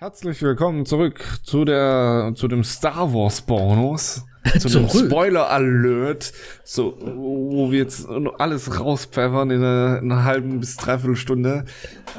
Herzlich 0.00 0.40
willkommen 0.42 0.86
zurück 0.86 1.40
zu 1.42 1.64
der 1.64 2.30
zu 2.36 2.46
dem 2.46 2.62
Star 2.62 3.12
Wars 3.12 3.40
Bonus, 3.40 4.24
zu 4.60 4.68
dem 4.68 4.88
Spoiler 4.88 5.50
Alert, 5.50 6.32
so 6.62 6.96
wo 7.16 7.72
wir 7.72 7.80
jetzt 7.80 8.06
alles 8.38 8.78
rauspfeffern 8.78 9.50
in 9.50 9.60
einer, 9.60 9.98
in 9.98 10.12
einer 10.12 10.22
halben 10.22 10.60
bis 10.60 10.76
dreiviertel 10.76 11.16
Stunde. 11.16 11.64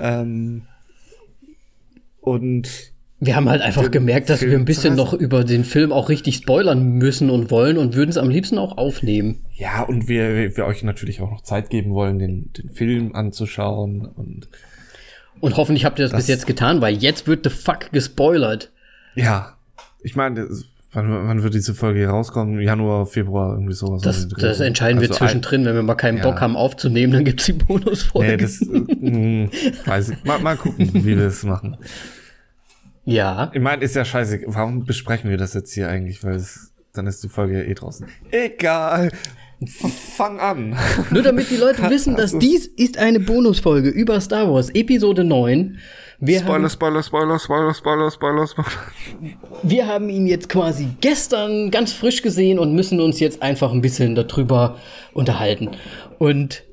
Ähm, 0.02 0.63
und 2.20 2.70
wir 3.21 3.38
haben 3.38 3.47
halt 3.47 3.61
einfach 3.61 3.89
gemerkt, 3.89 4.30
dass 4.30 4.39
Film 4.39 4.52
wir 4.52 4.59
ein 4.59 4.66
bisschen 4.66 4.96
noch 4.96 5.14
über 5.14 5.46
den 5.46 5.64
Film 5.64 5.93
auch 5.93 6.09
richtig 6.09 6.36
spoilern 6.36 6.98
müssen 6.98 7.30
und 7.30 7.50
wollen 7.50 7.77
und 7.77 7.96
würden 7.96 8.09
es 8.09 8.18
am 8.18 8.30
liebsten 8.30 8.57
auch 8.57 8.77
aufnehmen. 8.77 9.46
Ja, 9.54 9.84
und 9.84 10.09
wir, 10.09 10.57
wir 10.57 10.66
euch 10.66 10.84
natürlich 10.84 11.21
auch 11.21 11.32
noch 11.32 11.43
Zeit 11.43 11.70
geben 11.70 11.91
wollen, 11.91 12.20
den, 12.20 12.52
den 12.52 12.71
Film 12.71 13.16
anzuschauen 13.16 14.05
und 14.05 14.50
und 15.42 15.58
hoffentlich 15.58 15.86
habt 15.86 16.00
ihr 16.00 16.04
das, 16.04 16.12
das 16.12 16.21
bis 16.21 16.28
jetzt 16.28 16.48
getan, 16.48 16.82
weil 16.82 16.96
jetzt 16.96 17.28
wird 17.28 17.44
the 17.44 17.50
fuck 17.50 17.92
gespoilert. 17.92 18.71
Ja. 19.16 19.56
Ich 20.02 20.16
meine, 20.16 20.47
wann, 20.92 21.28
wann 21.28 21.43
wird 21.43 21.54
diese 21.54 21.74
Folge 21.74 22.00
hier 22.00 22.10
rauskommen? 22.10 22.61
Januar, 22.61 23.06
Februar, 23.06 23.54
irgendwie 23.54 23.74
sowas. 23.74 24.02
Das, 24.02 24.28
das 24.28 24.60
entscheiden 24.60 25.00
also 25.00 25.10
wir 25.10 25.18
zwischendrin. 25.18 25.66
Wenn 25.66 25.75
wir 25.75 25.83
mal 25.83 25.96
keinen 25.96 26.18
ja. 26.18 26.24
Bock 26.24 26.42
haben 26.42 26.56
aufzunehmen, 26.56 27.14
dann 27.14 27.25
gibt's 27.25 27.46
die 27.46 27.54
Bonusfolge. 27.54 28.32
Nee, 28.32 28.38
das, 28.38 28.61
mh, 28.61 28.86
hm, 28.89 29.50
weiß 29.86 30.10
ich. 30.10 30.24
Mal, 30.24 30.39
mal 30.39 30.57
gucken, 30.57 30.92
wie 30.94 31.18
wir 31.18 31.25
das 31.25 31.44
machen. 31.44 31.78
Ja. 33.06 33.52
Ich 33.53 33.61
meine, 33.61 33.83
ist 33.83 33.95
ja 33.95 34.06
scheiße. 34.06 34.42
Warum 34.47 34.86
besprechen 34.86 35.30
wir 35.30 35.38
das 35.38 35.53
jetzt 35.53 35.73
hier 35.73 35.89
eigentlich? 35.89 36.23
Weil 36.23 36.36
es, 36.36 36.73
dann 36.94 37.08
ist 37.08 37.23
die 37.23 37.30
Folge 37.30 37.59
ja 37.59 37.64
eh 37.64 37.73
draußen. 37.73 38.08
Egal. 38.31 39.11
Fang 39.66 40.39
an. 40.39 40.77
Nur 41.11 41.22
damit 41.22 41.49
die 41.49 41.58
Leute 41.58 41.89
wissen, 41.89 42.16
dass 42.16 42.33
also, 42.33 42.39
dies 42.39 42.66
ist 42.66 42.97
eine 42.97 43.19
Bonusfolge 43.19 43.89
über 43.89 44.22
Star 44.22 44.49
Wars, 44.52 44.69
Episode 44.69 45.25
9. 45.25 45.77
Wir 46.22 46.39
Spoiler, 46.39 46.53
haben, 46.53 46.69
Spoiler, 46.69 47.03
Spoiler, 47.03 47.39
Spoiler, 47.39 47.73
Spoiler, 47.73 48.11
Spoiler, 48.11 48.47
Spoiler. 48.47 48.67
Wir 49.63 49.88
haben 49.88 50.09
ihn 50.09 50.27
jetzt 50.27 50.47
quasi 50.47 50.88
gestern 51.01 51.71
ganz 51.71 51.91
frisch 51.91 52.21
gesehen 52.21 52.59
und 52.59 52.73
müssen 52.73 53.01
uns 53.01 53.19
jetzt 53.19 53.41
einfach 53.41 53.73
ein 53.73 53.81
bisschen 53.81 54.16
darüber 54.16 54.77
unterhalten. 55.13 55.71
Und 56.19 56.63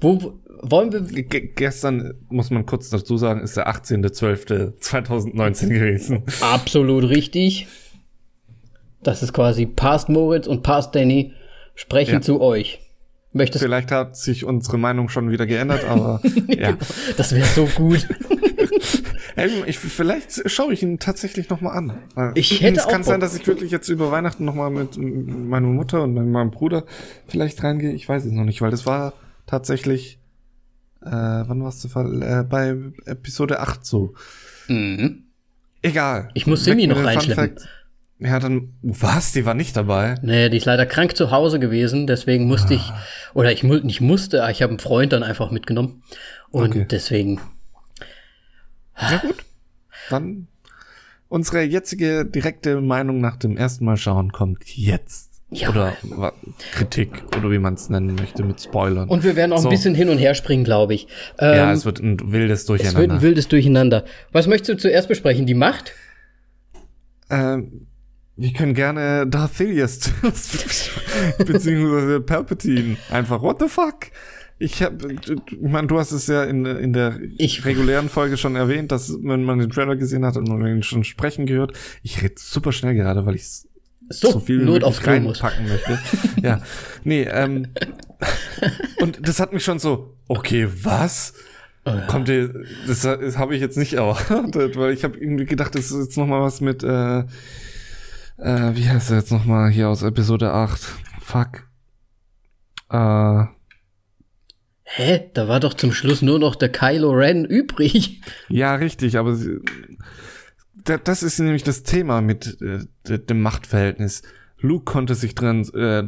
wo 0.00 0.34
wollen 0.62 0.92
wir. 0.92 1.02
G 1.24 1.52
gestern, 1.54 2.14
muss 2.30 2.50
man 2.50 2.64
kurz 2.64 2.88
dazu 2.88 3.18
sagen, 3.18 3.40
ist 3.40 3.56
der 3.56 3.68
18.12.2019 3.68 5.68
gewesen. 5.68 6.22
Absolut 6.40 7.08
richtig. 7.08 7.66
Das 9.02 9.22
ist 9.22 9.32
quasi 9.32 9.66
Past 9.66 10.08
Moritz 10.08 10.46
und 10.46 10.62
Past 10.62 10.94
Danny 10.94 11.32
sprechen 11.74 12.14
ja. 12.14 12.20
zu 12.20 12.40
euch. 12.40 12.80
Möchtest 13.32 13.64
Vielleicht 13.64 13.90
hat 13.90 14.16
sich 14.16 14.44
unsere 14.44 14.76
Meinung 14.78 15.08
schon 15.08 15.30
wieder 15.30 15.46
geändert, 15.46 15.84
aber 15.84 16.20
ja. 16.48 16.76
Das 17.16 17.34
wäre 17.34 17.46
so 17.46 17.64
gut. 17.64 18.06
ich, 19.66 19.78
vielleicht 19.78 20.50
schaue 20.50 20.74
ich 20.74 20.82
ihn 20.82 20.98
tatsächlich 20.98 21.48
noch 21.48 21.62
mal 21.62 21.70
an. 21.70 22.32
Ich 22.34 22.60
hätte 22.60 22.80
es 22.80 22.88
kann 22.88 23.04
sein, 23.04 23.20
dass 23.20 23.34
ich 23.34 23.46
wirklich 23.46 23.70
jetzt 23.70 23.88
über 23.88 24.10
Weihnachten 24.10 24.44
noch 24.44 24.54
mal 24.54 24.70
mit 24.70 24.98
meiner 24.98 25.68
Mutter 25.68 26.02
und 26.02 26.14
meinem 26.14 26.50
Bruder 26.50 26.84
vielleicht 27.26 27.62
reingehe. 27.62 27.92
Ich 27.92 28.06
weiß 28.06 28.26
es 28.26 28.32
noch 28.32 28.44
nicht, 28.44 28.60
weil 28.60 28.70
das 28.70 28.84
war 28.84 29.14
tatsächlich 29.46 30.18
äh, 31.04 31.10
wann 31.10 31.62
war 31.62 31.68
es 31.68 31.80
der 31.80 31.90
Fall? 31.90 32.22
Äh, 32.22 32.44
bei 32.44 32.76
Episode 33.06 33.60
8 33.60 33.84
so. 33.84 34.14
Mhm. 34.68 35.24
Egal. 35.82 36.28
Ich 36.34 36.46
muss 36.46 36.64
Simi 36.64 36.86
noch 36.86 37.02
reinschleppen. 37.02 37.56
Ja, 38.24 38.38
dann, 38.38 38.74
was? 38.82 39.32
Die 39.32 39.44
war 39.44 39.54
nicht 39.54 39.76
dabei? 39.76 40.14
Nee, 40.22 40.48
die 40.48 40.56
ist 40.56 40.66
leider 40.66 40.86
krank 40.86 41.16
zu 41.16 41.30
Hause 41.30 41.58
gewesen, 41.58 42.06
deswegen 42.06 42.46
musste 42.46 42.74
ah. 42.74 42.76
ich, 42.76 42.92
oder 43.34 43.52
ich 43.52 43.62
nicht 43.64 44.00
musste, 44.00 44.46
ich 44.50 44.62
habe 44.62 44.70
einen 44.70 44.78
Freund 44.78 45.12
dann 45.12 45.22
einfach 45.22 45.50
mitgenommen. 45.50 46.02
Und 46.50 46.70
okay. 46.70 46.86
deswegen. 46.88 47.40
Ja, 49.00 49.18
gut. 49.18 49.36
Dann 50.10 50.46
unsere 51.28 51.62
jetzige 51.62 52.24
direkte 52.24 52.80
Meinung 52.80 53.20
nach 53.20 53.36
dem 53.36 53.56
ersten 53.56 53.84
Mal 53.84 53.96
schauen 53.96 54.32
kommt 54.32 54.64
jetzt. 54.76 55.30
Ja. 55.50 55.68
Oder 55.68 55.94
Kritik 56.72 57.24
oder 57.36 57.50
wie 57.50 57.58
man 57.58 57.74
es 57.74 57.90
nennen 57.90 58.14
möchte 58.14 58.42
mit 58.42 58.60
Spoilern. 58.60 59.08
Und 59.08 59.22
wir 59.22 59.36
werden 59.36 59.52
auch 59.52 59.58
so. 59.58 59.68
ein 59.68 59.70
bisschen 59.70 59.94
hin 59.94 60.08
und 60.08 60.16
her 60.16 60.34
springen, 60.34 60.64
glaube 60.64 60.94
ich. 60.94 61.08
Ähm, 61.38 61.56
ja, 61.56 61.72
es 61.72 61.84
wird 61.84 62.00
ein 62.00 62.32
wildes 62.32 62.64
Durcheinander. 62.64 62.98
Es 62.98 63.02
wird 63.02 63.18
ein 63.18 63.22
wildes 63.22 63.48
Durcheinander. 63.48 64.04
Was 64.30 64.46
möchtest 64.46 64.70
du 64.70 64.76
zuerst 64.76 65.08
besprechen? 65.08 65.44
Die 65.44 65.54
Macht? 65.54 65.92
Ähm, 67.28 67.86
wir 68.36 68.52
können 68.52 68.74
gerne 68.74 69.26
Darth 69.26 69.54
Sidious 69.54 69.98
beziehungsweise 71.38 72.20
Palpatine 72.20 72.96
einfach. 73.10 73.42
What 73.42 73.60
the 73.60 73.68
fuck? 73.68 74.10
Ich 74.58 74.82
hab, 74.82 75.04
ich 75.04 75.42
meine, 75.60 75.88
du 75.88 75.98
hast 75.98 76.12
es 76.12 76.28
ja 76.28 76.44
in, 76.44 76.64
in 76.64 76.92
der 76.92 77.18
ich, 77.36 77.64
regulären 77.64 78.08
Folge 78.08 78.36
schon 78.36 78.54
erwähnt, 78.54 78.92
dass 78.92 79.12
wenn 79.22 79.42
man 79.42 79.58
den 79.58 79.70
Trailer 79.70 79.96
gesehen 79.96 80.24
hat 80.24 80.36
und 80.36 80.48
man 80.48 80.64
ihn 80.66 80.82
schon 80.82 81.04
sprechen 81.04 81.46
gehört, 81.46 81.76
ich 82.02 82.22
rede 82.22 82.34
super 82.36 82.70
schnell 82.70 82.94
gerade, 82.94 83.26
weil 83.26 83.34
ich 83.34 83.46
so, 84.08 84.30
so 84.30 84.40
viel 84.40 84.58
Not 84.58 84.84
auf 84.84 85.04
reinpacken 85.06 85.68
möchte. 85.68 85.98
ja, 86.42 86.60
nee, 87.02 87.22
ähm, 87.22 87.68
und 89.00 89.26
das 89.26 89.40
hat 89.40 89.52
mich 89.52 89.64
schon 89.64 89.78
so, 89.78 90.14
okay, 90.28 90.68
was? 90.82 91.34
Oh 91.84 91.90
ja. 91.90 92.00
Kommt 92.02 92.28
ihr, 92.28 92.64
das, 92.86 93.00
das 93.00 93.38
habe 93.38 93.56
ich 93.56 93.60
jetzt 93.60 93.76
nicht 93.76 93.94
erwartet, 93.94 94.76
weil 94.76 94.92
ich 94.92 95.02
habe 95.02 95.18
irgendwie 95.18 95.46
gedacht, 95.46 95.74
das 95.74 95.90
ist 95.90 96.04
jetzt 96.04 96.16
noch 96.16 96.26
mal 96.26 96.40
was 96.40 96.60
mit 96.60 96.84
äh, 96.84 97.24
äh, 98.42 98.76
wie 98.76 98.88
heißt 98.88 99.10
er 99.10 99.18
jetzt 99.18 99.32
nochmal 99.32 99.70
hier 99.70 99.88
aus 99.88 100.02
Episode 100.02 100.52
8? 100.52 100.80
Fuck. 101.20 101.68
Äh. 102.90 103.44
Hä? 104.84 105.30
Da 105.32 105.48
war 105.48 105.60
doch 105.60 105.74
zum 105.74 105.92
Schluss 105.92 106.22
nur 106.22 106.38
noch 106.38 106.54
der 106.54 106.68
Kylo 106.68 107.10
Ren 107.12 107.44
übrig. 107.44 108.20
Ja, 108.48 108.74
richtig, 108.74 109.16
aber 109.16 109.34
sie, 109.34 109.60
das 110.84 111.22
ist 111.22 111.38
nämlich 111.38 111.62
das 111.62 111.82
Thema 111.82 112.20
mit 112.20 112.58
äh, 112.60 113.18
dem 113.18 113.40
Machtverhältnis. 113.40 114.22
Luke 114.58 114.84
konnte 114.84 115.14
sich 115.14 115.34
dran, 115.34 115.64
äh, 115.74 116.04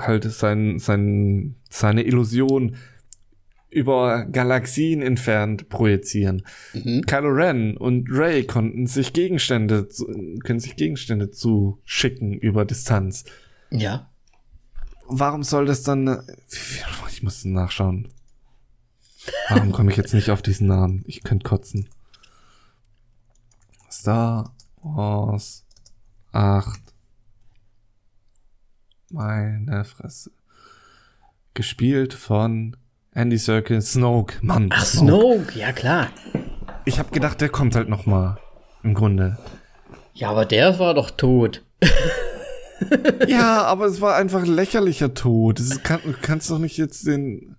halt 0.00 0.24
sein, 0.24 0.78
sein, 0.78 1.56
seine 1.68 2.04
Illusion 2.04 2.76
über 3.76 4.24
Galaxien 4.24 5.02
entfernt 5.02 5.68
projizieren. 5.68 6.46
Mhm. 6.72 7.02
Kylo 7.02 7.28
Ren 7.28 7.76
und 7.76 8.08
Ray 8.10 8.46
konnten 8.46 8.86
sich 8.86 9.12
Gegenstände, 9.12 9.86
können 10.42 10.60
sich 10.60 10.76
Gegenstände 10.76 11.30
zuschicken 11.30 12.32
über 12.32 12.64
Distanz. 12.64 13.26
Ja. 13.70 14.10
Warum 15.08 15.42
soll 15.42 15.66
das 15.66 15.82
dann, 15.82 16.22
ich 17.10 17.22
muss 17.22 17.44
nachschauen. 17.44 18.08
Warum 19.50 19.72
komme 19.72 19.90
ich 19.90 19.98
jetzt 19.98 20.14
nicht 20.14 20.30
auf 20.30 20.40
diesen 20.40 20.68
Namen? 20.68 21.04
Ich 21.06 21.22
könnte 21.22 21.46
kotzen. 21.46 21.90
Star 23.90 24.56
Wars 24.82 25.66
8. 26.32 26.80
Meine 29.10 29.84
Fresse. 29.84 30.30
Gespielt 31.52 32.14
von 32.14 32.74
Andy 33.16 33.38
Circle, 33.38 33.80
Snoke, 33.80 34.34
Mann. 34.42 34.68
Ach, 34.70 34.84
Snoke, 34.84 35.36
Snoke 35.36 35.58
ja 35.58 35.72
klar. 35.72 36.08
Ich 36.84 36.98
habe 36.98 37.10
gedacht, 37.10 37.40
der 37.40 37.48
kommt 37.48 37.74
halt 37.74 37.88
noch 37.88 38.04
mal 38.04 38.36
im 38.82 38.92
Grunde. 38.92 39.38
Ja, 40.12 40.28
aber 40.30 40.44
der 40.44 40.78
war 40.78 40.92
doch 40.92 41.10
tot. 41.10 41.62
ja, 43.26 43.62
aber 43.62 43.86
es 43.86 44.02
war 44.02 44.16
einfach 44.16 44.44
lächerlicher 44.44 45.14
Tod. 45.14 45.58
Das 45.58 45.82
kann, 45.82 46.00
du 46.04 46.12
kannst 46.20 46.50
doch 46.50 46.58
nicht 46.58 46.76
jetzt 46.76 47.06
den 47.06 47.56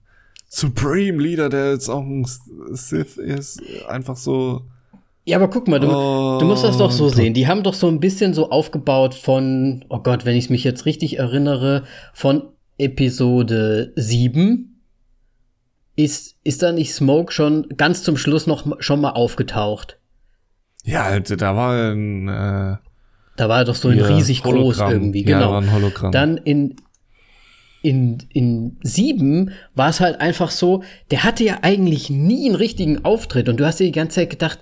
Supreme 0.47 1.21
Leader, 1.21 1.49
der 1.49 1.71
jetzt 1.71 1.89
auch 1.89 2.03
ein 2.03 2.23
Sith 2.73 3.17
ist, 3.17 3.59
einfach 3.87 4.15
so. 4.15 4.61
Ja, 5.25 5.37
aber 5.37 5.49
guck 5.49 5.67
mal, 5.67 5.79
du, 5.79 5.89
oh, 5.89 6.37
du 6.39 6.45
musst 6.45 6.63
das 6.63 6.77
doch 6.77 6.91
so 6.91 7.05
oh, 7.05 7.09
sehen. 7.09 7.33
Die 7.33 7.47
haben 7.47 7.63
doch 7.63 7.73
so 7.73 7.87
ein 7.87 7.99
bisschen 7.99 8.35
so 8.35 8.51
aufgebaut 8.51 9.15
von, 9.15 9.83
oh 9.89 9.99
Gott, 9.99 10.23
wenn 10.23 10.35
ich 10.35 10.51
mich 10.51 10.63
jetzt 10.63 10.85
richtig 10.85 11.17
erinnere, 11.17 11.83
von 12.13 12.43
Episode 12.77 13.91
7 13.95 14.76
ist, 15.97 16.35
ist 16.43 16.61
da 16.63 16.71
nicht 16.71 16.93
Smoke 16.93 17.33
schon 17.33 17.67
ganz 17.75 18.03
zum 18.03 18.15
Schluss 18.15 18.47
noch 18.47 18.81
schon 18.81 19.01
mal 19.01 19.09
aufgetaucht? 19.09 19.97
Ja, 20.85 21.03
also 21.03 21.35
da 21.35 21.55
war 21.55 21.91
ein, 21.91 22.27
äh, 22.29 22.77
da 23.35 23.49
war 23.49 23.57
er 23.57 23.65
doch 23.65 23.75
so 23.75 23.89
ein 23.89 23.99
riesig 23.99 24.43
Hologramm. 24.45 24.63
groß 24.63 24.91
irgendwie, 24.93 25.23
genau. 25.23 25.59
Ja. 25.59 26.11
Dann 26.11 26.37
in, 26.37 26.75
in, 27.81 28.19
in 28.31 28.77
sieben 28.83 29.51
war 29.73 29.89
es 29.89 29.99
halt 29.99 30.21
einfach 30.21 30.51
so, 30.51 30.83
der 31.09 31.23
hatte 31.23 31.43
ja 31.43 31.59
eigentlich 31.63 32.09
nie 32.09 32.45
einen 32.45 32.55
richtigen 32.55 33.03
Auftritt 33.03 33.49
und 33.49 33.59
du 33.59 33.65
hast 33.65 33.79
dir 33.79 33.85
die 33.85 33.91
ganze 33.91 34.21
Zeit 34.21 34.29
gedacht, 34.29 34.59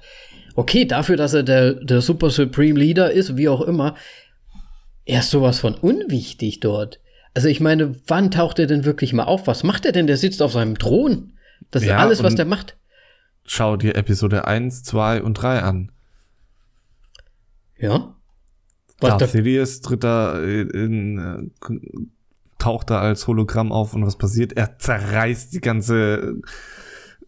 okay, 0.56 0.86
dafür, 0.86 1.18
dass 1.18 1.34
er 1.34 1.44
der, 1.44 1.74
der 1.74 2.00
Super 2.00 2.30
Supreme 2.30 2.80
Leader 2.80 3.12
ist, 3.12 3.36
wie 3.36 3.50
auch 3.50 3.62
immer, 3.62 3.96
er 5.06 5.20
ist 5.20 5.32
sowas 5.32 5.60
von 5.60 5.76
unwichtig 5.76 6.62
dort. 6.62 7.00
Also 7.36 7.50
ich 7.50 7.60
meine, 7.60 7.96
wann 8.08 8.32
taucht 8.32 8.60
er 8.60 8.66
denn 8.66 8.86
wirklich 8.86 9.14
mal 9.14 9.26
auf? 9.26 9.46
Was 9.46 9.64
macht 9.64 9.86
er 9.86 9.92
denn? 9.92 10.08
Der 10.08 10.18
sitzt 10.18 10.42
auf 10.42 10.54
seinem 10.54 10.80
Thron. 10.80 11.34
Das 11.70 11.84
ist 11.84 11.90
ja, 11.90 11.98
alles, 11.98 12.24
was 12.24 12.36
der 12.36 12.46
macht. 12.46 12.78
Schau 13.46 13.76
dir 13.76 13.96
Episode 13.96 14.48
1, 14.48 14.84
2 14.84 15.22
und 15.22 15.34
3 15.36 15.60
an. 15.60 15.92
Ja. 17.78 18.16
Was 19.02 19.18
Darth 19.18 19.32
Sidious 19.32 19.82
tritt 19.82 20.06
da 20.06 20.42
in, 20.42 21.52
äh, 21.62 21.74
taucht 22.58 22.90
da 22.90 23.02
als 23.02 23.28
Hologramm 23.28 23.74
auf 23.74 23.94
und 23.94 24.06
was 24.06 24.18
passiert? 24.18 24.54
Er 24.54 24.80
zerreißt 24.80 25.54
die 25.54 25.60
ganze, 25.60 26.38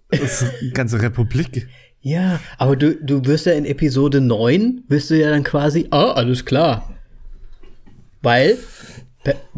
ganze 0.73 1.01
Republik. 1.01 1.67
Ja, 1.99 2.39
aber 2.57 2.77
du, 2.77 2.95
du 2.95 3.25
wirst 3.25 3.45
ja 3.45 3.51
in 3.53 3.65
Episode 3.65 4.21
9, 4.21 4.85
wirst 4.87 5.09
du 5.09 5.19
ja 5.19 5.29
dann 5.29 5.43
quasi, 5.43 5.87
ah, 5.91 6.13
alles 6.13 6.45
klar. 6.45 6.93
Weil 8.21 8.57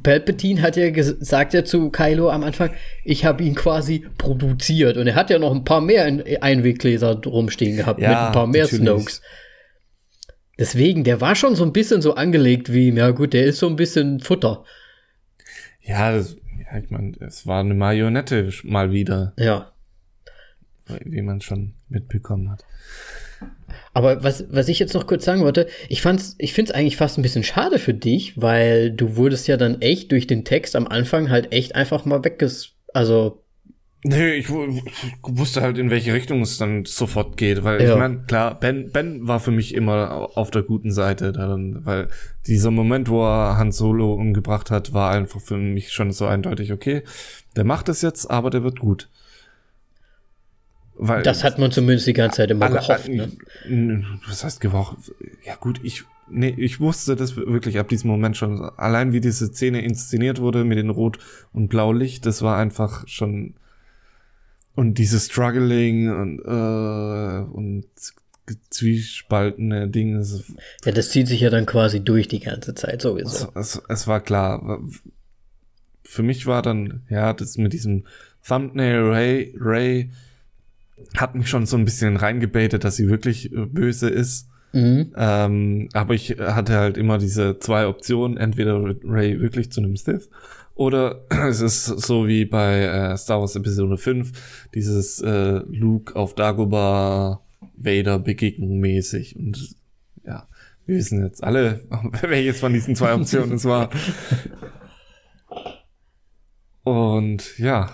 Palpatine 0.04 0.62
hat 0.62 0.76
ja 0.76 0.90
gesagt 0.90 1.54
ja 1.54 1.64
zu 1.64 1.90
Kylo 1.90 2.30
am 2.30 2.44
Anfang, 2.44 2.72
ich 3.04 3.26
habe 3.26 3.44
ihn 3.44 3.56
quasi 3.56 4.06
produziert. 4.18 4.98
Und 4.98 5.08
er 5.08 5.16
hat 5.16 5.30
ja 5.30 5.40
noch 5.40 5.54
ein 5.54 5.64
paar 5.64 5.82
mehr 5.82 6.06
Einweggläser 6.42 7.22
rumstehen 7.26 7.78
gehabt, 7.78 8.00
ja, 8.00 8.10
mit 8.10 8.18
ein 8.18 8.32
paar 8.32 8.48
mehr 8.48 8.64
natürlich. 8.64 8.84
Snokes. 8.84 9.22
Deswegen, 10.58 11.04
der 11.04 11.22
war 11.22 11.36
schon 11.36 11.56
so 11.56 11.64
ein 11.64 11.72
bisschen 11.72 12.02
so 12.02 12.16
angelegt 12.16 12.74
wie, 12.74 12.90
ja 12.90 13.12
gut, 13.12 13.34
der 13.34 13.46
ist 13.46 13.60
so 13.60 13.68
ein 13.68 13.78
bisschen 13.78 14.20
Futter. 14.20 14.66
Ja, 15.82 16.12
das, 16.12 16.36
ja 16.60 16.78
ich 16.78 16.90
meine, 16.90 17.14
es 17.22 17.48
war 17.48 17.62
eine 17.62 17.74
Marionette 17.74 18.52
mal 18.64 18.92
wieder. 18.92 19.34
Ja. 19.38 19.72
Wie 21.06 21.22
man 21.22 21.40
schon 21.40 21.76
mitbekommen 21.88 22.52
hat. 22.52 22.66
Aber 23.94 24.24
was, 24.24 24.46
was 24.50 24.68
ich 24.68 24.80
jetzt 24.80 24.94
noch 24.94 25.08
kurz 25.08 25.26
sagen 25.26 25.42
wollte, 25.42 25.68
ich 25.88 26.02
fand's, 26.02 26.36
ich 26.38 26.54
find's 26.54 26.72
eigentlich 26.72 26.98
fast 26.98 27.18
ein 27.18 27.22
bisschen 27.22 27.44
schade 27.44 27.80
für 27.80 27.94
dich, 27.94 28.40
weil 28.40 28.92
du 28.92 29.16
wurdest 29.16 29.48
ja 29.48 29.58
dann 29.58 29.82
echt 29.82 30.12
durch 30.12 30.28
den 30.28 30.46
Text 30.46 30.76
am 30.76 30.88
Anfang 30.88 31.30
halt 31.30 31.52
echt 31.52 31.76
einfach 31.76 32.06
mal 32.06 32.24
wegges, 32.24 32.76
also. 32.94 33.44
Nee, 34.02 34.36
ich, 34.36 34.50
wusste 34.50 35.62
halt, 35.62 35.78
in 35.78 35.90
welche 35.90 36.14
Richtung 36.14 36.42
es 36.42 36.58
dann 36.58 36.86
sofort 36.86 37.36
geht, 37.36 37.66
weil 37.66 37.82
ja. 37.82 37.92
ich 37.92 38.00
meine, 38.00 38.20
klar, 38.28 38.58
Ben, 38.58 38.92
Ben 38.94 39.28
war 39.28 39.42
für 39.42 39.52
mich 39.52 39.74
immer 39.74 40.30
auf 40.36 40.52
der 40.52 40.62
guten 40.62 40.92
Seite, 40.92 41.34
dann, 41.34 41.86
weil 41.86 42.08
dieser 42.48 42.72
Moment, 42.72 43.10
wo 43.10 43.22
er 43.26 43.58
Han 43.58 43.74
Solo 43.74 44.14
umgebracht 44.14 44.72
hat, 44.72 44.94
war 44.94 45.12
einfach 45.12 45.42
für 45.42 45.58
mich 45.58 45.92
schon 45.92 46.14
so 46.14 46.28
eindeutig, 46.28 46.72
okay, 46.72 47.04
der 47.58 47.66
macht 47.66 47.90
es 47.90 48.02
jetzt, 48.02 48.32
aber 48.32 48.50
der 48.50 48.64
wird 48.64 48.80
gut. 48.80 49.10
Weil 51.02 51.24
das 51.24 51.46
hat 51.46 51.58
man 51.58 51.72
zumindest 51.72 52.08
die 52.08 52.14
ganze 52.14 52.38
Zeit 52.38 52.52
immer 52.52 52.66
alle, 52.66 52.80
gehofft. 52.80 53.08
Ne? 53.08 54.06
Was 54.28 54.44
heißt 54.44 54.60
gehofft? 54.60 54.98
Ja 55.46 55.56
gut, 55.56 55.80
ich, 55.82 56.04
nee, 56.30 56.54
ich 56.58 56.82
wusste 56.82 57.16
das 57.16 57.38
wirklich 57.38 57.80
ab 57.80 57.88
diesem 57.88 58.10
Moment 58.10 58.36
schon. 58.36 58.62
Allein 58.62 59.14
wie 59.14 59.22
diese 59.22 59.48
Szene 59.48 59.82
inszeniert 59.82 60.42
wurde 60.42 60.66
mit 60.66 60.78
den 60.78 60.90
Rot- 60.90 61.20
und 61.54 61.70
Blaulicht, 61.70 62.26
das 62.26 62.42
war 62.42 62.58
einfach 62.58 63.08
schon 63.08 63.54
und 64.76 64.98
dieses 64.98 65.26
Struggling 65.26 66.10
und, 66.10 66.40
äh, 66.40 67.52
und 67.52 67.86
zwiespaltene 68.70 69.90
Dinge. 69.90 70.26
Ja, 70.86 70.92
das 70.92 71.10
zieht 71.12 71.28
sich 71.28 71.42
ja 71.42 71.50
dann 71.50 71.66
quasi 71.66 72.02
durch 72.02 72.28
die 72.28 72.40
ganze 72.40 72.76
Zeit 72.76 73.02
sowieso. 73.02 73.52
Es, 73.56 73.76
es, 73.76 73.82
es 73.88 74.08
war 74.08 74.22
klar. 74.22 74.82
Für 76.04 76.24
mich 76.24 76.46
war 76.46 76.62
dann, 76.62 77.04
ja, 77.10 77.34
das 77.34 77.58
mit 77.58 77.74
diesem 77.74 78.06
Thumbnail 78.46 79.02
Ray, 79.04 79.56
Ray 79.60 80.12
hat 81.18 81.36
mich 81.36 81.50
schon 81.50 81.66
so 81.66 81.78
ein 81.78 81.86
bisschen 81.86 82.18
reingebetet, 82.18 82.84
dass 82.84 82.96
sie 82.96 83.10
wirklich 83.10 83.52
äh, 83.52 83.66
böse 83.66 84.10
ist. 84.10 84.48
Mhm. 84.72 85.14
Ähm, 85.18 85.90
aber 85.94 86.14
ich 86.14 86.38
hatte 86.40 86.76
halt 86.76 86.98
immer 86.98 87.18
diese 87.18 87.58
zwei 87.60 87.88
Optionen. 87.88 88.38
Entweder 88.38 88.96
Ray 89.04 89.40
wirklich 89.40 89.72
zu 89.72 89.82
einem 89.82 89.96
Sith 89.96 90.30
oder 90.80 91.26
es 91.50 91.60
ist 91.60 91.86
so 91.86 92.26
wie 92.26 92.46
bei 92.46 92.84
äh, 92.84 93.18
Star 93.18 93.42
Wars 93.42 93.58
Episode 93.58 93.98
5, 93.98 94.70
dieses 94.74 95.20
äh, 95.20 95.62
Luke 95.68 96.16
auf 96.16 96.36
Dagobah 96.36 97.42
Vader 97.76 98.18
Begegnung 98.18 98.80
mäßig. 98.80 99.36
Und 99.36 99.76
ja, 100.26 100.48
wir 100.86 100.96
wissen 100.96 101.22
jetzt 101.22 101.44
alle, 101.44 101.82
welches 102.22 102.62
von 102.62 102.72
diesen 102.72 102.96
zwei 102.96 103.14
Optionen 103.14 103.54
es 103.54 103.66
war. 103.66 103.90
Und 106.84 107.58
ja, 107.60 107.92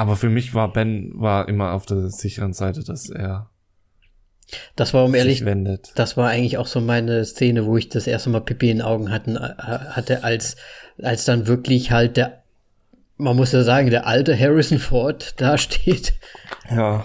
aber 0.00 0.16
für 0.16 0.30
mich 0.30 0.54
war 0.54 0.72
Ben 0.72 1.12
war 1.14 1.46
immer 1.46 1.72
auf 1.72 1.84
der 1.84 2.08
sicheren 2.08 2.54
Seite, 2.54 2.82
dass 2.82 3.10
er 3.10 3.50
das 4.74 4.94
war 4.94 5.04
um 5.04 5.14
ehrlich, 5.14 5.44
wendet. 5.44 5.92
das 5.94 6.16
war 6.16 6.30
eigentlich 6.30 6.56
auch 6.56 6.66
so 6.66 6.80
meine 6.80 7.22
Szene, 7.26 7.66
wo 7.66 7.76
ich 7.76 7.90
das 7.90 8.06
erste 8.06 8.30
Mal 8.30 8.40
Pippi 8.40 8.70
in 8.70 8.78
den 8.78 8.86
Augen 8.86 9.10
hatten, 9.10 9.36
äh, 9.36 9.52
hatte, 9.58 10.24
als, 10.24 10.56
als 11.02 11.26
dann 11.26 11.46
wirklich 11.46 11.92
halt 11.92 12.16
der, 12.16 12.42
man 13.18 13.36
muss 13.36 13.52
ja 13.52 13.62
sagen, 13.62 13.90
der 13.90 14.06
alte 14.06 14.36
Harrison 14.36 14.78
Ford 14.78 15.34
da 15.40 15.58
steht. 15.58 16.14
Ja. 16.74 17.04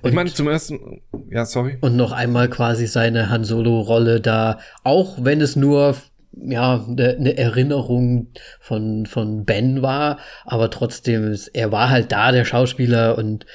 Und, 0.00 0.10
ich 0.10 0.14
meine, 0.14 0.32
zum 0.32 0.46
ersten, 0.46 1.02
ja, 1.30 1.44
sorry. 1.44 1.76
Und 1.80 1.96
noch 1.96 2.12
einmal 2.12 2.48
quasi 2.48 2.86
seine 2.86 3.30
Han 3.30 3.42
Solo-Rolle 3.42 4.20
da, 4.20 4.60
auch 4.84 5.16
wenn 5.20 5.40
es 5.40 5.56
nur 5.56 5.96
ja, 6.42 6.84
eine 6.86 7.16
ne 7.18 7.36
Erinnerung 7.36 8.28
von, 8.60 9.06
von 9.06 9.44
Ben 9.44 9.82
war, 9.82 10.18
aber 10.44 10.70
trotzdem, 10.70 11.36
er 11.52 11.72
war 11.72 11.90
halt 11.90 12.12
da, 12.12 12.32
der 12.32 12.44
Schauspieler, 12.44 13.18
und 13.18 13.46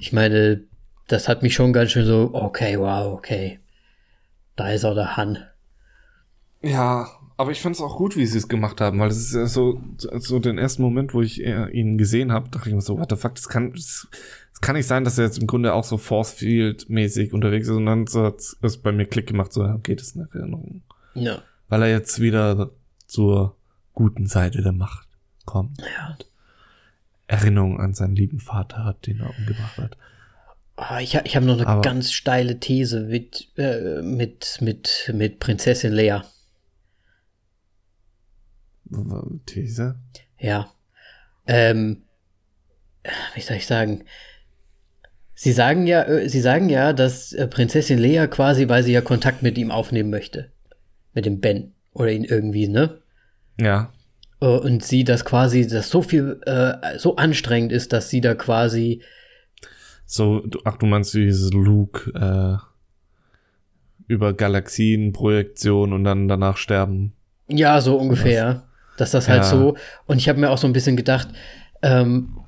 ich 0.00 0.12
meine, 0.12 0.62
das 1.08 1.28
hat 1.28 1.42
mich 1.42 1.54
schon 1.54 1.72
ganz 1.72 1.92
schön 1.92 2.06
so, 2.06 2.30
okay, 2.32 2.78
wow, 2.78 3.12
okay. 3.12 3.60
Da 4.56 4.70
ist 4.70 4.84
auch 4.84 4.94
der 4.94 5.16
Han. 5.16 5.38
Ja, 6.62 7.08
aber 7.36 7.50
ich 7.50 7.60
fand 7.60 7.76
es 7.76 7.82
auch 7.82 7.96
gut, 7.96 8.16
wie 8.16 8.26
sie 8.26 8.38
es 8.38 8.48
gemacht 8.48 8.80
haben, 8.80 8.98
weil 8.98 9.10
es 9.10 9.18
ist 9.18 9.34
ja 9.34 9.46
so, 9.46 9.80
so 9.98 10.38
den 10.38 10.58
ersten 10.58 10.82
Moment, 10.82 11.12
wo 11.12 11.20
ich 11.20 11.44
ihn 11.44 11.98
gesehen 11.98 12.32
habe, 12.32 12.48
dachte 12.48 12.70
ich 12.70 12.74
mir 12.74 12.80
so, 12.80 12.98
what 12.98 13.10
the 13.10 13.16
fuck, 13.16 13.34
das 13.34 13.48
kann, 13.48 13.72
das, 13.72 14.08
das 14.52 14.60
kann 14.62 14.74
nicht 14.74 14.86
sein, 14.86 15.04
dass 15.04 15.18
er 15.18 15.26
jetzt 15.26 15.38
im 15.38 15.46
Grunde 15.46 15.74
auch 15.74 15.84
so 15.84 15.98
Force 15.98 16.32
Field 16.32 16.88
mäßig 16.88 17.34
unterwegs 17.34 17.68
ist 17.68 17.76
und 17.76 17.86
dann 17.86 18.06
so 18.06 18.24
hat 18.24 18.40
es 18.62 18.78
bei 18.78 18.92
mir 18.92 19.04
Klick 19.04 19.26
gemacht, 19.26 19.52
so, 19.52 19.62
okay, 19.62 19.94
das 19.94 20.08
ist 20.08 20.16
eine 20.16 20.28
Erinnerung. 20.32 20.82
Ja 21.14 21.42
weil 21.68 21.82
er 21.82 21.90
jetzt 21.90 22.20
wieder 22.20 22.70
zur 23.06 23.56
guten 23.92 24.26
Seite 24.26 24.62
der 24.62 24.72
Macht 24.72 25.08
kommt. 25.44 25.80
Ja. 25.80 26.16
Erinnerung 27.26 27.80
an 27.80 27.94
seinen 27.94 28.14
lieben 28.14 28.38
Vater 28.38 28.84
hat, 28.84 29.06
den 29.06 29.20
er 29.20 29.36
umgebracht 29.36 29.78
hat. 29.78 29.96
Oh, 30.76 30.98
ich 31.00 31.14
ich 31.14 31.34
habe 31.34 31.46
noch 31.46 31.54
eine 31.54 31.66
Aber 31.66 31.80
ganz 31.80 32.12
steile 32.12 32.60
These 32.60 33.00
mit, 33.00 33.48
äh, 33.56 34.02
mit, 34.02 34.58
mit, 34.60 35.10
mit 35.14 35.40
Prinzessin 35.40 35.92
Lea. 35.92 36.20
These? 39.46 39.96
Ja. 40.38 40.70
Ähm, 41.46 42.02
wie 43.34 43.40
soll 43.40 43.56
ich 43.56 43.66
sagen? 43.66 44.04
Sie 45.34 45.52
sagen 45.52 45.86
ja, 45.86 46.02
äh, 46.04 46.28
sie 46.28 46.40
sagen 46.40 46.68
ja, 46.68 46.92
dass 46.92 47.32
äh, 47.32 47.48
Prinzessin 47.48 47.98
Lea 47.98 48.26
quasi, 48.28 48.68
weil 48.68 48.82
sie 48.82 48.92
ja 48.92 49.00
Kontakt 49.00 49.42
mit 49.42 49.58
ihm 49.58 49.70
aufnehmen 49.70 50.10
möchte 50.10 50.52
mit 51.16 51.26
dem 51.26 51.40
Ben 51.40 51.72
oder 51.92 52.12
ihn 52.12 52.22
irgendwie, 52.22 52.68
ne? 52.68 53.00
Ja. 53.58 53.90
Äh, 54.40 54.46
und 54.46 54.84
sie 54.84 55.02
das 55.02 55.24
quasi, 55.24 55.66
das 55.66 55.90
so 55.90 56.02
viel, 56.02 56.40
äh, 56.46 56.98
so 56.98 57.16
anstrengend 57.16 57.72
ist, 57.72 57.92
dass 57.92 58.10
sie 58.10 58.20
da 58.20 58.34
quasi. 58.34 59.02
So, 60.04 60.44
ach, 60.64 60.76
du 60.76 60.86
meinst 60.86 61.14
dieses 61.14 61.52
Luke, 61.52 62.12
äh, 62.14 62.58
über 64.06 64.34
Galaxienprojektion 64.34 65.92
und 65.92 66.04
dann 66.04 66.28
danach 66.28 66.58
sterben. 66.58 67.14
Ja, 67.48 67.80
so 67.80 67.96
ungefähr. 67.96 68.64
Dass 68.98 69.10
das 69.10 69.28
halt 69.28 69.42
ja. 69.42 69.50
so. 69.50 69.76
Und 70.06 70.18
ich 70.18 70.28
habe 70.28 70.38
mir 70.38 70.50
auch 70.50 70.58
so 70.58 70.66
ein 70.66 70.72
bisschen 70.72 70.96
gedacht, 70.96 71.28
ähm, 71.82 72.38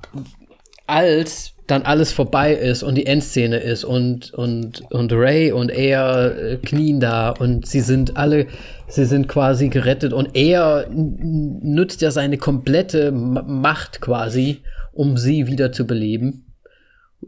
als 0.87 1.53
dann 1.71 1.83
alles 1.83 2.11
vorbei 2.11 2.53
ist 2.53 2.83
und 2.83 2.95
die 2.95 3.05
Endszene 3.05 3.57
ist 3.57 3.83
und, 3.83 4.33
und, 4.33 4.81
und 4.91 5.13
Ray 5.13 5.51
und 5.51 5.69
er 5.69 6.37
äh, 6.37 6.57
knien 6.57 6.99
da 6.99 7.29
und 7.29 7.67
sie 7.67 7.81
sind 7.81 8.17
alle, 8.17 8.47
sie 8.87 9.05
sind 9.05 9.27
quasi 9.27 9.69
gerettet 9.69 10.13
und 10.13 10.35
er 10.35 10.87
nutzt 10.89 12.01
ja 12.01 12.11
seine 12.11 12.37
komplette 12.37 13.11
Macht 13.11 14.01
quasi, 14.01 14.61
um 14.91 15.17
sie 15.17 15.47
wieder 15.47 15.71
zu 15.71 15.85
beleben, 15.85 16.53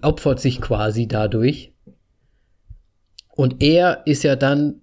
opfert 0.01 0.39
sich 0.39 0.61
quasi 0.61 1.07
dadurch. 1.07 1.73
Und 3.29 3.63
er 3.63 4.01
ist 4.05 4.23
ja 4.23 4.35
dann 4.35 4.81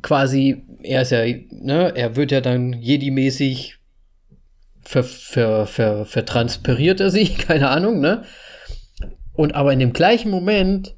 quasi, 0.00 0.64
er 0.82 1.02
ist 1.02 1.12
ja, 1.12 1.24
ne, 1.50 1.92
er 1.94 2.16
wird 2.16 2.32
ja 2.32 2.40
dann 2.40 2.72
Jedi-mäßig 2.72 3.81
ver, 4.82 5.04
ver, 5.04 5.66
ver, 5.66 6.04
vertranspiriert 6.04 7.00
er 7.00 7.10
sich, 7.10 7.38
keine 7.46 7.70
Ahnung, 7.70 8.00
ne? 8.00 8.24
Und 9.32 9.54
aber 9.54 9.72
in 9.72 9.78
dem 9.78 9.92
gleichen 9.92 10.30
Moment 10.30 10.94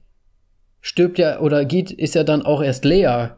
stirbt 0.80 1.18
ja 1.18 1.40
oder 1.40 1.64
geht, 1.64 1.90
ist 1.90 2.14
ja 2.14 2.24
dann 2.24 2.42
auch 2.42 2.62
erst 2.62 2.84
Lea, 2.84 3.28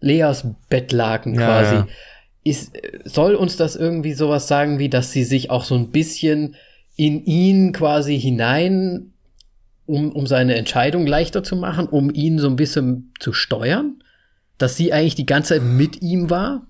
Leas 0.00 0.46
Bettlaken 0.68 1.34
ja, 1.34 1.40
quasi. 1.40 1.74
Ja. 1.74 1.88
Ist, 2.42 2.72
soll 3.04 3.34
uns 3.34 3.56
das 3.56 3.76
irgendwie 3.76 4.14
sowas 4.14 4.48
sagen, 4.48 4.78
wie 4.78 4.88
dass 4.88 5.12
sie 5.12 5.24
sich 5.24 5.50
auch 5.50 5.64
so 5.64 5.74
ein 5.74 5.90
bisschen 5.90 6.56
in 6.96 7.24
ihn 7.24 7.72
quasi 7.72 8.18
hinein, 8.18 9.12
um, 9.86 10.12
um 10.12 10.26
seine 10.26 10.54
Entscheidung 10.54 11.06
leichter 11.06 11.42
zu 11.42 11.56
machen, 11.56 11.86
um 11.86 12.10
ihn 12.10 12.38
so 12.38 12.48
ein 12.48 12.56
bisschen 12.56 13.12
zu 13.20 13.32
steuern? 13.32 14.02
Dass 14.58 14.76
sie 14.76 14.92
eigentlich 14.92 15.14
die 15.14 15.26
ganze 15.26 15.54
Zeit 15.54 15.62
mit 15.62 16.02
ihm 16.02 16.30
war? 16.30 16.66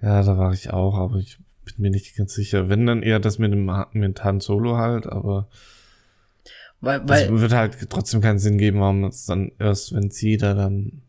Ja, 0.00 0.22
da 0.22 0.36
war 0.36 0.52
ich 0.52 0.70
auch, 0.70 0.96
aber 0.96 1.16
ich 1.16 1.38
bin 1.64 1.74
mir 1.78 1.90
nicht 1.90 2.16
ganz 2.16 2.34
sicher. 2.34 2.68
Wenn 2.68 2.86
dann 2.86 3.02
eher 3.02 3.20
das 3.20 3.38
mit 3.38 3.52
dem 3.52 3.70
mit 3.92 4.24
Han 4.24 4.40
Solo 4.40 4.76
halt, 4.76 5.06
aber 5.06 5.48
weil, 6.80 7.08
weil 7.08 7.28
das 7.28 7.40
wird 7.40 7.52
halt 7.52 7.90
trotzdem 7.90 8.20
keinen 8.20 8.38
Sinn 8.38 8.58
geben, 8.58 8.80
warum 8.80 9.04
es 9.04 9.26
dann 9.26 9.52
erst, 9.58 9.94
wenn 9.94 10.10
sie 10.10 10.36
da 10.36 10.54
dann 10.54 11.02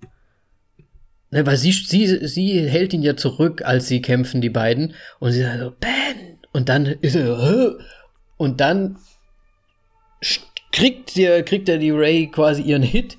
Ne, 1.31 1.47
weil 1.47 1.57
sie, 1.57 1.71
sie, 1.71 2.27
sie 2.27 2.69
hält 2.69 2.93
ihn 2.93 3.01
ja 3.01 3.17
zurück, 3.17 3.63
als 3.65 3.87
sie 3.87 4.03
kämpfen, 4.03 4.39
die 4.39 4.51
beiden. 4.51 4.93
Und 5.19 5.31
sie 5.31 5.41
sagt 5.41 5.61
so, 5.61 5.73
Ben! 5.79 6.37
Und 6.51 6.69
dann 6.69 6.85
ist 6.85 7.15
er, 7.15 7.41
Hö! 7.41 7.79
und 8.37 8.61
dann 8.61 8.97
kriegt 10.71 11.17
der, 11.17 11.41
kriegt 11.41 11.67
der 11.67 11.79
die 11.79 11.89
Ray 11.89 12.27
quasi 12.27 12.61
ihren 12.61 12.83
Hit. 12.83 13.17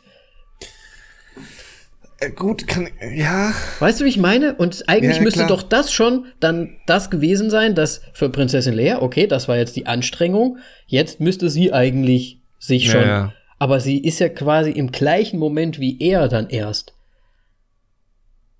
Äh, 2.24 2.30
gut, 2.30 2.66
kann, 2.66 2.88
ja. 3.14 3.52
Weißt 3.78 4.00
du, 4.00 4.04
wie 4.04 4.08
ich 4.08 4.18
meine? 4.18 4.54
Und 4.54 4.88
eigentlich 4.88 5.16
ja, 5.16 5.22
müsste 5.22 5.46
doch 5.46 5.62
das 5.62 5.92
schon 5.92 6.26
dann 6.40 6.76
das 6.86 7.10
gewesen 7.10 7.50
sein, 7.50 7.74
dass 7.74 8.00
für 8.12 8.28
Prinzessin 8.30 8.74
Leia, 8.74 9.02
okay, 9.02 9.26
das 9.26 9.48
war 9.48 9.56
jetzt 9.56 9.76
die 9.76 9.86
Anstrengung. 9.86 10.58
Jetzt 10.86 11.20
müsste 11.20 11.50
sie 11.50 11.72
eigentlich 11.72 12.40
sich 12.58 12.90
schon. 12.90 13.02
Ja, 13.02 13.32
aber 13.58 13.80
sie 13.80 13.98
ist 13.98 14.18
ja 14.18 14.28
quasi 14.28 14.70
im 14.70 14.92
gleichen 14.92 15.38
Moment 15.38 15.78
wie 15.80 15.98
er 16.00 16.28
dann 16.28 16.48
erst. 16.48 16.94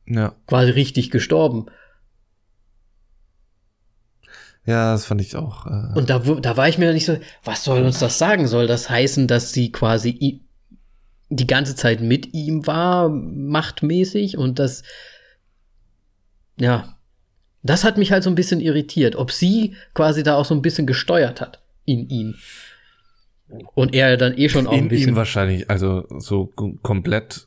Ja. 0.06 0.34
Quasi 0.46 0.70
richtig 0.70 1.10
gestorben. 1.10 1.66
Ja, 4.66 4.92
das 4.92 5.04
fand 5.04 5.20
ich 5.20 5.36
auch. 5.36 5.66
Äh 5.66 5.98
und 5.98 6.08
da, 6.08 6.18
da 6.18 6.56
war 6.56 6.68
ich 6.68 6.78
mir 6.78 6.92
nicht 6.92 7.04
so, 7.04 7.18
was 7.44 7.64
soll 7.64 7.82
uns 7.82 7.98
das 7.98 8.18
sagen? 8.18 8.46
Soll 8.46 8.66
das 8.66 8.88
heißen, 8.88 9.26
dass 9.26 9.52
sie 9.52 9.70
quasi 9.72 10.43
die 11.28 11.46
ganze 11.46 11.74
Zeit 11.74 12.00
mit 12.00 12.34
ihm 12.34 12.66
war, 12.66 13.08
machtmäßig 13.08 14.36
und 14.36 14.58
das, 14.58 14.82
ja, 16.58 16.96
das 17.62 17.82
hat 17.82 17.96
mich 17.96 18.12
halt 18.12 18.22
so 18.22 18.30
ein 18.30 18.34
bisschen 18.34 18.60
irritiert, 18.60 19.16
ob 19.16 19.32
sie 19.32 19.74
quasi 19.94 20.22
da 20.22 20.36
auch 20.36 20.44
so 20.44 20.54
ein 20.54 20.62
bisschen 20.62 20.86
gesteuert 20.86 21.40
hat 21.40 21.62
in 21.84 22.08
ihm. 22.08 22.34
Und 23.74 23.94
er 23.94 24.16
dann 24.16 24.36
eh 24.36 24.48
schon 24.48 24.66
auch 24.66 24.72
in 24.72 24.84
ein 24.84 24.88
bisschen. 24.88 25.08
In 25.08 25.14
ihm 25.14 25.16
wahrscheinlich, 25.16 25.70
also 25.70 26.06
so 26.18 26.46
komplett 26.82 27.46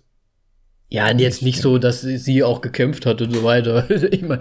ja, 0.90 1.10
und 1.12 1.20
jetzt 1.20 1.42
nicht 1.42 1.62
so, 1.62 1.78
dass 1.78 2.02
sie 2.02 2.44
auch 2.44 2.62
gekämpft 2.62 3.06
hat 3.06 3.22
und 3.22 3.34
so 3.34 3.44
weiter. 3.44 3.90
ich 4.12 4.22
mein, 4.22 4.40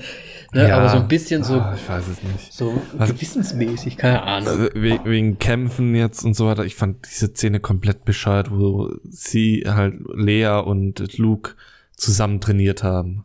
ne, 0.53 0.69
ja, 0.69 0.79
aber 0.79 0.89
so 0.91 0.99
ein 0.99 1.09
bisschen 1.09 1.43
so. 1.43 1.55
Oh, 1.55 1.75
ich 1.75 1.89
weiß 1.89 2.05
es 2.07 2.23
nicht. 2.23 2.53
So 2.53 2.81
Was, 2.97 3.11
gewissensmäßig, 3.11 3.97
keine 3.97 4.23
Ahnung. 4.23 4.49
Also 4.49 4.69
wegen, 4.75 5.05
wegen 5.05 5.39
Kämpfen 5.39 5.95
jetzt 5.97 6.25
und 6.25 6.35
so 6.35 6.47
weiter. 6.47 6.65
Ich 6.65 6.77
fand 6.77 7.05
diese 7.05 7.29
Szene 7.29 7.59
komplett 7.59 8.05
bescheuert, 8.05 8.53
wo 8.53 8.93
sie 9.09 9.65
halt 9.67 9.95
Lea 10.15 10.63
und 10.65 11.19
Luke 11.19 11.57
zusammen 11.97 12.41
trainiert 12.41 12.85
haben. 12.85 13.25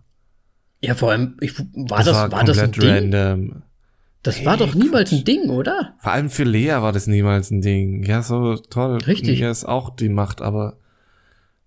Ja, 0.81 0.95
vor 0.95 1.11
allem, 1.11 1.37
ich, 1.41 1.59
war 1.59 1.99
das, 1.99 2.07
das 2.07 2.15
war, 2.15 2.31
war 2.31 2.43
das 2.43 2.57
ein 2.57 2.71
Ding? 2.71 2.89
random. 2.89 3.61
Das 4.23 4.39
hey, 4.39 4.45
war 4.45 4.57
doch 4.57 4.73
niemals 4.73 5.11
ein 5.11 5.23
Ding, 5.23 5.49
oder? 5.49 5.93
Vor 5.99 6.11
allem 6.11 6.29
für 6.29 6.43
Lea 6.43 6.81
war 6.81 6.91
das 6.91 7.05
niemals 7.05 7.51
ein 7.51 7.61
Ding. 7.61 8.03
Ja, 8.03 8.23
so 8.23 8.55
toll. 8.55 8.97
Richtig. 9.05 9.39
Lea 9.39 9.49
ist 9.49 9.65
auch 9.65 9.95
die 9.95 10.09
Macht, 10.09 10.41
aber 10.41 10.77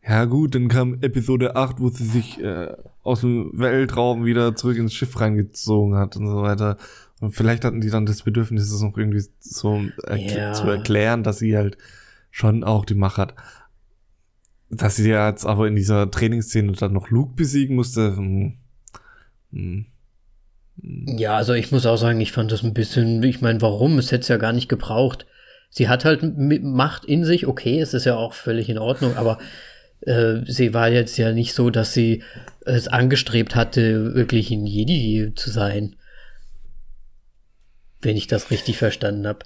ja 0.07 0.25
gut, 0.27 0.55
dann 0.55 0.69
kam 0.69 0.99
Episode 1.01 1.57
8, 1.57 1.81
wo 1.81 1.89
sie 1.89 2.05
sich 2.05 2.41
äh, 2.43 2.75
aus 3.03 3.21
dem 3.21 3.51
Weltraum 3.55 4.25
wieder 4.25 4.55
zurück 4.55 4.77
ins 4.77 4.93
Schiff 4.95 5.19
reingezogen 5.19 5.97
hat 5.97 6.17
und 6.17 6.27
so 6.27 6.43
weiter. 6.43 6.77
Und 7.21 7.35
vielleicht 7.35 7.65
hatten 7.65 7.81
die 7.81 7.91
dann 7.91 8.05
das 8.05 8.23
Bedürfnis, 8.23 8.71
das 8.71 8.83
noch 8.83 8.99
irgendwie 8.99 9.25
so 9.41 9.83
erkl 10.03 10.37
ja. 10.37 10.53
zu 10.53 10.67
erklären, 10.67 11.23
dass 11.23 11.39
sie 11.39 11.57
halt 11.57 11.79
schon 12.31 12.65
auch 12.65 12.85
die 12.85 12.95
Macht 12.95 13.17
hat. 13.17 13.35
Dass 14.69 14.97
sie 14.97 15.09
ja 15.09 15.29
jetzt 15.29 15.47
aber 15.47 15.69
in 15.69 15.77
dieser 15.77 16.11
Trainingsszene 16.11 16.73
dann 16.73 16.93
noch 16.93 17.09
Luke 17.09 17.35
besiegen 17.35 17.77
musste. 17.77 18.17
Hm, 18.17 18.55
hm. 19.53 19.87
Ja, 20.83 21.37
also 21.37 21.55
ich 21.55 21.71
muss 21.71 21.87
auch 21.87 21.97
sagen, 21.97 22.21
ich 22.21 22.33
fand 22.33 22.53
das 22.53 22.63
ein 22.63 22.75
bisschen, 22.75 23.23
ich 23.23 23.41
meine, 23.41 23.63
warum? 23.63 23.99
Es 23.99 24.11
hätte 24.11 24.23
es 24.23 24.29
ja 24.29 24.37
gar 24.37 24.53
nicht 24.53 24.69
gebraucht. 24.69 25.25
Sie 25.71 25.89
hat 25.89 26.05
halt 26.05 26.23
Macht 26.63 27.05
in 27.05 27.25
sich, 27.25 27.47
okay, 27.47 27.81
es 27.81 27.95
ist 27.95 28.05
ja 28.05 28.17
auch 28.17 28.35
völlig 28.35 28.69
in 28.69 28.79
Ordnung, 28.79 29.17
aber 29.17 29.39
äh, 30.07 30.41
sie 30.47 30.75
war 30.75 30.89
jetzt 30.89 31.17
ja 31.17 31.33
nicht 31.33 31.55
so, 31.55 31.71
dass 31.71 31.93
sie 31.93 32.23
es 32.65 32.89
angestrebt 32.89 33.55
hatte, 33.55 34.15
wirklich 34.15 34.51
ein 34.51 34.67
Jedi 34.67 35.33
zu 35.35 35.51
sein. 35.51 35.97
Wenn 38.01 38.17
ich 38.17 38.27
das 38.27 38.51
richtig 38.51 38.79
verstanden 38.79 39.27
habe. 39.27 39.41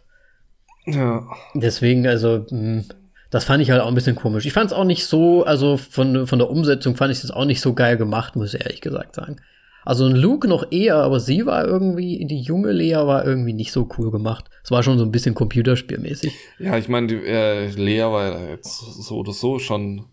Ja. 0.86 1.28
Deswegen, 1.54 2.06
also, 2.06 2.46
mh, 2.50 2.58
hm, 2.58 2.84
das 3.30 3.44
fand 3.44 3.62
ich 3.62 3.70
halt 3.70 3.82
auch 3.82 3.88
ein 3.88 3.94
bisschen 3.94 4.16
komisch. 4.16 4.46
Ich 4.46 4.52
fand 4.52 4.70
es 4.70 4.76
auch 4.76 4.84
nicht 4.84 5.04
so, 5.04 5.44
also 5.44 5.76
von, 5.76 6.26
von 6.26 6.38
der 6.38 6.50
Umsetzung 6.50 6.96
fand 6.96 7.12
ich 7.12 7.22
es 7.22 7.30
auch 7.30 7.44
nicht 7.44 7.60
so 7.60 7.74
geil 7.74 7.96
gemacht, 7.96 8.36
muss 8.36 8.54
ich 8.54 8.62
ehrlich 8.62 8.80
gesagt 8.80 9.14
sagen. 9.14 9.36
Also 9.84 10.06
ein 10.06 10.16
Luke 10.16 10.48
noch 10.48 10.72
eher, 10.72 10.96
aber 10.96 11.20
sie 11.20 11.46
war 11.46 11.64
irgendwie, 11.64 12.24
die 12.24 12.40
junge 12.40 12.72
Lea 12.72 12.94
war 12.94 13.26
irgendwie 13.26 13.52
nicht 13.52 13.72
so 13.72 13.88
cool 13.98 14.10
gemacht. 14.10 14.46
Es 14.64 14.70
war 14.70 14.82
schon 14.82 14.98
so 14.98 15.04
ein 15.04 15.12
bisschen 15.12 15.34
computerspielmäßig. 15.34 16.34
Ja, 16.58 16.76
ich 16.76 16.88
meine, 16.88 17.12
äh, 17.12 17.68
Lea 17.68 18.02
war 18.02 18.48
jetzt 18.48 18.78
so 18.78 19.16
oder 19.16 19.32
so 19.32 19.58
schon 19.58 20.06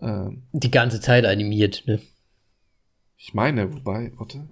ähm, 0.00 0.42
die 0.52 0.70
ganze 0.70 1.00
Zeit 1.00 1.24
animiert, 1.24 1.84
ne? 1.86 2.00
Ich 3.16 3.34
meine, 3.34 3.72
wobei, 3.72 4.12
warte. 4.16 4.48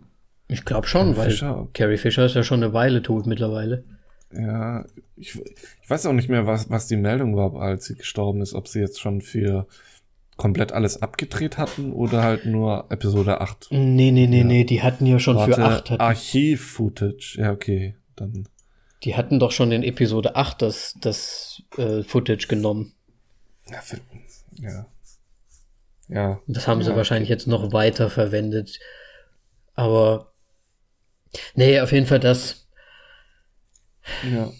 Ich 0.49 0.65
glaube 0.65 0.87
schon, 0.87 1.17
weil 1.17 1.31
Fisher. 1.31 1.69
Carrie 1.75 1.97
Fisher 1.97 2.25
ist 2.25 2.35
ja 2.35 2.43
schon 2.43 2.63
eine 2.63 2.73
Weile 2.73 3.03
tot 3.03 3.27
mittlerweile. 3.27 3.85
Ja, 4.33 4.85
ich, 5.17 5.37
ich 5.83 5.91
weiß 5.91 6.07
auch 6.07 6.13
nicht 6.13 6.29
mehr, 6.29 6.47
was, 6.47 6.71
was 6.71 6.87
die 6.87 6.97
Meldung 6.97 7.37
war, 7.37 7.55
als 7.61 7.87
sie 7.87 7.97
gestorben 7.97 8.41
ist, 8.43 8.55
ob 8.55 8.69
sie 8.69 8.81
jetzt 8.81 9.01
schon 9.01 9.23
für 9.23 9.67
komplett 10.37 10.73
alles 10.73 11.03
abgedreht 11.03 11.59
hatten 11.59 11.93
oder 11.93 12.23
halt 12.23 12.47
nur 12.47 12.87
Episode 12.91 13.41
8. 13.41 13.69
Nee, 13.71 14.11
nee, 14.11 14.27
nee, 14.27 14.39
ja. 14.39 14.45
nee, 14.45 14.65
die 14.65 14.83
hatten 14.83 15.05
ja 15.05 15.19
schon 15.19 15.37
Warte, 15.37 15.55
für 15.55 15.63
8. 15.63 16.01
Archiv-Footage, 16.01 17.37
ja, 17.39 17.53
okay, 17.53 17.95
dann. 18.17 18.49
Die 19.05 19.17
hatten 19.17 19.39
doch 19.39 19.53
schon 19.53 19.73
in 19.73 19.83
Episode 19.83 20.37
8 20.37 20.63
das, 20.63 20.95
das 21.01 21.63
äh, 21.77 22.03
Footage 22.03 22.47
genommen. 22.49 22.93
Ja, 23.71 23.81
für, 23.81 23.99
ja. 24.61 24.87
Ja. 26.11 26.41
Das 26.47 26.67
haben 26.67 26.83
sie 26.83 26.91
ja, 26.91 26.97
wahrscheinlich 26.97 27.29
jetzt 27.29 27.47
noch 27.47 27.73
weiter 27.73 28.11
verwendet. 28.11 28.81
Aber 29.75 30.33
nee, 31.55 31.81
auf 31.81 31.93
jeden 31.93 32.07
Fall 32.07 32.21
das. 32.21 32.69
Ja. 34.31 34.51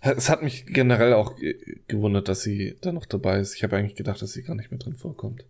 Es 0.00 0.28
hat 0.28 0.42
mich 0.42 0.66
generell 0.66 1.12
auch 1.12 1.34
gewundert, 1.88 2.28
dass 2.28 2.42
sie 2.42 2.76
da 2.80 2.92
noch 2.92 3.06
dabei 3.06 3.38
ist. 3.38 3.54
Ich 3.54 3.64
habe 3.64 3.76
eigentlich 3.76 3.94
gedacht, 3.94 4.20
dass 4.20 4.32
sie 4.32 4.42
gar 4.42 4.54
nicht 4.54 4.70
mehr 4.70 4.78
drin 4.78 4.94
vorkommt. 4.94 5.44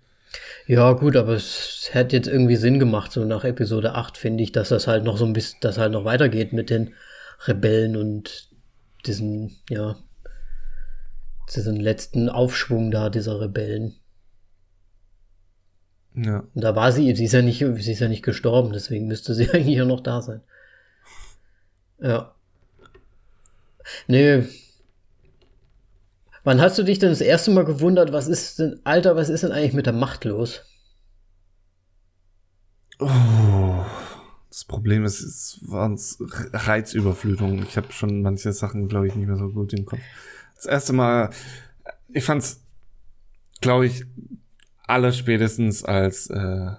Ja, 0.66 0.92
gut, 0.92 1.16
aber 1.16 1.34
es 1.34 1.88
hätte 1.92 2.16
jetzt 2.16 2.28
irgendwie 2.28 2.56
Sinn 2.56 2.78
gemacht, 2.78 3.12
so 3.12 3.24
nach 3.24 3.44
Episode 3.44 3.94
8, 3.94 4.18
finde 4.18 4.42
ich, 4.42 4.52
dass 4.52 4.70
das 4.70 4.86
halt 4.86 5.04
noch 5.04 5.16
so 5.16 5.24
ein 5.24 5.32
bisschen, 5.32 5.58
dass 5.60 5.78
halt 5.78 5.92
noch 5.92 6.04
weitergeht 6.04 6.52
mit 6.52 6.68
den 6.68 6.94
Rebellen 7.46 7.96
und 7.96 8.50
diesen, 9.06 9.56
ja, 9.70 9.96
diesen 11.54 11.76
letzten 11.76 12.28
Aufschwung 12.28 12.90
da 12.90 13.08
dieser 13.08 13.40
Rebellen. 13.40 13.94
Ja. 16.16 16.44
Und 16.54 16.62
da 16.62 16.74
war 16.74 16.92
sie, 16.92 17.14
sie 17.14 17.26
ist 17.26 17.32
ja 17.32 17.42
nicht, 17.42 17.58
sie 17.58 17.92
ist 17.92 18.00
ja 18.00 18.08
nicht 18.08 18.24
gestorben, 18.24 18.72
deswegen 18.72 19.06
müsste 19.06 19.34
sie 19.34 19.50
eigentlich 19.52 19.76
ja 19.76 19.84
noch 19.84 20.00
da 20.00 20.22
sein. 20.22 20.40
Ja. 22.00 22.34
Nee. 24.08 24.44
Wann 26.42 26.60
hast 26.60 26.78
du 26.78 26.82
dich 26.84 26.98
denn 26.98 27.10
das 27.10 27.20
erste 27.20 27.50
Mal 27.50 27.64
gewundert, 27.64 28.12
was 28.12 28.28
ist 28.28 28.58
denn, 28.58 28.80
Alter, 28.84 29.16
was 29.16 29.28
ist 29.28 29.42
denn 29.42 29.52
eigentlich 29.52 29.74
mit 29.74 29.86
der 29.86 29.92
Macht 29.92 30.24
los? 30.24 30.62
Oh, 32.98 33.84
das 34.48 34.64
Problem 34.64 35.04
ist, 35.04 35.20
es 35.20 35.58
waren 35.62 35.98
Reizüberflutung. 36.52 37.62
Ich 37.64 37.76
habe 37.76 37.92
schon 37.92 38.22
manche 38.22 38.52
Sachen, 38.52 38.88
glaube 38.88 39.08
ich, 39.08 39.14
nicht 39.14 39.26
mehr 39.26 39.36
so 39.36 39.50
gut 39.50 39.74
im 39.74 39.84
Kopf. 39.84 40.00
Das 40.54 40.66
erste 40.66 40.92
Mal, 40.94 41.30
ich 42.08 42.24
fand's, 42.24 42.62
glaube 43.60 43.86
ich, 43.86 44.04
aller 44.86 45.12
spätestens 45.12 45.84
als, 45.84 46.28
äh, 46.28 46.70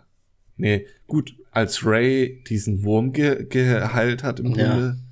nee, 0.58 0.86
gut, 1.08 1.36
als 1.52 1.86
Ray 1.86 2.44
diesen 2.48 2.84
Wurm 2.84 3.14
ge 3.14 3.46
geheilt 3.50 4.24
hat 4.24 4.40
im 4.40 4.54
Grunde. 4.54 4.98
Ja. 4.98 5.08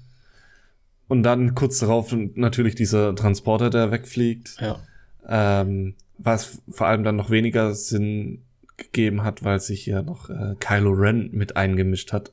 Und 1.08 1.24
dann 1.24 1.56
kurz 1.56 1.80
darauf 1.80 2.16
natürlich 2.36 2.76
dieser 2.76 3.16
Transporter, 3.16 3.70
der 3.70 3.92
wegfliegt. 3.92 4.58
Ja. 4.60 4.80
Ähm, 5.28 5.96
was 6.18 6.62
vor 6.70 6.88
allem 6.88 7.04
dann 7.04 7.16
noch 7.16 7.30
weniger 7.30 7.74
Sinn 7.76 8.42
gegeben 8.78 9.24
hat, 9.24 9.44
weil 9.44 9.60
sich 9.60 9.84
hier 9.84 10.02
noch 10.02 10.30
äh, 10.30 10.56
Kylo 10.60 10.92
Ren 10.92 11.30
mit 11.32 11.58
eingemischt 11.58 12.14
hat. 12.14 12.32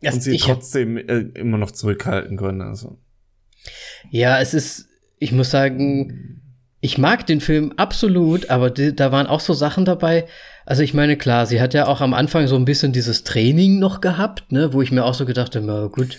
Das, 0.00 0.14
und 0.14 0.20
sie 0.22 0.36
trotzdem 0.36 0.96
äh, 0.96 1.20
immer 1.34 1.58
noch 1.58 1.70
zurückhalten 1.70 2.36
können. 2.36 2.60
Also. 2.60 2.98
Ja, 4.10 4.40
es 4.40 4.54
ist, 4.54 4.88
ich 5.18 5.32
muss 5.32 5.50
sagen, 5.50 6.41
ich 6.84 6.98
mag 6.98 7.24
den 7.26 7.40
Film 7.40 7.72
absolut, 7.76 8.50
aber 8.50 8.68
die, 8.68 8.94
da 8.94 9.12
waren 9.12 9.28
auch 9.28 9.38
so 9.38 9.54
Sachen 9.54 9.84
dabei. 9.84 10.26
Also 10.66 10.82
ich 10.82 10.94
meine, 10.94 11.16
klar, 11.16 11.46
sie 11.46 11.60
hat 11.60 11.74
ja 11.74 11.86
auch 11.86 12.00
am 12.00 12.12
Anfang 12.12 12.48
so 12.48 12.56
ein 12.56 12.64
bisschen 12.64 12.92
dieses 12.92 13.22
Training 13.22 13.78
noch 13.78 14.00
gehabt, 14.00 14.50
ne, 14.50 14.72
wo 14.72 14.82
ich 14.82 14.90
mir 14.90 15.04
auch 15.04 15.14
so 15.14 15.24
gedacht 15.24 15.54
habe, 15.54 15.64
na 15.64 15.86
gut, 15.86 16.18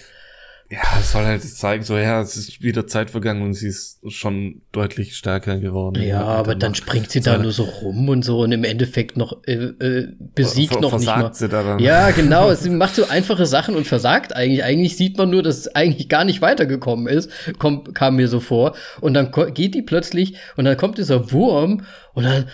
ja, 0.70 0.82
es 1.00 1.12
soll 1.12 1.26
halt 1.26 1.44
zeigen, 1.44 1.84
so, 1.84 1.98
ja, 1.98 2.22
es 2.22 2.36
ist 2.36 2.64
wieder 2.64 2.88
Zeit 2.88 3.12
vergangen 3.12 3.44
und 3.44 3.54
sie 3.54 3.68
ist 3.68 4.00
schon 4.12 4.62
deutlich 4.72 5.16
stärker 5.16 5.60
geworden. 5.60 6.02
Ja, 6.02 6.24
aber 6.24 6.56
dann 6.56 6.74
springt 6.74 7.12
sie 7.12 7.22
da 7.22 7.38
nur 7.38 7.52
so 7.52 7.64
rum 7.64 8.10
und 8.10 8.24
so 8.24 8.40
und 8.40 8.52
im 8.52 8.64
Endeffekt 8.64 9.16
noch 9.16 9.44
äh, 9.46 9.54
äh, 9.54 10.14
besiegt 10.34 10.82
noch 10.82 10.98
nicht 10.98 11.06
mal. 11.06 11.34
Sie 11.34 11.48
da 11.48 11.64
dann. 11.64 11.80
Ja, 11.80 12.10
genau. 12.16 12.54
sie 12.56 12.70
macht 12.72 12.96
so 12.96 13.08
einfache 13.08 13.46
Sachen 13.46 13.76
und 13.76 13.86
versagt 13.86 14.36
eigentlich. 14.36 14.64
Eigentlich 14.64 14.98
sieht 14.98 15.18
man 15.18 15.30
nur, 15.30 15.44
dass 15.44 15.58
es 15.58 15.76
eigentlich 15.76 16.10
gar 16.10 16.26
nicht 16.26 16.42
weitergekommen 16.42 17.08
ist. 17.08 17.30
Kommt, 17.60 17.94
kam 17.94 18.16
mir 18.16 18.28
so 18.28 18.40
vor. 18.40 18.76
Und 19.00 19.14
dann 19.14 19.32
geht 19.54 19.76
die 19.76 19.84
plötzlich 19.84 20.38
und 20.56 20.66
dann 20.66 20.78
kommt 20.78 20.98
dieser 20.98 21.32
Wurm 21.32 21.86
und 22.14 22.24
dann, 22.24 22.50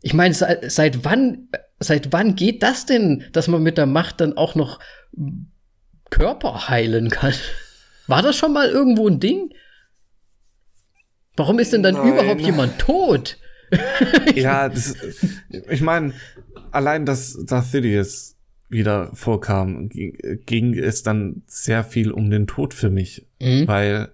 ich 0.00 0.14
meine, 0.14 0.32
seit, 0.34 0.70
seit 0.70 1.04
wann, 1.04 1.48
seit 1.78 2.12
wann 2.12 2.36
geht 2.36 2.62
das 2.62 2.86
denn, 2.86 3.24
dass 3.32 3.48
man 3.48 3.62
mit 3.62 3.76
der 3.76 3.86
Macht 3.86 4.20
dann 4.20 4.36
auch 4.36 4.54
noch 4.54 4.78
Körper 6.14 6.68
heilen 6.68 7.10
kann. 7.10 7.34
War 8.06 8.22
das 8.22 8.36
schon 8.36 8.52
mal 8.52 8.68
irgendwo 8.68 9.08
ein 9.08 9.18
Ding? 9.18 9.52
Warum 11.36 11.58
ist 11.58 11.72
denn 11.72 11.82
dann 11.82 11.94
Nein. 11.94 12.12
überhaupt 12.12 12.40
jemand 12.40 12.78
tot? 12.78 13.36
ja, 14.36 14.68
das, 14.68 14.94
ich 15.48 15.80
meine, 15.80 16.12
allein, 16.70 17.04
dass 17.04 17.44
Darth 17.46 17.66
Sidious 17.66 18.36
wieder 18.68 19.10
vorkam, 19.14 19.88
ging 19.88 20.78
es 20.78 21.02
dann 21.02 21.42
sehr 21.46 21.82
viel 21.82 22.12
um 22.12 22.30
den 22.30 22.46
Tod 22.46 22.74
für 22.74 22.90
mich, 22.90 23.26
mhm. 23.40 23.66
weil 23.66 24.10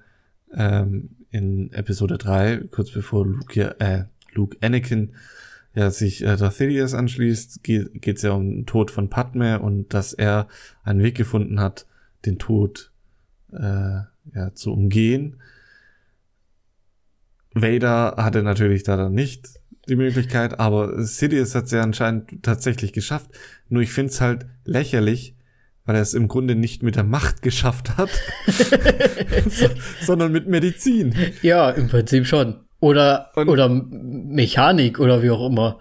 ähm, 0.54 1.16
in 1.30 1.70
Episode 1.74 2.16
3, 2.16 2.68
kurz 2.70 2.90
bevor 2.90 3.26
Luke, 3.26 3.60
ja, 3.60 3.72
äh, 3.78 4.04
Luke 4.32 4.56
Anakin 4.62 5.12
ja 5.74 5.90
sich 5.90 6.22
äh, 6.22 6.36
Darth 6.36 6.54
Sidious 6.54 6.94
anschließt, 6.94 7.62
geht 7.62 8.06
es 8.06 8.22
ja 8.22 8.30
um 8.30 8.48
den 8.48 8.66
Tod 8.66 8.90
von 8.90 9.10
Padme 9.10 9.58
und 9.58 9.92
dass 9.92 10.14
er 10.14 10.48
einen 10.82 11.02
Weg 11.02 11.14
gefunden 11.14 11.60
hat, 11.60 11.86
den 12.26 12.38
Tod 12.38 12.92
äh, 13.52 14.00
ja, 14.34 14.54
zu 14.54 14.72
umgehen. 14.72 15.40
Vader 17.54 18.14
hatte 18.16 18.42
natürlich 18.42 18.84
da 18.84 18.96
dann 18.96 19.12
nicht 19.12 19.48
die 19.88 19.96
Möglichkeit, 19.96 20.60
aber 20.60 21.02
Sidious 21.02 21.54
hat 21.54 21.64
es 21.64 21.72
ja 21.72 21.82
anscheinend 21.82 22.42
tatsächlich 22.42 22.92
geschafft. 22.92 23.30
Nur 23.68 23.82
ich 23.82 23.92
finde 23.92 24.12
es 24.12 24.20
halt 24.20 24.46
lächerlich, 24.64 25.36
weil 25.84 25.96
er 25.96 26.02
es 26.02 26.14
im 26.14 26.28
Grunde 26.28 26.54
nicht 26.54 26.82
mit 26.82 26.96
der 26.96 27.04
Macht 27.04 27.42
geschafft 27.42 27.96
hat, 27.96 28.10
sondern 30.02 30.30
mit 30.30 30.46
Medizin. 30.46 31.14
Ja, 31.42 31.70
im 31.70 31.88
Prinzip 31.88 32.26
schon. 32.26 32.60
Oder, 32.78 33.30
und, 33.34 33.48
oder 33.48 33.68
Mechanik 33.68 35.00
oder 35.00 35.22
wie 35.22 35.30
auch 35.30 35.46
immer. 35.46 35.80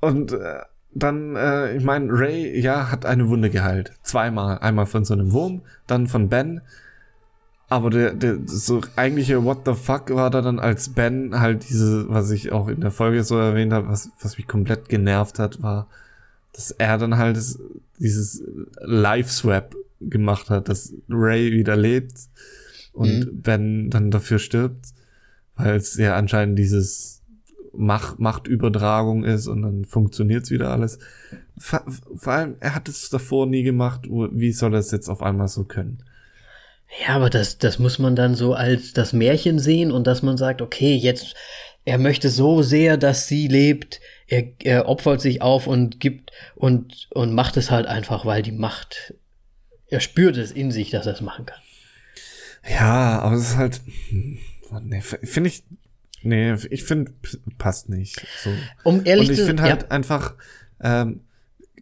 Und 0.00 0.32
äh, 0.32 0.60
dann, 0.98 1.36
äh, 1.36 1.76
ich 1.76 1.84
meine, 1.84 2.08
Ray, 2.10 2.58
ja, 2.58 2.90
hat 2.90 3.04
eine 3.04 3.28
Wunde 3.28 3.50
geheilt. 3.50 3.92
Zweimal. 4.02 4.58
Einmal 4.58 4.86
von 4.86 5.04
so 5.04 5.14
einem 5.14 5.32
Wurm, 5.32 5.62
dann 5.86 6.06
von 6.06 6.28
Ben. 6.28 6.62
Aber 7.68 7.90
der, 7.90 8.14
der 8.14 8.38
so 8.46 8.80
eigentliche 8.94 9.44
What 9.44 9.62
the 9.66 9.74
fuck 9.74 10.10
war 10.14 10.30
da 10.30 10.40
dann, 10.40 10.58
als 10.58 10.90
Ben 10.90 11.38
halt 11.38 11.68
diese, 11.68 12.08
was 12.08 12.30
ich 12.30 12.52
auch 12.52 12.68
in 12.68 12.80
der 12.80 12.92
Folge 12.92 13.24
so 13.24 13.36
erwähnt 13.36 13.72
habe, 13.72 13.88
was, 13.88 14.10
was 14.20 14.38
mich 14.38 14.46
komplett 14.46 14.88
genervt 14.88 15.38
hat, 15.38 15.62
war, 15.62 15.88
dass 16.52 16.70
er 16.70 16.96
dann 16.96 17.18
halt 17.18 17.36
dieses 17.98 18.42
Live-Swap 18.80 19.74
gemacht 20.00 20.48
hat, 20.48 20.68
dass 20.68 20.94
Ray 21.08 21.52
wieder 21.52 21.76
lebt 21.76 22.14
und 22.92 23.18
mhm. 23.18 23.42
Ben 23.42 23.90
dann 23.90 24.10
dafür 24.10 24.38
stirbt, 24.38 24.86
weil 25.56 25.76
es 25.76 25.96
ja 25.96 26.16
anscheinend 26.16 26.58
dieses 26.58 27.15
Macht, 27.76 28.18
Machtübertragung 28.18 29.24
ist 29.24 29.46
und 29.46 29.62
dann 29.62 29.84
funktioniert's 29.84 30.50
wieder 30.50 30.70
alles. 30.70 30.98
Vor, 31.58 31.84
vor 32.14 32.32
allem, 32.32 32.56
er 32.60 32.74
hat 32.74 32.88
es 32.88 33.10
davor 33.10 33.46
nie 33.46 33.62
gemacht, 33.62 34.02
wie 34.08 34.52
soll 34.52 34.74
er 34.74 34.80
es 34.80 34.90
jetzt 34.90 35.08
auf 35.08 35.22
einmal 35.22 35.48
so 35.48 35.64
können? 35.64 36.02
Ja, 37.04 37.16
aber 37.16 37.30
das, 37.30 37.58
das 37.58 37.78
muss 37.78 37.98
man 37.98 38.16
dann 38.16 38.34
so 38.34 38.54
als 38.54 38.92
das 38.92 39.12
Märchen 39.12 39.58
sehen 39.58 39.90
und 39.90 40.06
dass 40.06 40.22
man 40.22 40.36
sagt, 40.36 40.62
okay, 40.62 40.94
jetzt, 40.94 41.34
er 41.84 41.98
möchte 41.98 42.30
so 42.30 42.62
sehr, 42.62 42.96
dass 42.96 43.28
sie 43.28 43.48
lebt, 43.48 44.00
er, 44.28 44.44
er 44.62 44.88
opfert 44.88 45.20
sich 45.20 45.42
auf 45.42 45.66
und 45.66 46.00
gibt 46.00 46.32
und, 46.54 47.08
und 47.10 47.32
macht 47.32 47.56
es 47.56 47.70
halt 47.70 47.86
einfach, 47.86 48.24
weil 48.24 48.42
die 48.42 48.52
Macht, 48.52 49.14
er 49.88 50.00
spürt 50.00 50.36
es 50.36 50.52
in 50.52 50.70
sich, 50.70 50.90
dass 50.90 51.06
er 51.06 51.14
es 51.14 51.20
machen 51.20 51.46
kann. 51.46 51.60
Ja, 52.68 53.20
aber 53.20 53.36
es 53.36 53.50
ist 53.50 53.56
halt, 53.56 53.80
nee, 54.82 55.00
finde 55.00 55.48
ich, 55.48 55.64
nee, 56.26 56.54
ich 56.70 56.84
finde, 56.84 57.12
passt 57.58 57.88
nicht. 57.88 58.26
So. 58.42 58.50
Um 58.84 59.02
ehrlich 59.04 59.28
zu 59.28 59.34
sein. 59.34 59.40
Und 59.40 59.40
ich 59.40 59.46
finde 59.46 59.62
halt 59.62 59.82
ja. 59.82 59.88
einfach, 59.90 60.34
ähm, 60.80 61.20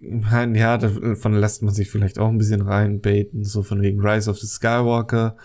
ja, 0.00 0.78
davon 0.78 1.34
lässt 1.34 1.62
man 1.62 1.74
sich 1.74 1.90
vielleicht 1.90 2.18
auch 2.18 2.28
ein 2.28 2.38
bisschen 2.38 2.60
reinbaiten, 2.60 3.44
so 3.44 3.62
von 3.62 3.80
wegen 3.82 4.00
Rise 4.00 4.30
of 4.30 4.38
the 4.38 4.46
Skywalker. 4.46 5.36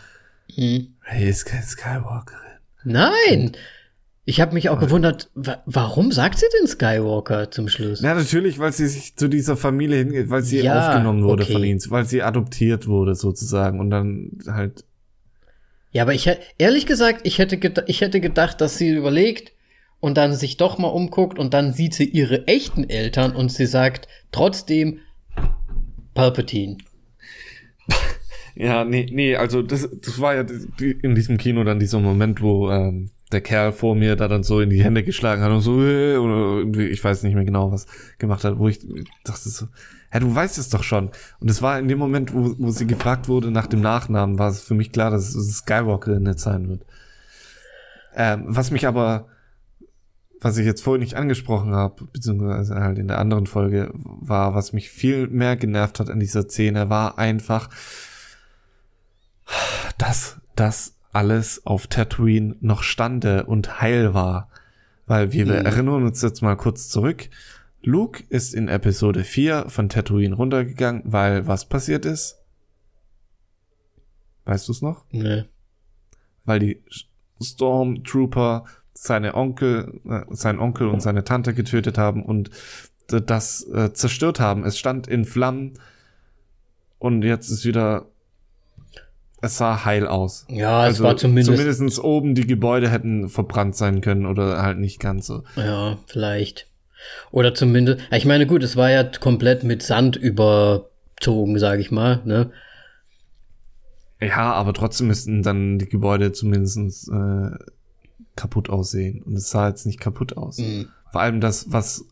Mhm. 0.55 0.95
Hey, 1.01 1.29
ist 1.29 1.45
kein 1.45 1.63
Skywalkerin. 1.63 2.39
Nein! 2.83 3.51
Ich 4.25 4.39
habe 4.39 4.53
mich 4.53 4.69
auch 4.69 4.79
gewundert, 4.79 5.31
wa 5.33 5.57
warum 5.65 6.11
sagt 6.11 6.37
sie 6.37 6.45
denn 6.59 6.67
Skywalker 6.67 7.49
zum 7.49 7.67
Schluss? 7.67 8.01
Ja, 8.01 8.13
natürlich, 8.13 8.59
weil 8.59 8.71
sie 8.71 8.85
sich 8.85 9.15
zu 9.15 9.27
dieser 9.27 9.57
Familie 9.57 9.97
hingeht, 9.97 10.29
weil 10.29 10.43
sie 10.43 10.61
ja, 10.61 10.87
aufgenommen 10.87 11.23
wurde 11.23 11.43
okay. 11.43 11.53
von 11.53 11.63
ihnen, 11.63 11.81
weil 11.89 12.05
sie 12.05 12.21
adoptiert 12.21 12.85
wurde 12.85 13.15
sozusagen 13.15 13.79
und 13.79 13.89
dann 13.89 14.37
halt. 14.45 14.85
Ja, 15.91 16.03
aber 16.03 16.13
ich 16.13 16.29
ehrlich 16.57 16.85
gesagt, 16.85 17.21
ich 17.23 17.39
hätte, 17.39 17.83
ich 17.87 18.01
hätte 18.01 18.19
gedacht, 18.19 18.61
dass 18.61 18.77
sie 18.77 18.89
überlegt, 18.89 19.53
und 19.99 20.17
dann 20.17 20.33
sich 20.33 20.57
doch 20.57 20.77
mal 20.77 20.87
umguckt 20.87 21.39
und 21.39 21.53
dann 21.53 21.73
sieht 21.73 21.93
sie 21.93 22.05
ihre 22.05 22.47
echten 22.47 22.89
Eltern 22.89 23.35
und 23.35 23.51
sie 23.51 23.65
sagt 23.65 24.07
trotzdem 24.31 24.99
Palpatine. 26.13 26.77
Ja, 28.55 28.83
nee, 28.83 29.07
nee, 29.09 29.37
also 29.37 29.61
das, 29.61 29.87
das 30.01 30.19
war 30.19 30.35
ja 30.35 30.45
in 31.01 31.15
diesem 31.15 31.37
Kino 31.37 31.63
dann 31.63 31.79
dieser 31.79 32.01
Moment, 32.01 32.41
wo 32.41 32.69
ähm, 32.69 33.09
der 33.31 33.41
Kerl 33.41 33.71
vor 33.71 33.95
mir 33.95 34.15
da 34.15 34.27
dann 34.27 34.43
so 34.43 34.59
in 34.59 34.69
die 34.69 34.83
Hände 34.83 35.03
geschlagen 35.03 35.41
hat 35.41 35.51
und 35.51 35.61
so, 35.61 35.81
äh, 35.83 36.17
oder 36.17 36.59
irgendwie, 36.59 36.87
ich 36.87 37.03
weiß 37.03 37.23
nicht 37.23 37.35
mehr 37.35 37.45
genau, 37.45 37.71
was 37.71 37.85
gemacht 38.17 38.43
hat, 38.43 38.57
wo 38.57 38.67
ich 38.67 38.79
dachte 39.23 39.49
so, 39.49 39.67
ja, 40.11 40.19
du 40.19 40.33
weißt 40.33 40.57
es 40.57 40.69
doch 40.69 40.83
schon. 40.83 41.11
Und 41.39 41.49
es 41.49 41.61
war 41.61 41.77
in 41.77 41.87
dem 41.87 41.99
Moment, 41.99 42.33
wo, 42.33 42.55
wo 42.57 42.71
sie 42.71 42.87
gefragt 42.87 43.27
wurde 43.27 43.51
nach 43.51 43.67
dem 43.67 43.81
Nachnamen, 43.81 44.39
war 44.39 44.49
es 44.49 44.61
für 44.61 44.73
mich 44.73 44.91
klar, 44.91 45.11
dass 45.11 45.35
es 45.35 45.57
Skywalker 45.57 46.19
nicht 46.19 46.39
sein 46.39 46.67
wird. 46.67 46.85
Ähm, 48.15 48.45
was 48.47 48.71
mich 48.71 48.87
aber 48.87 49.27
was 50.41 50.57
ich 50.57 50.65
jetzt 50.65 50.83
vorhin 50.83 51.01
nicht 51.01 51.15
angesprochen 51.15 51.73
habe, 51.73 52.05
beziehungsweise 52.05 52.75
halt 52.75 52.97
in 52.97 53.07
der 53.07 53.19
anderen 53.19 53.45
Folge, 53.45 53.91
war, 53.93 54.55
was 54.55 54.73
mich 54.73 54.89
viel 54.89 55.27
mehr 55.27 55.57
genervt 55.57 55.99
hat 55.99 56.09
an 56.09 56.19
dieser 56.19 56.43
Szene, 56.43 56.89
war 56.89 57.17
einfach, 57.17 57.69
dass 59.97 60.37
das 60.55 60.95
alles 61.11 61.65
auf 61.65 61.87
Tatooine 61.87 62.55
noch 62.61 62.83
stande 62.83 63.45
und 63.45 63.81
heil 63.81 64.13
war. 64.13 64.49
Weil 65.05 65.31
wir, 65.31 65.45
mhm. 65.45 65.65
erinnern 65.65 66.03
uns 66.05 66.21
jetzt 66.21 66.41
mal 66.41 66.55
kurz 66.55 66.89
zurück. 66.89 67.29
Luke 67.81 68.23
ist 68.29 68.53
in 68.53 68.67
Episode 68.67 69.23
4 69.23 69.65
von 69.69 69.89
Tatooine 69.89 70.35
runtergegangen, 70.35 71.01
weil 71.05 71.47
was 71.47 71.67
passiert 71.67 72.05
ist? 72.05 72.37
Weißt 74.45 74.67
du 74.67 74.71
es 74.71 74.81
noch? 74.81 75.05
Nee. 75.11 75.45
Weil 76.45 76.59
die 76.59 76.83
Stormtrooper 77.41 78.65
seine 78.93 79.35
Onkel, 79.35 80.01
äh, 80.05 80.25
sein 80.29 80.59
Onkel 80.59 80.87
und 80.89 81.01
seine 81.01 81.23
Tante 81.23 81.53
getötet 81.53 81.97
haben 81.97 82.23
und 82.23 82.49
das 83.07 83.63
äh, 83.67 83.93
zerstört 83.93 84.39
haben. 84.39 84.65
Es 84.65 84.77
stand 84.77 85.07
in 85.07 85.25
Flammen 85.25 85.79
und 86.99 87.23
jetzt 87.23 87.49
ist 87.49 87.65
wieder 87.65 88.05
es 89.41 89.57
sah 89.57 89.85
heil 89.85 90.07
aus. 90.07 90.45
Ja, 90.49 90.81
also 90.81 90.97
es 90.97 91.03
war 91.03 91.17
zumindest. 91.17 91.57
Zumindest 91.57 92.03
oben 92.03 92.35
die 92.35 92.47
Gebäude 92.47 92.89
hätten 92.89 93.29
verbrannt 93.29 93.75
sein 93.75 94.01
können 94.01 94.25
oder 94.25 94.61
halt 94.61 94.79
nicht 94.79 94.99
ganz 94.99 95.27
so. 95.27 95.43
Ja, 95.55 95.97
vielleicht. 96.07 96.67
Oder 97.31 97.53
zumindest. 97.53 97.99
Ich 98.11 98.25
meine, 98.25 98.45
gut, 98.45 98.63
es 98.63 98.75
war 98.75 98.89
ja 98.89 99.03
komplett 99.03 99.63
mit 99.63 99.81
Sand 99.81 100.15
überzogen, 100.15 101.57
sag 101.57 101.79
ich 101.79 101.91
mal, 101.91 102.21
ne? 102.25 102.51
Ja, 104.21 104.51
aber 104.53 104.73
trotzdem 104.73 105.07
müssten 105.07 105.43
dann 105.43 105.79
die 105.79 105.87
Gebäude 105.87 106.33
zumindest 106.33 107.09
äh, 107.09 107.51
kaputt 108.35 108.69
aussehen. 108.69 109.23
Und 109.23 109.35
es 109.35 109.49
sah 109.49 109.69
jetzt 109.69 109.85
nicht 109.85 109.99
kaputt 109.99 110.35
aus. 110.35 110.57
Mhm. 110.57 110.89
Vor 111.11 111.21
allem 111.21 111.39
das, 111.39 111.71
was 111.71 112.05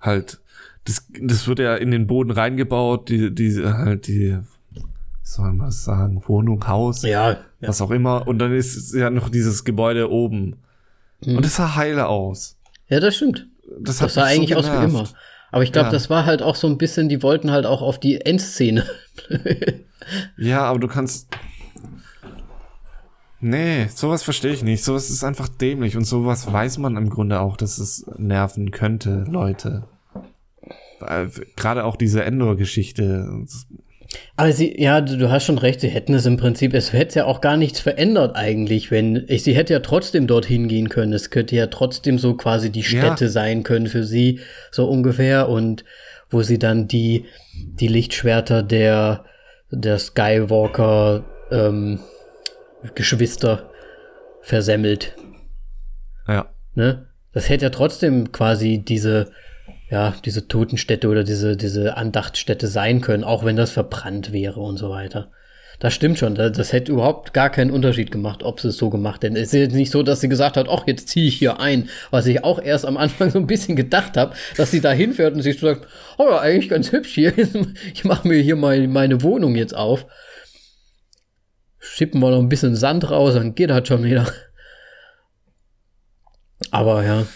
halt, 0.00 0.40
das, 0.84 1.06
das 1.20 1.46
wird 1.46 1.60
ja 1.60 1.76
in 1.76 1.92
den 1.92 2.08
Boden 2.08 2.32
reingebaut, 2.32 3.08
die, 3.08 3.32
die, 3.32 3.64
halt 3.64 4.08
die, 4.08 4.38
soll 5.22 5.52
man 5.52 5.66
das 5.66 5.84
sagen, 5.84 6.22
Wohnung, 6.26 6.66
Haus, 6.66 7.02
ja, 7.02 7.30
ja. 7.30 7.38
was 7.60 7.80
auch 7.80 7.90
immer. 7.90 8.26
Und 8.26 8.38
dann 8.38 8.52
ist 8.52 8.94
ja 8.94 9.10
noch 9.10 9.28
dieses 9.28 9.64
Gebäude 9.64 10.10
oben. 10.10 10.56
Mhm. 11.24 11.36
Und 11.36 11.46
es 11.46 11.56
sah 11.56 11.76
heile 11.76 12.08
aus. 12.08 12.58
Ja, 12.88 13.00
das 13.00 13.16
stimmt. 13.16 13.46
Das, 13.80 13.98
das 13.98 14.14
sah 14.14 14.24
eigentlich 14.24 14.50
so 14.50 14.56
aus 14.56 14.66
wie 14.66 14.84
immer. 14.84 15.08
Aber 15.50 15.62
ich 15.62 15.72
glaube, 15.72 15.86
ja. 15.86 15.92
das 15.92 16.10
war 16.10 16.26
halt 16.26 16.42
auch 16.42 16.56
so 16.56 16.66
ein 16.66 16.78
bisschen, 16.78 17.08
die 17.08 17.22
wollten 17.22 17.50
halt 17.50 17.66
auch 17.66 17.82
auf 17.82 18.00
die 18.00 18.20
Endszene. 18.20 18.86
ja, 20.36 20.62
aber 20.62 20.78
du 20.78 20.88
kannst, 20.88 21.28
Nee, 23.44 23.88
sowas 23.92 24.22
verstehe 24.22 24.52
ich 24.52 24.62
nicht. 24.62 24.84
Sowas 24.84 25.10
ist 25.10 25.24
einfach 25.24 25.48
dämlich 25.48 25.96
und 25.96 26.04
sowas 26.04 26.50
weiß 26.50 26.78
man 26.78 26.96
im 26.96 27.10
Grunde 27.10 27.40
auch, 27.40 27.56
dass 27.56 27.78
es 27.78 28.06
nerven 28.16 28.70
könnte, 28.70 29.24
Leute. 29.28 29.82
Gerade 31.56 31.84
auch 31.84 31.96
diese 31.96 32.22
Endor-Geschichte. 32.22 33.44
Aber 34.36 34.52
sie, 34.52 34.80
ja, 34.80 35.00
du 35.00 35.30
hast 35.30 35.44
schon 35.44 35.58
recht, 35.58 35.80
sie 35.80 35.88
hätten 35.88 36.14
es 36.14 36.26
im 36.26 36.36
Prinzip, 36.36 36.74
es 36.74 36.92
hätte 36.92 37.20
ja 37.20 37.24
auch 37.26 37.40
gar 37.40 37.56
nichts 37.56 37.80
verändert 37.80 38.36
eigentlich, 38.36 38.90
wenn, 38.90 39.26
sie 39.28 39.54
hätte 39.54 39.72
ja 39.72 39.80
trotzdem 39.80 40.26
dorthin 40.26 40.68
gehen 40.68 40.88
können. 40.88 41.12
Es 41.12 41.30
könnte 41.30 41.56
ja 41.56 41.68
trotzdem 41.68 42.18
so 42.18 42.34
quasi 42.34 42.70
die 42.70 42.82
Städte 42.82 43.24
ja. 43.24 43.30
sein 43.30 43.62
können 43.62 43.86
für 43.86 44.04
sie, 44.04 44.40
so 44.70 44.88
ungefähr, 44.88 45.48
und 45.48 45.84
wo 46.30 46.42
sie 46.42 46.58
dann 46.58 46.88
die, 46.88 47.26
die 47.54 47.88
Lichtschwerter 47.88 48.62
der, 48.62 49.24
der 49.70 49.98
Skywalker, 49.98 51.24
ähm, 51.50 52.00
Geschwister 52.94 53.70
versemmelt. 54.40 55.14
Ja. 56.26 56.50
Ne? 56.74 57.06
Das 57.32 57.48
hätte 57.48 57.66
ja 57.66 57.70
trotzdem 57.70 58.32
quasi 58.32 58.78
diese, 58.78 59.30
ja, 59.92 60.14
diese 60.24 60.48
Totenstätte 60.48 61.06
oder 61.08 61.22
diese, 61.22 61.54
diese 61.54 61.98
Andachtstätte 61.98 62.66
sein 62.66 63.02
können, 63.02 63.24
auch 63.24 63.44
wenn 63.44 63.56
das 63.56 63.72
verbrannt 63.72 64.32
wäre 64.32 64.58
und 64.58 64.78
so 64.78 64.88
weiter. 64.88 65.30
Das 65.80 65.92
stimmt 65.92 66.18
schon. 66.18 66.34
Das, 66.34 66.56
das, 66.56 66.72
hätte 66.72 66.92
überhaupt 66.92 67.34
gar 67.34 67.50
keinen 67.50 67.70
Unterschied 67.70 68.10
gemacht, 68.10 68.42
ob 68.42 68.58
sie 68.58 68.68
es 68.68 68.78
so 68.78 68.88
gemacht 68.88 69.22
hätten. 69.22 69.36
Es 69.36 69.52
ist 69.52 69.60
jetzt 69.60 69.74
nicht 69.74 69.90
so, 69.90 70.02
dass 70.02 70.22
sie 70.22 70.30
gesagt 70.30 70.56
hat, 70.56 70.66
ach, 70.70 70.84
jetzt 70.86 71.10
ziehe 71.10 71.28
ich 71.28 71.36
hier 71.36 71.60
ein. 71.60 71.90
Was 72.10 72.26
ich 72.26 72.42
auch 72.42 72.58
erst 72.58 72.86
am 72.86 72.96
Anfang 72.96 73.30
so 73.32 73.38
ein 73.38 73.46
bisschen 73.46 73.76
gedacht 73.76 74.16
habe, 74.16 74.34
dass 74.56 74.70
sie 74.70 74.80
da 74.80 74.92
hinfährt 74.92 75.34
und 75.34 75.42
sich 75.42 75.58
so 75.58 75.66
sagt, 75.66 75.86
oh 76.16 76.24
ja, 76.30 76.38
eigentlich 76.38 76.70
ganz 76.70 76.90
hübsch 76.90 77.12
hier. 77.12 77.34
Ich 77.92 78.04
mache 78.04 78.26
mir 78.26 78.40
hier 78.40 78.56
mal 78.56 78.88
meine 78.88 79.20
Wohnung 79.20 79.56
jetzt 79.56 79.76
auf. 79.76 80.06
Schippen 81.78 82.22
wir 82.22 82.30
noch 82.30 82.38
ein 82.38 82.48
bisschen 82.48 82.76
Sand 82.76 83.10
raus, 83.10 83.34
dann 83.34 83.54
geht 83.54 83.68
das 83.68 83.86
schon 83.86 84.04
wieder. 84.04 84.26
Aber 86.70 87.04
ja. 87.04 87.26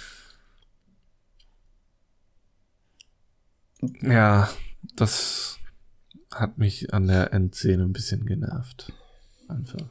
Ja, 4.03 4.49
das 4.95 5.59
hat 6.35 6.59
mich 6.59 6.93
an 6.93 7.07
der 7.07 7.33
Endszene 7.33 7.83
ein 7.83 7.93
bisschen 7.93 8.27
genervt. 8.27 8.93
Einfach. 9.49 9.87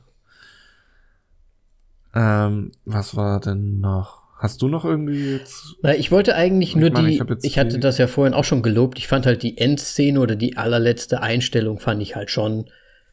Ähm, 2.14 2.72
was 2.86 3.16
war 3.16 3.40
denn 3.40 3.80
noch? 3.80 4.24
Hast 4.38 4.62
du 4.62 4.68
noch 4.68 4.86
irgendwie 4.86 5.32
jetzt? 5.32 5.76
Na, 5.82 5.96
ich 5.96 6.12
wollte 6.12 6.36
eigentlich 6.36 6.72
ich 6.72 6.76
nur 6.76 6.92
meine, 6.92 7.10
die. 7.10 7.16
Ich, 7.16 7.44
ich 7.44 7.60
hatte 7.60 7.80
das 7.80 7.98
ja 7.98 8.08
vorhin 8.08 8.34
auch 8.34 8.44
schon 8.44 8.64
gelobt. 8.64 8.98
Ich 8.98 9.08
fand 9.08 9.26
halt 9.26 9.44
die 9.44 9.58
Endszene 9.58 10.20
oder 10.20 10.36
die 10.36 10.58
allerletzte 10.58 11.22
Einstellung 11.22 11.80
fand 11.80 12.02
ich 12.02 12.16
halt 12.16 12.30
schon 12.30 12.70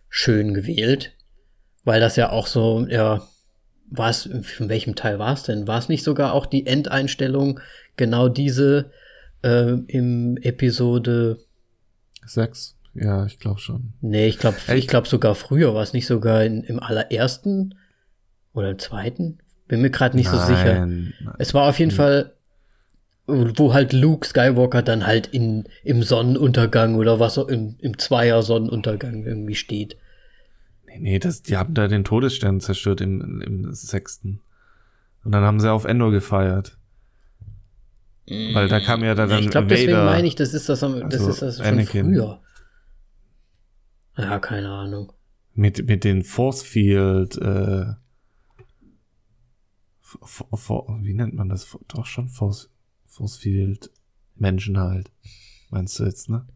schön 0.08 0.52
gewählt, 0.52 1.12
weil 1.84 2.00
das 2.00 2.16
ja 2.16 2.30
auch 2.30 2.46
so 2.46 2.86
ja 2.88 3.22
war 3.94 4.08
es, 4.08 4.26
in 4.26 4.68
welchem 4.68 4.94
Teil 4.94 5.18
war 5.18 5.34
es 5.34 5.42
denn? 5.42 5.66
War 5.68 5.78
es 5.78 5.88
nicht 5.88 6.02
sogar 6.02 6.32
auch 6.32 6.46
die 6.46 6.66
Endeinstellung, 6.66 7.60
genau 7.96 8.28
diese 8.28 8.90
äh, 9.42 9.72
im 9.86 10.36
Episode 10.38 11.38
6? 12.24 12.76
Ja, 12.94 13.24
ich 13.24 13.38
glaube 13.38 13.60
schon. 13.60 13.94
Nee, 14.00 14.26
ich 14.26 14.38
glaube 14.38 14.56
ich 14.74 14.86
glaube 14.86 15.08
sogar 15.08 15.34
früher. 15.34 15.74
War 15.74 15.82
es 15.82 15.92
nicht 15.92 16.06
sogar 16.06 16.44
in, 16.44 16.62
im 16.62 16.78
allerersten 16.78 17.74
oder 18.52 18.70
im 18.70 18.78
zweiten? 18.78 19.38
Bin 19.66 19.80
mir 19.80 19.90
gerade 19.90 20.16
nicht 20.16 20.30
nein, 20.30 20.40
so 20.40 20.46
sicher. 20.46 20.86
Nein. 20.86 21.14
Es 21.38 21.54
war 21.54 21.68
auf 21.68 21.78
jeden 21.78 21.90
hm. 21.90 21.96
Fall, 21.96 22.32
wo 23.26 23.72
halt 23.72 23.92
Luke 23.92 24.26
Skywalker 24.26 24.82
dann 24.82 25.06
halt 25.06 25.28
in, 25.28 25.64
im 25.84 26.02
Sonnenuntergang 26.02 26.96
oder 26.96 27.18
was 27.18 27.38
auch 27.38 27.48
im, 27.48 27.76
im 27.78 27.96
Zweier-Sonnenuntergang 27.96 29.24
irgendwie 29.24 29.54
steht. 29.54 29.96
Nee, 30.86 30.98
nee, 30.98 31.18
das, 31.18 31.42
die 31.42 31.56
haben 31.56 31.72
da 31.72 31.88
den 31.88 32.04
Todesstern 32.04 32.60
zerstört 32.60 33.00
im, 33.00 33.40
im 33.40 33.72
sechsten. 33.72 34.40
Und 35.24 35.32
dann 35.32 35.44
haben 35.44 35.60
sie 35.60 35.72
auf 35.72 35.84
Endor 35.84 36.10
gefeiert. 36.10 36.76
Weil 38.26 38.68
da 38.68 38.80
kam 38.80 39.02
ja 39.02 39.14
da 39.14 39.26
dann. 39.26 39.42
Ich 39.42 39.50
glaube, 39.50 39.66
deswegen 39.66 40.04
meine 40.04 40.26
ich, 40.26 40.36
das 40.36 40.54
ist 40.54 40.68
das, 40.68 40.80
das 40.80 40.92
also 40.92 41.30
ist 41.30 41.42
das 41.42 41.56
schon 41.56 41.66
Anakin. 41.66 42.06
früher. 42.06 42.40
Ja, 44.16 44.38
keine 44.38 44.70
Ahnung. 44.70 45.12
Mit, 45.54 45.86
mit 45.86 46.04
den 46.04 46.22
Force 46.22 46.62
Field, 46.62 47.36
äh, 47.36 47.86
for, 50.00 50.48
for, 50.56 50.98
wie 51.02 51.14
nennt 51.14 51.34
man 51.34 51.48
das? 51.48 51.76
Doch 51.88 52.06
schon 52.06 52.28
Force, 52.28 52.70
Force 53.06 53.36
Field 53.36 53.90
Menschen 54.34 54.78
halt. 54.78 55.10
Meinst 55.70 55.98
du 55.98 56.04
jetzt, 56.04 56.30
ne? 56.30 56.46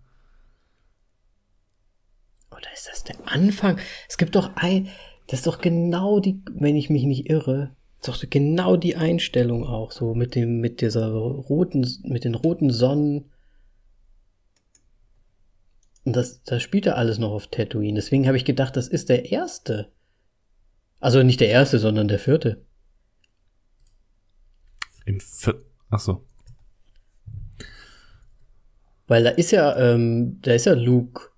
Oder 2.50 2.72
ist 2.72 2.88
das 2.88 3.04
der 3.04 3.16
Anfang? 3.26 3.78
Es 4.08 4.16
gibt 4.16 4.34
doch 4.34 4.56
ein, 4.56 4.88
das 5.26 5.40
ist 5.40 5.46
doch 5.46 5.60
genau 5.60 6.20
die, 6.20 6.42
wenn 6.52 6.76
ich 6.76 6.90
mich 6.90 7.04
nicht 7.04 7.28
irre, 7.28 7.75
doch 8.02 8.22
genau 8.30 8.76
die 8.76 8.96
Einstellung 8.96 9.66
auch 9.66 9.90
so 9.90 10.14
mit 10.14 10.34
dem, 10.34 10.60
mit 10.60 10.80
dieser 10.80 11.08
roten, 11.08 11.86
mit 12.04 12.24
den 12.24 12.34
roten 12.34 12.70
Sonnen. 12.70 13.30
Und 16.04 16.14
das, 16.14 16.42
das 16.44 16.62
spielt 16.62 16.86
ja 16.86 16.94
alles 16.94 17.18
noch 17.18 17.32
auf 17.32 17.48
Tatooine. 17.48 17.94
Deswegen 17.94 18.26
habe 18.26 18.36
ich 18.36 18.44
gedacht, 18.44 18.76
das 18.76 18.86
ist 18.86 19.08
der 19.08 19.32
erste. 19.32 19.90
Also 21.00 21.22
nicht 21.22 21.40
der 21.40 21.48
erste, 21.48 21.78
sondern 21.78 22.08
der 22.08 22.18
vierte. 22.18 22.64
Im 25.04 25.20
vierten. 25.20 25.64
Ach 25.90 26.00
so. 26.00 26.24
Weil 29.06 29.24
da 29.24 29.30
ist 29.30 29.52
ja, 29.52 29.76
ähm, 29.76 30.40
da 30.42 30.52
ist 30.52 30.66
ja 30.66 30.74
Luke 30.74 31.30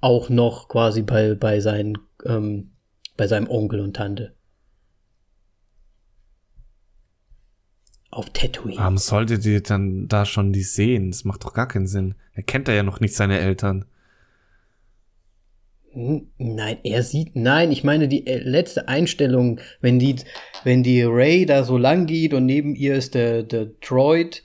auch 0.00 0.28
noch 0.28 0.68
quasi 0.68 1.02
bei, 1.02 1.34
bei, 1.34 1.60
seinen, 1.60 1.98
ähm, 2.24 2.72
bei 3.16 3.26
seinem 3.26 3.48
Onkel 3.48 3.80
und 3.80 3.94
Tante. 3.94 4.34
Auf 8.14 8.30
Tatooine. 8.30 8.78
Warum 8.78 8.96
sollte 8.96 9.40
die 9.40 9.60
dann 9.60 10.06
da 10.06 10.24
schon 10.24 10.52
die 10.52 10.62
sehen? 10.62 11.10
Das 11.10 11.24
macht 11.24 11.44
doch 11.44 11.52
gar 11.52 11.66
keinen 11.66 11.88
Sinn. 11.88 12.14
Er 12.32 12.44
kennt 12.44 12.68
ja 12.68 12.84
noch 12.84 13.00
nicht 13.00 13.14
seine 13.14 13.40
Eltern. 13.40 13.86
Hm, 15.94 16.28
nein, 16.38 16.78
er 16.84 17.02
sieht, 17.02 17.34
nein, 17.34 17.72
ich 17.72 17.82
meine 17.82 18.06
die 18.06 18.24
äh, 18.26 18.38
letzte 18.38 18.88
Einstellung, 18.88 19.60
wenn 19.80 19.98
die, 19.98 20.16
wenn 20.62 20.84
die 20.84 21.02
Ray 21.02 21.44
da 21.44 21.64
so 21.64 21.76
lang 21.76 22.06
geht 22.06 22.34
und 22.34 22.46
neben 22.46 22.76
ihr 22.76 22.94
ist 22.94 23.14
der, 23.14 23.42
der 23.42 23.66
Droid 23.80 24.44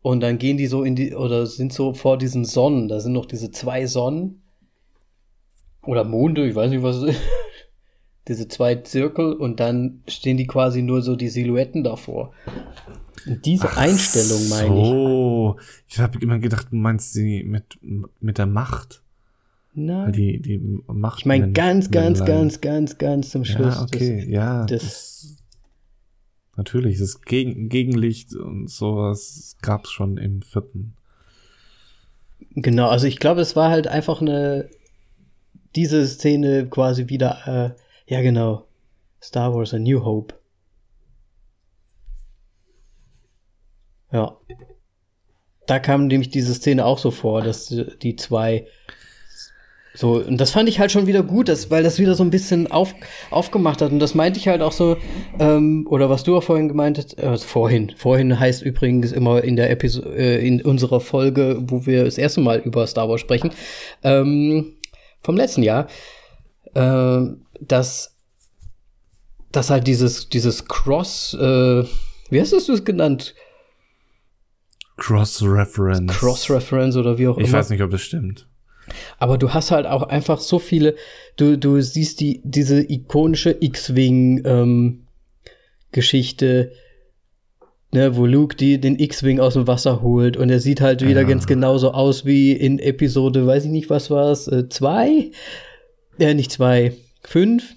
und 0.00 0.20
dann 0.20 0.38
gehen 0.38 0.56
die 0.56 0.66
so 0.66 0.82
in 0.82 0.96
die, 0.96 1.14
oder 1.14 1.46
sind 1.46 1.74
so 1.74 1.92
vor 1.92 2.16
diesen 2.16 2.46
Sonnen, 2.46 2.88
da 2.88 3.00
sind 3.00 3.12
noch 3.12 3.26
diese 3.26 3.50
zwei 3.50 3.86
Sonnen 3.86 4.42
oder 5.82 6.04
Monde, 6.04 6.46
ich 6.46 6.54
weiß 6.54 6.70
nicht, 6.70 6.82
was 6.82 6.96
es 6.96 7.14
ist. 7.14 7.20
Diese 8.28 8.48
zwei 8.48 8.76
Zirkel 8.76 9.32
und 9.32 9.60
dann 9.60 10.02
stehen 10.06 10.36
die 10.36 10.46
quasi 10.46 10.82
nur 10.82 11.02
so 11.02 11.16
die 11.16 11.28
Silhouetten 11.28 11.82
davor. 11.82 12.32
Und 13.26 13.44
diese 13.44 13.68
Ach 13.68 13.76
Einstellung 13.76 14.48
meine 14.48 14.66
ich. 14.66 14.70
Oh, 14.70 15.56
ich 15.88 15.98
habe 15.98 16.18
immer 16.20 16.38
gedacht, 16.38 16.68
du 16.70 16.76
meinst 16.76 17.12
sie 17.12 17.42
mit, 17.44 17.78
mit 18.20 18.38
der 18.38 18.46
Macht. 18.46 19.02
Nein. 19.74 20.12
Die, 20.12 20.40
die 20.40 20.58
Macht. 20.86 21.20
Ich 21.20 21.26
meine 21.26 21.52
ganz, 21.52 21.90
ganz, 21.90 22.24
ganz, 22.24 22.60
ganz, 22.60 22.98
ganz 22.98 23.30
zum 23.30 23.44
Schluss. 23.44 23.76
Ja, 23.76 23.82
okay, 23.82 24.16
das, 24.20 24.28
ja. 24.28 24.66
Das, 24.66 24.82
das, 24.82 25.36
natürlich, 26.56 26.98
das 26.98 27.22
Gegen, 27.22 27.68
Gegenlicht 27.68 28.34
und 28.34 28.68
sowas 28.68 29.56
gab 29.62 29.84
es 29.84 29.90
schon 29.90 30.16
im 30.16 30.42
vierten. 30.42 30.94
Genau, 32.54 32.88
also 32.88 33.06
ich 33.06 33.18
glaube, 33.18 33.40
es 33.40 33.54
war 33.54 33.70
halt 33.70 33.86
einfach 33.86 34.20
eine 34.20 34.68
diese 35.76 36.06
Szene 36.06 36.66
quasi 36.66 37.08
wieder, 37.08 37.46
äh, 37.46 37.80
ja 38.10 38.20
genau, 38.20 38.66
Star 39.22 39.54
Wars 39.54 39.72
A 39.72 39.78
New 39.78 40.04
Hope. 40.04 40.34
Ja. 44.12 44.36
Da 45.66 45.78
kam 45.78 46.08
nämlich 46.08 46.30
diese 46.30 46.52
Szene 46.52 46.84
auch 46.84 46.98
so 46.98 47.12
vor, 47.12 47.42
dass 47.42 47.72
die 48.02 48.16
zwei 48.16 48.66
so, 49.94 50.14
und 50.14 50.40
das 50.40 50.52
fand 50.52 50.68
ich 50.68 50.78
halt 50.78 50.92
schon 50.92 51.08
wieder 51.08 51.22
gut, 51.22 51.48
dass, 51.48 51.70
weil 51.70 51.82
das 51.82 51.98
wieder 51.98 52.14
so 52.14 52.22
ein 52.22 52.30
bisschen 52.30 52.70
auf, 52.70 52.94
aufgemacht 53.30 53.82
hat. 53.82 53.90
Und 53.90 53.98
das 53.98 54.14
meinte 54.14 54.38
ich 54.38 54.46
halt 54.46 54.62
auch 54.62 54.72
so, 54.72 54.96
ähm, 55.40 55.86
oder 55.90 56.08
was 56.08 56.22
du 56.22 56.36
auch 56.36 56.44
vorhin 56.44 56.68
gemeint 56.68 56.96
hast, 56.96 57.18
äh, 57.18 57.36
vorhin. 57.38 57.92
Vorhin 57.96 58.38
heißt 58.38 58.62
übrigens 58.62 59.10
immer 59.10 59.42
in 59.42 59.56
der 59.56 59.70
Episode, 59.70 60.16
äh, 60.16 60.46
in 60.46 60.62
unserer 60.62 61.00
Folge, 61.00 61.58
wo 61.62 61.86
wir 61.86 62.04
das 62.04 62.18
erste 62.18 62.40
Mal 62.40 62.60
über 62.60 62.86
Star 62.86 63.08
Wars 63.08 63.20
sprechen, 63.20 63.50
ähm, 64.04 64.74
vom 65.22 65.36
letzten 65.36 65.64
Jahr, 65.64 65.88
äh, 66.74 67.20
dass, 67.60 68.16
dass 69.52 69.70
halt 69.70 69.86
dieses, 69.86 70.28
dieses 70.28 70.66
Cross, 70.66 71.34
äh, 71.34 71.84
wie 72.30 72.40
hast 72.40 72.52
du 72.52 72.72
es 72.72 72.84
genannt? 72.84 73.34
Cross-Reference. 74.96 76.12
Cross-Reference 76.12 76.96
oder 76.96 77.18
wie 77.18 77.28
auch 77.28 77.36
ich 77.36 77.44
immer. 77.44 77.48
Ich 77.48 77.52
weiß 77.54 77.70
nicht, 77.70 77.82
ob 77.82 77.90
das 77.90 78.02
stimmt. 78.02 78.46
Aber 79.18 79.38
du 79.38 79.52
hast 79.54 79.70
halt 79.70 79.86
auch 79.86 80.02
einfach 80.02 80.40
so 80.40 80.58
viele, 80.58 80.96
du, 81.36 81.56
du 81.56 81.80
siehst 81.80 82.20
die, 82.20 82.40
diese 82.44 82.80
ikonische 82.90 83.56
X-Wing, 83.60 84.42
ähm, 84.44 85.06
Geschichte, 85.92 86.72
ne, 87.92 88.16
wo 88.16 88.26
Luke 88.26 88.56
die, 88.56 88.80
den 88.80 88.98
X-Wing 88.98 89.40
aus 89.40 89.54
dem 89.54 89.66
Wasser 89.66 90.02
holt 90.02 90.36
und 90.36 90.50
er 90.50 90.60
sieht 90.60 90.80
halt 90.80 91.02
wieder 91.02 91.22
ja. 91.22 91.28
ganz 91.28 91.46
genauso 91.46 91.92
aus 91.92 92.24
wie 92.24 92.52
in 92.52 92.78
Episode, 92.78 93.46
weiß 93.46 93.64
ich 93.64 93.70
nicht, 93.70 93.90
was 93.90 94.10
war 94.10 94.30
es, 94.30 94.48
äh, 94.48 94.68
zwei? 94.68 95.30
Ja, 96.18 96.34
nicht 96.34 96.52
zwei, 96.52 96.92
fünf. 97.22 97.74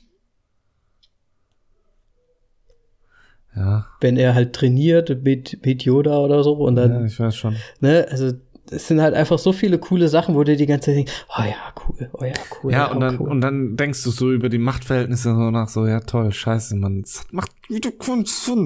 Ja. 3.56 3.86
Wenn 4.01 4.17
er 4.17 4.34
halt 4.34 4.53
trainiert 4.53 5.23
mit, 5.23 5.63
mit 5.63 5.84
Yoda 5.84 6.17
oder 6.17 6.43
so 6.43 6.53
und 6.53 6.75
dann. 6.75 6.91
Ja, 6.91 7.06
ich 7.06 7.19
weiß 7.19 7.36
schon. 7.36 7.56
Ne, 7.79 8.08
also 8.10 8.34
es 8.71 8.88
sind 8.88 9.01
halt 9.01 9.13
einfach 9.13 9.38
so 9.38 9.53
viele 9.53 9.77
coole 9.77 10.08
Sachen, 10.08 10.36
wo 10.36 10.43
du 10.43 10.56
die 10.56 10.65
ganze 10.65 10.88
Zeit 10.88 10.95
denkst, 10.95 11.25
oh 11.38 11.43
ja, 11.43 11.73
cool, 11.86 12.10
oh 12.13 12.23
ja, 12.23 12.34
cool. 12.63 12.71
Ja, 12.71 12.88
und, 12.88 12.97
oh, 12.97 12.99
dann, 12.99 13.19
cool. 13.19 13.29
und 13.29 13.41
dann 13.41 13.75
denkst 13.75 14.03
du 14.03 14.12
so 14.12 14.32
über 14.32 14.49
die 14.49 14.58
Machtverhältnisse 14.58 15.36
so 15.36 15.51
nach 15.51 15.69
so, 15.69 15.86
ja 15.86 15.99
toll, 15.99 16.32
scheiße, 16.32 16.75
man, 16.75 17.01
das 17.01 17.25
macht 17.32 17.51
wieder 17.69 17.91
Kunst. 17.91 18.49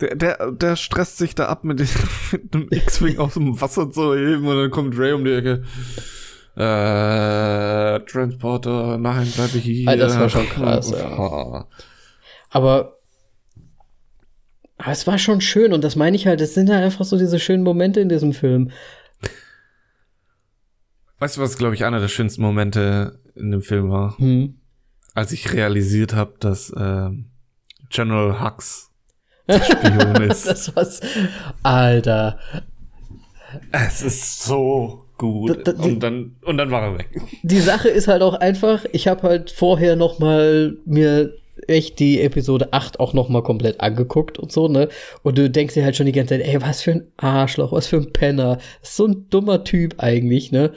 Der, 0.00 0.16
der, 0.16 0.52
der 0.52 0.76
stresst 0.76 1.18
sich 1.18 1.34
da 1.34 1.48
ab 1.48 1.62
mit, 1.62 1.78
mit 2.32 2.54
einem 2.54 2.68
X-Wing 2.70 3.18
aus 3.18 3.34
dem 3.34 3.60
Wasser 3.60 3.90
zu 3.90 4.14
heben 4.14 4.46
und 4.46 4.56
dann 4.56 4.70
kommt 4.70 4.98
Ray 4.98 5.12
um 5.12 5.26
die 5.26 5.32
Ecke. 5.32 5.62
Äh, 6.60 8.00
Transporter, 8.00 8.98
nein, 8.98 9.26
bleibe 9.34 9.56
hier. 9.56 9.88
Alter, 9.88 10.08
das 10.08 10.18
war 10.18 10.28
schon 10.28 10.46
krass, 10.46 10.90
ja. 10.90 11.06
Aber, 12.50 12.50
aber 12.50 12.96
es 14.92 15.06
war 15.06 15.16
schon 15.16 15.40
schön 15.40 15.72
und 15.72 15.82
das 15.82 15.96
meine 15.96 16.16
ich 16.16 16.26
halt, 16.26 16.42
es 16.42 16.52
sind 16.52 16.68
halt 16.68 16.84
einfach 16.84 17.06
so 17.06 17.16
diese 17.16 17.38
schönen 17.38 17.62
Momente 17.62 18.00
in 18.00 18.10
diesem 18.10 18.34
Film. 18.34 18.72
Weißt 21.18 21.38
du, 21.38 21.40
was, 21.40 21.56
glaube 21.56 21.74
ich, 21.74 21.86
einer 21.86 21.98
der 21.98 22.08
schönsten 22.08 22.42
Momente 22.42 23.18
in 23.34 23.50
dem 23.50 23.62
Film 23.62 23.90
war? 23.90 24.18
Hm. 24.18 24.60
Als 25.14 25.32
ich 25.32 25.54
realisiert 25.54 26.12
habe, 26.12 26.34
dass 26.40 26.68
äh, 26.68 27.08
General 27.88 28.44
Hux 28.44 28.90
der 29.48 29.62
Spion 29.62 30.22
ist. 30.24 30.46
das 30.46 30.76
war's. 30.76 31.00
Alter. 31.62 32.38
Es 33.72 34.02
ist 34.02 34.44
so 34.44 35.06
gut. 35.20 35.66
Da, 35.66 35.72
da, 35.72 35.82
und, 35.82 36.00
dann, 36.00 36.36
und 36.42 36.56
dann 36.56 36.70
war 36.70 36.82
er 36.82 36.98
weg. 36.98 37.08
Die 37.42 37.60
Sache 37.60 37.88
ist 37.90 38.08
halt 38.08 38.22
auch 38.22 38.34
einfach, 38.34 38.86
ich 38.92 39.06
habe 39.06 39.22
halt 39.22 39.50
vorher 39.50 39.94
noch 39.94 40.18
mal 40.18 40.78
mir 40.86 41.34
echt 41.68 41.98
die 41.98 42.22
Episode 42.22 42.72
8 42.72 42.98
auch 43.00 43.12
noch 43.12 43.28
mal 43.28 43.42
komplett 43.42 43.80
angeguckt 43.80 44.38
und 44.38 44.50
so, 44.50 44.66
ne? 44.66 44.88
Und 45.22 45.36
du 45.36 45.50
denkst 45.50 45.74
dir 45.74 45.84
halt 45.84 45.94
schon 45.94 46.06
die 46.06 46.12
ganze 46.12 46.38
Zeit, 46.38 46.46
ey, 46.46 46.62
was 46.62 46.80
für 46.80 46.92
ein 46.92 47.12
Arschloch, 47.18 47.72
was 47.72 47.86
für 47.86 47.98
ein 47.98 48.14
Penner. 48.14 48.58
So 48.80 49.06
ein 49.06 49.28
dummer 49.28 49.62
Typ 49.62 49.96
eigentlich, 49.98 50.52
ne? 50.52 50.72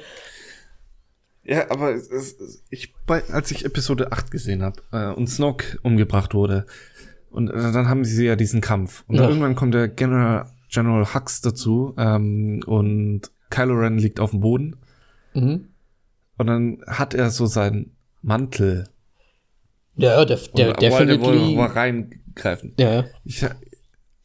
Ja, 1.46 1.72
aber 1.72 1.94
es, 1.94 2.10
es, 2.10 2.64
ich, 2.70 2.94
bei, 3.06 3.24
als 3.30 3.52
ich 3.52 3.64
Episode 3.64 4.12
8 4.12 4.30
gesehen 4.30 4.62
habe 4.62 4.82
äh, 4.92 5.14
und 5.14 5.28
Snoke 5.28 5.78
umgebracht 5.84 6.34
wurde, 6.34 6.66
und 7.32 7.50
äh, 7.50 7.72
dann 7.72 7.88
haben 7.88 8.06
sie 8.06 8.26
ja 8.26 8.36
diesen 8.36 8.62
Kampf. 8.62 9.04
Und 9.08 9.16
ja. 9.16 9.28
irgendwann 9.28 9.56
kommt 9.56 9.74
der 9.74 9.88
General, 9.88 10.46
General 10.70 11.14
Hux 11.14 11.42
dazu 11.42 11.96
ähm, 11.98 12.62
und 12.68 13.32
Kylo 13.54 13.76
Ren 13.76 14.00
liegt 14.00 14.20
auf 14.20 14.32
dem 14.32 14.40
Boden. 14.40 14.78
Mhm. 15.34 15.70
Und 16.38 16.48
dann 16.48 16.84
hat 16.88 17.14
er 17.14 17.30
so 17.30 17.46
seinen 17.46 17.96
Mantel. 18.24 18.90
Ja, 19.96 20.26
der, 20.26 20.40
der, 20.56 20.70
und, 20.70 20.82
der 20.82 20.92
wollte 20.92 21.22
wohl 21.22 21.56
mal 21.56 21.68
reingreifen. 21.68 22.74
Ja. 22.80 23.06
Ich, 23.24 23.46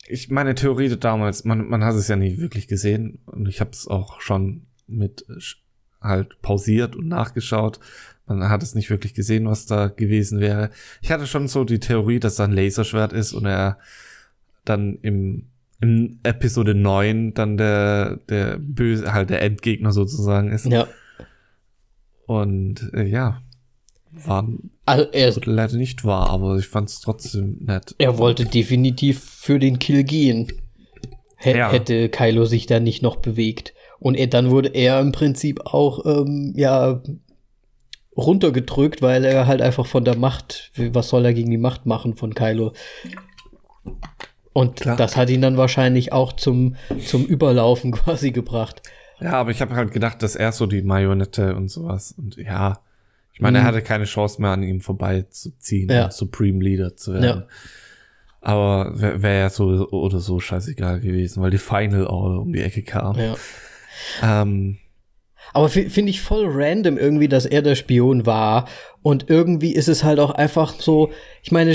ich 0.08 0.30
meine 0.30 0.54
Theorie 0.54 0.96
damals, 0.96 1.44
man, 1.44 1.68
man 1.68 1.84
hat 1.84 1.94
es 1.94 2.08
ja 2.08 2.16
nie 2.16 2.38
wirklich 2.38 2.68
gesehen 2.68 3.18
und 3.26 3.46
ich 3.48 3.60
habe 3.60 3.70
es 3.72 3.86
auch 3.86 4.22
schon 4.22 4.62
mit 4.86 5.26
halt 6.00 6.40
pausiert 6.40 6.96
und 6.96 7.08
nachgeschaut. 7.08 7.80
Man 8.24 8.48
hat 8.48 8.62
es 8.62 8.74
nicht 8.74 8.88
wirklich 8.88 9.12
gesehen, 9.12 9.46
was 9.46 9.66
da 9.66 9.88
gewesen 9.88 10.40
wäre. 10.40 10.70
Ich 11.02 11.10
hatte 11.10 11.26
schon 11.26 11.48
so 11.48 11.64
die 11.64 11.80
Theorie, 11.80 12.20
dass 12.20 12.36
da 12.36 12.44
ein 12.44 12.52
Laserschwert 12.52 13.12
ist 13.12 13.34
und 13.34 13.44
er 13.44 13.78
dann 14.64 14.98
im 15.02 15.48
in 15.80 16.18
Episode 16.22 16.74
9 16.74 17.34
dann 17.34 17.56
der, 17.56 18.16
der 18.28 18.58
böse, 18.58 19.12
halt 19.12 19.30
der 19.30 19.42
Endgegner 19.42 19.92
sozusagen 19.92 20.50
ist. 20.50 20.66
Ja. 20.66 20.88
Und 22.26 22.90
äh, 22.94 23.04
ja, 23.04 23.40
war 24.10 24.46
also 24.86 25.04
er 25.12 25.28
ist, 25.28 25.46
leider 25.46 25.76
nicht 25.76 26.04
wahr, 26.04 26.30
aber 26.30 26.56
ich 26.56 26.66
fand 26.66 26.88
es 26.88 27.00
trotzdem 27.00 27.58
nett. 27.60 27.94
Er 27.98 28.18
wollte 28.18 28.46
definitiv 28.46 29.22
für 29.22 29.58
den 29.58 29.78
Kill 29.78 30.02
gehen. 30.02 30.48
H 31.36 31.50
ja. 31.50 31.70
Hätte 31.70 32.08
Kylo 32.08 32.44
sich 32.44 32.66
da 32.66 32.80
nicht 32.80 33.02
noch 33.02 33.16
bewegt. 33.16 33.74
Und 34.00 34.14
er, 34.14 34.26
dann 34.26 34.50
wurde 34.50 34.70
er 34.70 35.00
im 35.00 35.12
Prinzip 35.12 35.60
auch, 35.66 36.04
ähm, 36.06 36.54
ja, 36.56 37.02
runtergedrückt, 38.16 39.00
weil 39.00 39.24
er 39.24 39.46
halt 39.46 39.62
einfach 39.62 39.86
von 39.86 40.04
der 40.04 40.16
Macht, 40.16 40.72
was 40.76 41.08
soll 41.08 41.24
er 41.24 41.34
gegen 41.34 41.50
die 41.50 41.58
Macht 41.58 41.86
machen 41.86 42.16
von 42.16 42.34
Kylo? 42.34 42.72
Und 44.58 44.80
Klar. 44.80 44.96
das 44.96 45.16
hat 45.16 45.30
ihn 45.30 45.40
dann 45.40 45.56
wahrscheinlich 45.56 46.12
auch 46.12 46.32
zum, 46.32 46.74
zum 47.06 47.24
Überlaufen 47.24 47.92
quasi 47.92 48.32
gebracht. 48.32 48.82
Ja, 49.20 49.34
aber 49.34 49.52
ich 49.52 49.60
habe 49.60 49.76
halt 49.76 49.92
gedacht, 49.92 50.20
dass 50.20 50.34
er 50.34 50.50
so 50.50 50.66
die 50.66 50.82
Marionette 50.82 51.54
und 51.54 51.68
sowas. 51.68 52.12
Und 52.18 52.36
ja, 52.38 52.80
ich 53.32 53.40
meine, 53.40 53.60
mhm. 53.60 53.64
er 53.64 53.68
hatte 53.68 53.82
keine 53.82 54.04
Chance 54.04 54.42
mehr 54.42 54.50
an 54.50 54.64
ihm 54.64 54.80
vorbeizuziehen 54.80 55.88
ja. 55.88 56.10
Supreme 56.10 56.60
Leader 56.60 56.96
zu 56.96 57.14
werden. 57.14 57.24
Ja. 57.24 57.46
Aber 58.40 59.00
wäre 59.00 59.22
wär 59.22 59.34
ja 59.34 59.50
so 59.50 59.90
oder 59.90 60.18
so 60.18 60.40
scheißegal 60.40 60.98
gewesen, 60.98 61.40
weil 61.40 61.52
die 61.52 61.58
Final 61.58 62.08
All 62.08 62.38
um 62.38 62.52
die 62.52 62.62
Ecke 62.62 62.82
kam. 62.82 63.16
Ja. 63.16 63.36
Ähm, 64.22 64.78
aber 65.52 65.68
finde 65.68 66.10
ich 66.10 66.20
voll 66.20 66.46
random 66.48 66.98
irgendwie, 66.98 67.28
dass 67.28 67.46
er 67.46 67.62
der 67.62 67.74
Spion 67.74 68.26
war. 68.26 68.68
Und 69.02 69.30
irgendwie 69.30 69.72
ist 69.74 69.88
es 69.88 70.04
halt 70.04 70.20
auch 70.20 70.30
einfach 70.30 70.80
so, 70.80 71.10
ich 71.42 71.52
meine, 71.52 71.74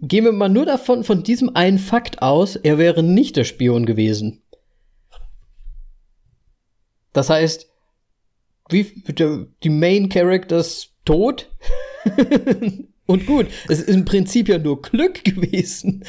gehen 0.00 0.24
wir 0.24 0.32
mal 0.32 0.48
nur 0.48 0.66
davon, 0.66 1.04
von 1.04 1.22
diesem 1.22 1.54
einen 1.54 1.78
Fakt 1.78 2.22
aus, 2.22 2.56
er 2.56 2.78
wäre 2.78 3.02
nicht 3.02 3.36
der 3.36 3.44
Spion 3.44 3.86
gewesen. 3.86 4.42
Das 7.12 7.30
heißt, 7.30 7.68
wie, 8.68 8.86
die 9.62 9.68
Main 9.68 10.08
Characters 10.08 10.90
tot? 11.04 11.50
Und 13.06 13.26
gut, 13.26 13.46
es 13.68 13.80
ist 13.80 13.88
im 13.88 14.04
Prinzip 14.04 14.48
ja 14.48 14.58
nur 14.58 14.80
Glück 14.80 15.24
gewesen. 15.24 16.04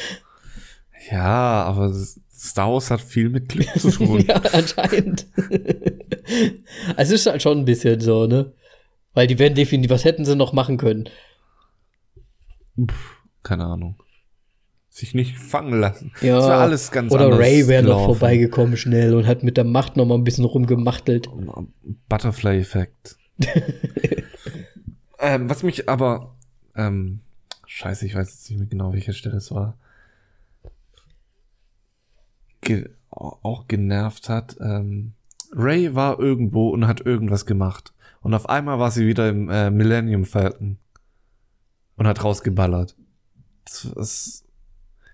Ja, 1.10 1.64
aber 1.64 1.92
Star 2.42 2.72
Wars 2.72 2.90
hat 2.90 3.02
viel 3.02 3.30
mit 3.30 3.50
Glück 3.50 3.70
zu 3.80 3.92
tun. 3.92 4.26
ja, 4.28 4.42
anscheinend. 4.52 5.28
also 6.96 7.14
es 7.14 7.22
ist 7.22 7.26
halt 7.28 7.44
schon 7.44 7.60
ein 7.60 7.66
bisschen 7.66 8.00
so, 8.02 8.26
ne? 8.26 8.52
Weil 9.14 9.28
die 9.28 9.38
werden 9.38 9.54
definitiv, 9.54 9.92
was 9.92 10.06
hätten 10.06 10.26
sie 10.26 10.36
noch 10.36 10.52
machen 10.52 10.78
können? 10.78 11.08
Pff, 12.80 13.18
keine 13.44 13.66
Ahnung. 13.66 13.96
Sich 14.90 15.14
nicht 15.14 15.38
fangen 15.38 15.80
lassen. 15.80 16.12
Ja, 16.22 16.38
das 16.38 16.48
war 16.48 16.62
alles 16.62 16.92
ganz 16.92 17.14
Oder 17.14 17.38
Ray 17.38 17.68
wäre 17.68 17.84
noch 17.84 18.06
vorbeigekommen 18.06 18.76
schnell 18.76 19.14
und 19.14 19.28
hat 19.28 19.44
mit 19.44 19.56
der 19.56 19.64
Macht 19.64 19.96
noch 19.96 20.06
mal 20.06 20.16
ein 20.16 20.24
bisschen 20.24 20.46
rumgemachtelt. 20.46 21.30
Butterfly-Effekt. 22.10 23.18
ähm, 25.20 25.50
was 25.50 25.64
mich 25.64 25.88
aber, 25.88 26.36
ähm, 26.76 27.22
scheiße, 27.68 28.06
ich 28.06 28.16
weiß 28.16 28.30
jetzt 28.30 28.50
nicht 28.50 28.60
mehr 28.60 28.68
genau, 28.68 28.94
welche 28.94 29.14
Stelle 29.14 29.38
es 29.38 29.52
war, 29.52 29.78
ge 32.62 32.90
auch 33.10 33.68
genervt 33.68 34.30
hat. 34.30 34.56
Ähm, 34.62 35.14
Ray 35.52 35.96
war 35.96 36.20
irgendwo 36.20 36.70
und 36.70 36.88
hat 36.88 37.06
irgendwas 37.06 37.46
gemacht. 37.46 37.94
Und 38.22 38.34
auf 38.34 38.48
einmal 38.48 38.80
war 38.80 38.92
sie 38.92 39.06
wieder 39.06 39.28
im 39.30 39.50
äh, 39.50 39.70
Millennium 39.70 40.26
Falcon 40.26 40.78
und 41.98 42.08
hat 42.08 42.24
rausgeballert. 42.24 42.96
Das, 43.66 43.92
das, 43.96 44.44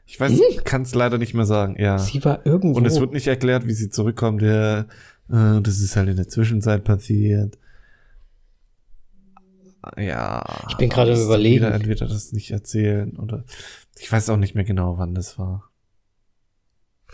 ich 0.06 0.20
weiß, 0.20 0.34
hm? 0.34 0.64
kann 0.64 0.84
es 0.84 0.94
leider 0.94 1.18
nicht 1.18 1.34
mehr 1.34 1.46
sagen. 1.46 1.76
Ja. 1.80 1.98
Sie 1.98 2.24
war 2.24 2.46
irgendwo. 2.46 2.78
Und 2.78 2.86
es 2.86 3.00
wird 3.00 3.14
nicht 3.14 3.28
erklärt, 3.28 3.66
wie 3.66 3.74
sie 3.74 3.90
zurückkommt. 3.90 4.42
Ja, 4.42 4.82
äh, 4.82 5.62
das 5.62 5.80
ist 5.80 5.96
halt 5.96 6.10
in 6.10 6.18
der 6.18 6.28
Zwischenzeit 6.28 6.84
passiert. 6.84 7.58
Ja. 9.98 10.44
Ich 10.70 10.78
bin 10.78 10.90
gerade 10.90 11.14
überlegen. 11.22 11.66
Wieder 11.66 11.74
entweder 11.74 12.08
das 12.08 12.32
nicht 12.34 12.52
erzählen 12.52 13.18
oder 13.18 13.44
ich 13.98 14.12
weiß 14.12 14.30
auch 14.30 14.38
nicht 14.38 14.56
mehr 14.56 14.66
genau, 14.66 14.98
wann 14.98 15.16
das 15.16 15.40
war. 15.40 15.70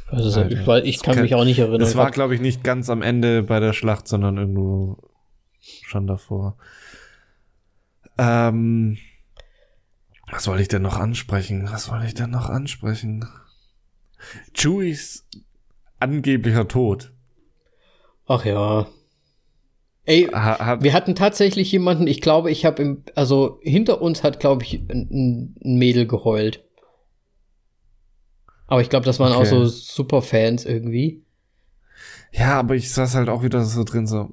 Also, 0.07 0.41
Alter, 0.41 0.67
weil 0.67 0.85
ich 0.85 1.01
kann, 1.01 1.15
kann 1.15 1.23
mich 1.23 1.35
auch 1.35 1.45
nicht 1.45 1.59
erinnern. 1.59 1.81
Es 1.81 1.95
war, 1.95 2.11
glaube 2.11 2.35
ich, 2.35 2.41
nicht 2.41 2.63
ganz 2.63 2.89
am 2.89 3.01
Ende 3.01 3.43
bei 3.43 3.59
der 3.59 3.73
Schlacht, 3.73 4.07
sondern 4.07 4.37
irgendwo 4.37 4.97
schon 5.59 6.07
davor. 6.07 6.57
Ähm, 8.17 8.97
was 10.31 10.47
wollte 10.47 10.61
ich 10.61 10.67
denn 10.67 10.81
noch 10.81 10.97
ansprechen? 10.97 11.67
Was 11.71 11.89
wollte 11.91 12.05
ich 12.05 12.13
denn 12.13 12.29
noch 12.31 12.49
ansprechen? 12.49 13.27
Chewies 14.53 15.25
angeblicher 15.99 16.67
Tod. 16.67 17.11
Ach 18.27 18.45
ja. 18.45 18.87
Ey, 20.05 20.23
ha, 20.33 20.79
wir 20.81 20.93
hatten 20.93 21.15
tatsächlich 21.15 21.71
jemanden, 21.71 22.07
ich 22.07 22.19
glaube, 22.19 22.51
ich 22.51 22.65
habe 22.65 22.81
im, 22.81 23.03
also 23.15 23.59
hinter 23.61 24.01
uns 24.01 24.21
hat, 24.21 24.39
glaube 24.39 24.63
ich, 24.63 24.81
ein, 24.89 25.55
ein 25.63 25.77
Mädel 25.77 26.07
geheult. 26.07 26.63
Aber 28.67 28.81
ich 28.81 28.89
glaube, 28.89 29.05
das 29.05 29.19
waren 29.19 29.33
okay. 29.33 29.41
auch 29.41 29.45
so 29.45 29.65
Superfans 29.65 30.65
irgendwie. 30.65 31.21
Ja, 32.31 32.59
aber 32.59 32.75
ich 32.75 32.91
saß 32.91 33.15
halt 33.15 33.29
auch 33.29 33.43
wieder 33.43 33.63
so 33.63 33.83
drin, 33.83 34.07
so. 34.07 34.29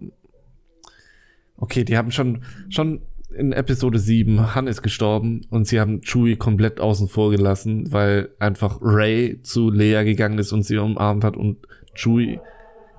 Okay, 1.56 1.84
die 1.84 1.96
haben 1.96 2.10
schon, 2.10 2.44
schon 2.70 3.02
in 3.36 3.52
Episode 3.52 3.98
7, 3.98 4.54
Han 4.54 4.66
ist 4.66 4.82
gestorben 4.82 5.42
und 5.50 5.66
sie 5.66 5.78
haben 5.78 6.00
Chewie 6.00 6.36
komplett 6.36 6.80
außen 6.80 7.08
vor 7.08 7.30
gelassen, 7.30 7.92
weil 7.92 8.30
einfach 8.38 8.78
Ray 8.80 9.40
zu 9.42 9.70
Leia 9.70 10.02
gegangen 10.02 10.38
ist 10.38 10.52
und 10.52 10.62
sie 10.62 10.78
umarmt 10.78 11.22
hat 11.22 11.36
und 11.36 11.58
Chewie. 11.94 12.40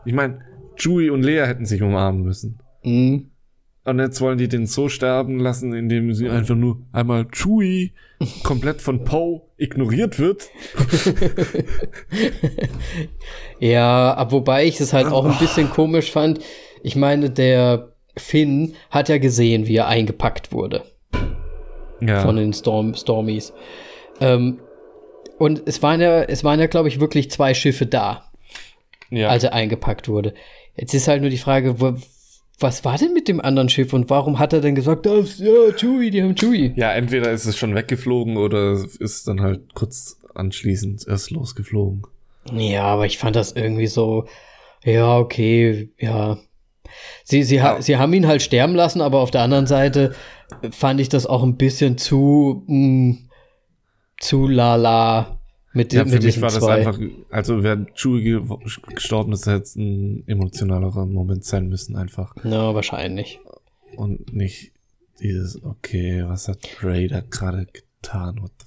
Ich 0.06 0.14
meine, 0.14 0.42
Chewie 0.76 1.10
und 1.10 1.24
Leia 1.24 1.46
hätten 1.46 1.66
sich 1.66 1.82
umarmen 1.82 2.22
müssen. 2.22 2.60
Mhm. 2.84 3.31
Und 3.84 4.00
jetzt 4.00 4.22
wollen 4.22 4.38
die 4.38 4.48
den 4.48 4.68
so 4.68 4.90
sterben 4.90 5.40
lassen, 5.40 5.74
indem 5.74 6.14
sie 6.14 6.30
einfach 6.30 6.56
nur 6.56 6.78
einmal 6.92 7.26
Chewie 7.26 7.94
komplett 8.44 8.82
von 8.82 9.04
Poe 9.04 9.42
ignoriert 9.58 10.20
wird. 10.20 10.50
ja, 13.60 14.14
aber 14.14 14.32
wobei 14.34 14.66
ich 14.66 14.80
es 14.80 14.94
halt 14.94 15.08
auch 15.08 15.26
ein 15.26 15.40
bisschen 15.40 15.70
komisch 15.72 16.12
fand. 16.12 16.40
Ich 16.84 16.96
meine, 16.96 17.32
der 17.32 17.90
Finn 18.16 18.76
hat 18.92 19.10
ja 19.10 19.18
gesehen, 19.18 19.68
wie 19.68 19.78
er 19.78 19.88
eingepackt 19.88 20.52
wurde. 20.52 20.84
Ja. 22.02 22.22
Von 22.22 22.36
den 22.36 22.54
Storm 22.54 22.94
Stormies. 22.94 23.54
Ähm, 24.20 24.60
und 25.40 25.64
es 25.66 25.82
waren 25.82 26.02
ja, 26.02 26.22
es 26.24 26.44
waren 26.44 26.60
ja, 26.60 26.68
glaube 26.68 26.88
ich, 26.88 27.00
wirklich 27.00 27.32
zwei 27.32 27.56
Schiffe 27.56 27.88
da. 27.88 28.26
Ja. 29.10 29.30
Als 29.30 29.44
er 29.44 29.54
eingepackt 29.54 30.08
wurde. 30.08 30.34
Jetzt 30.76 30.94
ist 30.94 31.08
halt 31.08 31.22
nur 31.22 31.30
die 31.30 31.38
Frage, 31.38 31.82
wo, 31.82 31.96
was 32.62 32.86
war 32.86 32.98
denn 32.98 33.14
mit 33.14 33.28
dem 33.28 33.42
anderen 33.42 33.70
Schiff 33.70 33.94
und 33.94 34.10
warum 34.10 34.40
hat 34.40 34.54
er 34.54 34.62
denn 34.62 34.76
gesagt, 34.76 35.08
oh, 35.08 35.24
ja, 35.38 35.74
Chewie, 35.76 36.12
die 36.12 36.22
haben 36.22 36.36
Chewie? 36.36 36.74
Ja, 36.76 36.92
entweder 36.94 37.32
ist 37.32 37.46
es 37.46 37.58
schon 37.58 37.76
weggeflogen 37.76 38.38
oder 38.38 38.78
ist 39.00 39.28
dann 39.28 39.42
halt 39.42 39.74
kurz 39.74 40.20
anschließend 40.36 41.08
erst 41.08 41.32
losgeflogen. 41.32 42.04
Ja, 42.54 42.86
aber 42.86 43.06
ich 43.06 43.18
fand 43.18 43.36
das 43.36 43.52
irgendwie 43.52 43.88
so, 43.88 44.26
ja, 44.84 45.18
okay, 45.18 45.92
ja. 46.00 46.38
Sie, 47.24 47.44
sie, 47.44 47.62
ha 47.62 47.82
sie 47.82 47.98
haben 47.98 48.14
ihn 48.14 48.28
halt 48.28 48.42
sterben 48.42 48.76
lassen, 48.76 49.02
aber 49.02 49.20
auf 49.20 49.32
der 49.32 49.42
anderen 49.42 49.68
Seite 49.68 50.14
fand 50.72 51.00
ich 51.00 51.10
das 51.10 51.26
auch 51.26 51.44
ein 51.44 51.58
bisschen 51.58 51.98
zu, 51.98 52.64
mh, 52.68 52.78
mm, 52.78 53.30
zu 54.20 54.48
lala 54.48 55.41
mit, 55.74 55.94
ja, 55.94 56.04
für 56.06 56.12
mit 56.12 56.24
mich 56.24 56.42
war 56.42 56.52
das 56.52 56.64
einfach, 56.64 57.00
also 57.30 57.64
wäre 57.64 57.86
Chewie 57.96 58.42
gestorben 58.94 59.32
ist, 59.34 59.46
hätte 59.46 59.64
es 59.64 59.76
ein 59.76 60.24
emotionalerer 60.28 61.06
Moment 61.06 61.46
sein 61.46 61.68
müssen, 61.68 61.96
einfach. 61.96 62.36
Na, 62.44 62.68
no, 62.68 62.76
wahrscheinlich. 62.76 63.40
Und 63.96 64.34
nicht 64.34 64.72
dieses, 65.22 65.64
okay, 65.64 66.24
was 66.26 66.48
hat 66.48 66.60
Ray 66.82 67.08
da 67.08 67.22
gerade 67.22 67.68
getan? 67.68 68.42
What 68.42 68.52
the 68.60 68.66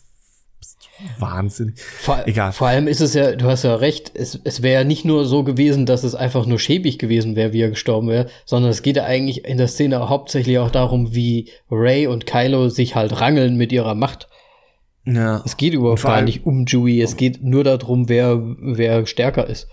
Wahnsinn. 1.19 1.75
Vor, 1.77 2.23
Egal. 2.27 2.53
Vor 2.53 2.69
allem 2.69 2.87
ist 2.87 3.01
es 3.01 3.15
ja, 3.15 3.35
du 3.35 3.47
hast 3.47 3.65
ja 3.65 3.75
recht, 3.75 4.13
es, 4.15 4.41
es 4.45 4.63
wäre 4.63 4.83
ja 4.83 4.85
nicht 4.85 5.05
nur 5.05 5.27
so 5.27 5.43
gewesen, 5.43 5.87
dass 5.87 6.05
es 6.05 6.15
einfach 6.15 6.47
nur 6.47 6.59
schäbig 6.59 6.99
gewesen 6.99 7.37
wäre, 7.37 7.53
wie 7.53 7.63
er 7.63 7.71
gestorben 7.71 8.09
wäre, 8.09 8.29
sondern 8.45 8.71
es 8.71 8.83
geht 8.83 8.97
ja 8.97 9.05
eigentlich 9.05 9.45
in 9.45 9.59
der 9.59 9.69
Szene 9.69 10.09
hauptsächlich 10.09 10.59
auch 10.59 10.71
darum, 10.71 11.15
wie 11.15 11.51
Ray 11.71 12.07
und 12.07 12.27
Kylo 12.27 12.69
sich 12.69 12.95
halt 12.95 13.21
rangeln 13.21 13.57
mit 13.57 13.73
ihrer 13.73 13.95
Macht. 13.95 14.29
Ja. 15.07 15.43
Es 15.45 15.57
geht 15.57 15.75
überhaupt 15.75 16.03
gar 16.03 16.23
nicht 16.23 16.47
um 16.47 16.65
Chewie, 16.67 17.03
es 17.03 17.17
geht 17.17 17.43
nur 17.43 17.65
darum, 17.65 18.09
wer, 18.09 18.41
wer 18.59 19.07
stärker 19.07 19.47
ist. 19.47 19.69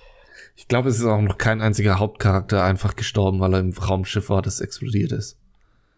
Ich 0.55 0.67
glaube, 0.67 0.89
es 0.89 0.99
ist 0.99 1.05
auch 1.05 1.21
noch 1.21 1.37
kein 1.37 1.61
einziger 1.61 1.99
Hauptcharakter 1.99 2.63
einfach 2.63 2.95
gestorben, 2.95 3.39
weil 3.39 3.53
er 3.53 3.61
im 3.61 3.71
Raumschiff 3.71 4.29
war, 4.29 4.41
das 4.41 4.59
explodiert 4.59 5.11
ist. 5.11 5.37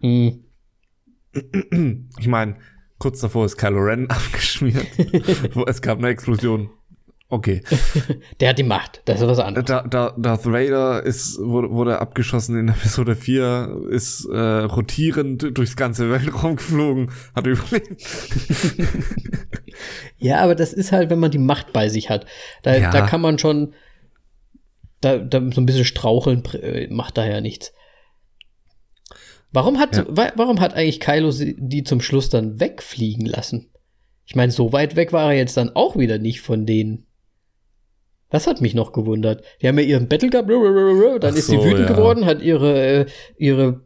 Mhm. 0.02 0.46
Ich 2.20 2.28
meine, 2.28 2.58
kurz 3.00 3.20
davor 3.20 3.46
ist 3.46 3.58
Kylo 3.58 3.80
Ren 3.80 4.10
abgeschmiert. 4.10 4.86
es 5.68 5.82
gab 5.82 5.98
eine 5.98 6.10
Explosion. 6.10 6.70
Okay. 7.34 7.64
Der 8.40 8.50
hat 8.50 8.60
die 8.60 8.64
Macht, 8.64 9.02
das 9.06 9.20
ist 9.20 9.26
was 9.26 9.40
anderes. 9.40 9.66
Da, 9.66 9.82
da, 9.82 10.14
Darth 10.16 10.46
Vader 10.46 11.02
ist, 11.02 11.40
wurde, 11.40 11.72
wurde 11.72 11.98
abgeschossen 11.98 12.56
in 12.60 12.68
Episode 12.68 13.16
4, 13.16 13.88
ist 13.90 14.26
äh, 14.26 14.38
rotierend 14.38 15.58
durchs 15.58 15.76
ganze 15.76 16.12
Weltraum 16.12 16.56
geflogen, 16.58 17.12
hat 17.36 17.48
überlebt. 17.48 18.00
ja, 20.20 20.42
aber 20.42 20.54
das 20.54 20.74
ist 20.74 20.92
halt, 20.92 21.10
wenn 21.10 21.18
man 21.18 21.32
die 21.32 21.40
Macht 21.40 21.74
bei 21.74 21.90
sich 21.90 22.12
hat. 22.12 22.28
Da, 22.62 22.78
ja. 22.78 22.92
da 22.92 23.02
kann 23.02 23.22
man 23.22 23.40
schon, 23.40 23.74
da, 25.02 25.18
da 25.18 25.40
so 25.52 25.60
ein 25.60 25.66
bisschen 25.66 25.86
straucheln 25.86 26.44
äh, 26.62 26.88
macht 26.92 27.18
da 27.18 27.26
ja 27.26 27.42
nichts. 27.42 27.74
Warum 29.52 29.80
hat, 29.80 29.96
ja. 29.96 30.06
wa 30.08 30.32
warum 30.36 30.60
hat 30.60 30.76
eigentlich 30.76 31.00
Kylo 31.00 31.32
die 31.34 31.84
zum 31.84 32.00
Schluss 32.00 32.30
dann 32.30 32.60
wegfliegen 32.60 33.26
lassen? 33.26 33.72
Ich 34.24 34.36
meine, 34.36 34.52
so 34.52 34.72
weit 34.72 34.96
weg 34.96 35.14
war 35.14 35.32
er 35.32 35.38
jetzt 35.40 35.58
dann 35.58 35.76
auch 35.76 35.98
wieder 35.98 36.20
nicht 36.20 36.42
von 36.42 36.68
denen. 36.68 37.08
Das 38.34 38.48
hat 38.48 38.62
mich 38.62 38.74
noch 38.74 38.94
gewundert. 38.94 39.44
Die 39.62 39.68
haben 39.68 39.78
ja 39.78 39.86
ihren 39.86 40.08
Battle 40.08 40.32
gehabt, 40.32 40.50
dann 40.50 41.34
Ach 41.34 41.38
ist 41.38 41.46
sie 41.46 41.64
wütend 41.64 41.88
ja. 41.88 41.96
geworden, 41.96 42.26
hat 42.26 42.42
ihre, 42.42 43.02
äh, 43.02 43.06
ihre 43.38 43.82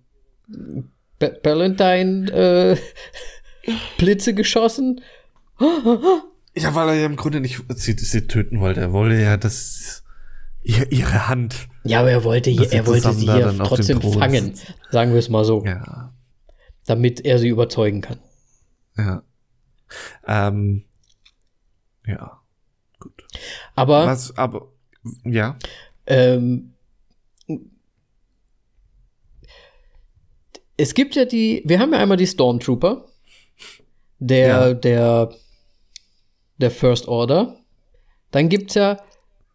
ba 1.19 1.31
Valentine 1.43 2.31
äh, 2.31 2.77
Blitze 3.97 4.33
geschossen. 4.33 5.01
Ja, 6.55 6.73
weil 6.75 6.87
er 6.87 6.93
ja 6.93 7.05
im 7.07 7.17
Grunde 7.17 7.41
nicht 7.41 7.61
sie, 7.75 7.91
sie 7.97 8.27
töten 8.27 8.61
wollte. 8.61 8.79
Er 8.79 8.93
wollte 8.93 9.15
ja 9.21 9.35
das 9.35 10.05
ihre 10.63 11.27
Hand. 11.27 11.67
Ja, 11.83 11.99
aber 11.99 12.11
er 12.11 12.23
wollte, 12.23 12.49
hier, 12.49 12.71
er 12.71 12.87
wollte 12.87 13.11
sie 13.11 13.29
hier 13.29 13.53
trotzdem 13.57 14.01
fangen, 14.01 14.53
sagen 14.91 15.11
wir 15.11 15.19
es 15.19 15.27
mal 15.27 15.43
so. 15.43 15.65
Ja. 15.65 16.13
Damit 16.85 17.25
er 17.25 17.37
sie 17.37 17.49
überzeugen 17.49 17.99
kann. 17.99 18.19
Ja. 18.97 19.23
Ähm, 20.25 20.85
ja. 22.05 22.39
Gut. 22.97 23.27
Aber. 23.77 24.07
Was, 24.07 24.35
aber, 24.37 24.67
ja. 25.23 25.57
Ähm, 26.07 26.73
es 30.75 30.93
gibt 30.93 31.15
ja 31.15 31.25
die, 31.25 31.61
wir 31.65 31.79
haben 31.79 31.93
ja 31.93 31.99
einmal 31.99 32.17
die 32.17 32.27
Stormtrooper, 32.27 33.05
der, 34.19 34.47
ja. 34.47 34.73
der, 34.73 35.33
der 36.57 36.71
First 36.71 37.07
Order. 37.07 37.55
Dann 38.31 38.49
gibt's 38.49 38.73
ja 38.73 38.97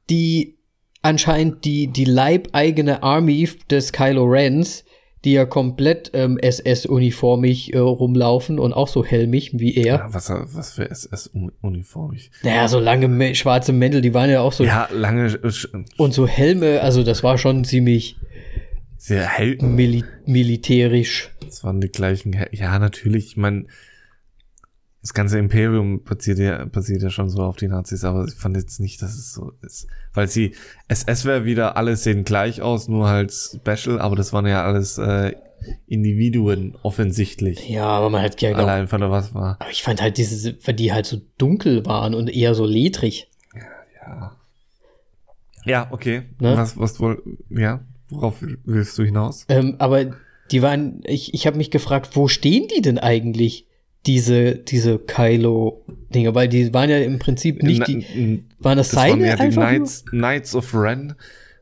die 0.08 0.56
anscheinend 1.02 1.64
die, 1.64 1.88
die 1.88 2.04
leibeigene 2.04 3.02
Army 3.02 3.48
des 3.70 3.92
Kylo 3.92 4.24
Rens, 4.24 4.85
die 5.24 5.32
ja 5.32 5.44
komplett 5.44 6.11
ähm, 6.14 6.38
SS-uniformig 6.38 7.74
äh, 7.74 7.78
rumlaufen 7.78 8.58
und 8.58 8.72
auch 8.72 8.88
so 8.88 9.04
helmig 9.04 9.58
wie 9.58 9.74
er. 9.76 9.96
Ja, 9.96 10.06
was, 10.12 10.30
was 10.30 10.72
für 10.72 10.90
SS-uniformig? 10.90 12.30
Naja, 12.42 12.68
so 12.68 12.80
lange 12.80 13.35
schwarze 13.35 13.72
Mäntel, 13.72 14.00
die 14.00 14.14
waren 14.14 14.30
ja 14.30 14.40
auch 14.40 14.52
so. 14.52 14.64
Ja, 14.64 14.88
lange. 14.92 15.38
Und 15.96 16.12
so 16.12 16.26
Helme, 16.26 16.80
also 16.80 17.02
das 17.02 17.22
war 17.22 17.38
schon 17.38 17.64
ziemlich. 17.64 18.16
Sehr 18.96 19.26
hell. 19.26 19.58
Mil 19.61 20.04
militärisch. 20.26 21.30
Das 21.44 21.64
waren 21.64 21.80
die 21.80 21.88
gleichen. 21.88 22.37
Ja, 22.52 22.78
natürlich. 22.78 23.26
Ich 23.26 23.37
meine, 23.37 23.66
das 25.02 25.14
ganze 25.14 25.38
Imperium 25.38 26.04
basiert 26.04 26.38
ja, 26.38 26.64
basiert 26.64 27.02
ja 27.02 27.10
schon 27.10 27.28
so 27.28 27.42
auf 27.42 27.56
die 27.56 27.66
Nazis, 27.66 28.04
aber 28.04 28.24
ich 28.24 28.34
fand 28.34 28.56
jetzt 28.56 28.78
nicht, 28.78 29.02
dass 29.02 29.14
es 29.14 29.32
so 29.32 29.52
ist. 29.60 29.88
Weil 30.14 30.28
sie, 30.28 30.54
SS 30.86 31.24
wäre 31.24 31.44
wieder, 31.44 31.76
alles 31.76 32.04
sehen 32.04 32.22
gleich 32.22 32.62
aus, 32.62 32.86
nur 32.86 33.08
halt 33.08 33.32
Special, 33.32 34.00
aber 34.00 34.14
das 34.14 34.32
waren 34.32 34.46
ja 34.46 34.64
alles 34.64 34.98
äh, 34.98 35.32
Individuen 35.88 36.76
offensichtlich. 36.82 37.68
Ja, 37.68 37.86
aber 37.86 38.10
man 38.10 38.22
hat 38.22 38.40
ja 38.40 38.52
Allein 38.52 38.86
von 38.86 39.00
der 39.00 39.10
was 39.10 39.34
war. 39.34 39.56
Aber 39.58 39.70
ich 39.70 39.82
fand 39.82 40.00
halt 40.00 40.18
diese, 40.18 40.56
weil 40.64 40.74
die 40.74 40.92
halt 40.92 41.06
so 41.06 41.20
dunkel 41.36 41.84
waren 41.84 42.14
und 42.14 42.32
eher 42.32 42.54
so 42.54 42.64
ledrig. 42.64 43.28
Ja, 43.54 43.60
ja. 44.06 44.36
Ja, 45.64 45.88
okay. 45.90 46.22
Ne? 46.38 46.56
Was, 46.56 46.78
was 46.78 47.00
wohl, 47.00 47.22
ja, 47.50 47.84
worauf 48.08 48.36
willst 48.64 48.96
du 48.98 49.02
hinaus? 49.02 49.46
Ähm, 49.48 49.76
aber 49.78 50.12
die 50.52 50.62
waren, 50.62 51.00
ich, 51.04 51.34
ich 51.34 51.46
habe 51.48 51.56
mich 51.56 51.72
gefragt, 51.72 52.10
wo 52.14 52.28
stehen 52.28 52.68
die 52.68 52.82
denn 52.82 52.98
eigentlich? 52.98 53.66
Diese, 54.06 54.56
diese 54.56 54.98
Kylo-Dinge, 54.98 56.34
weil 56.34 56.48
die 56.48 56.72
waren 56.74 56.90
ja 56.90 56.98
im 56.98 57.18
Prinzip 57.18 57.62
nicht 57.62 57.86
die, 57.86 58.44
waren 58.58 58.76
das, 58.76 58.88
das 58.88 59.00
seine 59.00 59.22
waren 59.22 59.38
ja 59.38 59.48
die 59.48 59.54
Knights, 59.54 60.04
Knights 60.06 60.54
of 60.54 60.74
Ren 60.74 61.14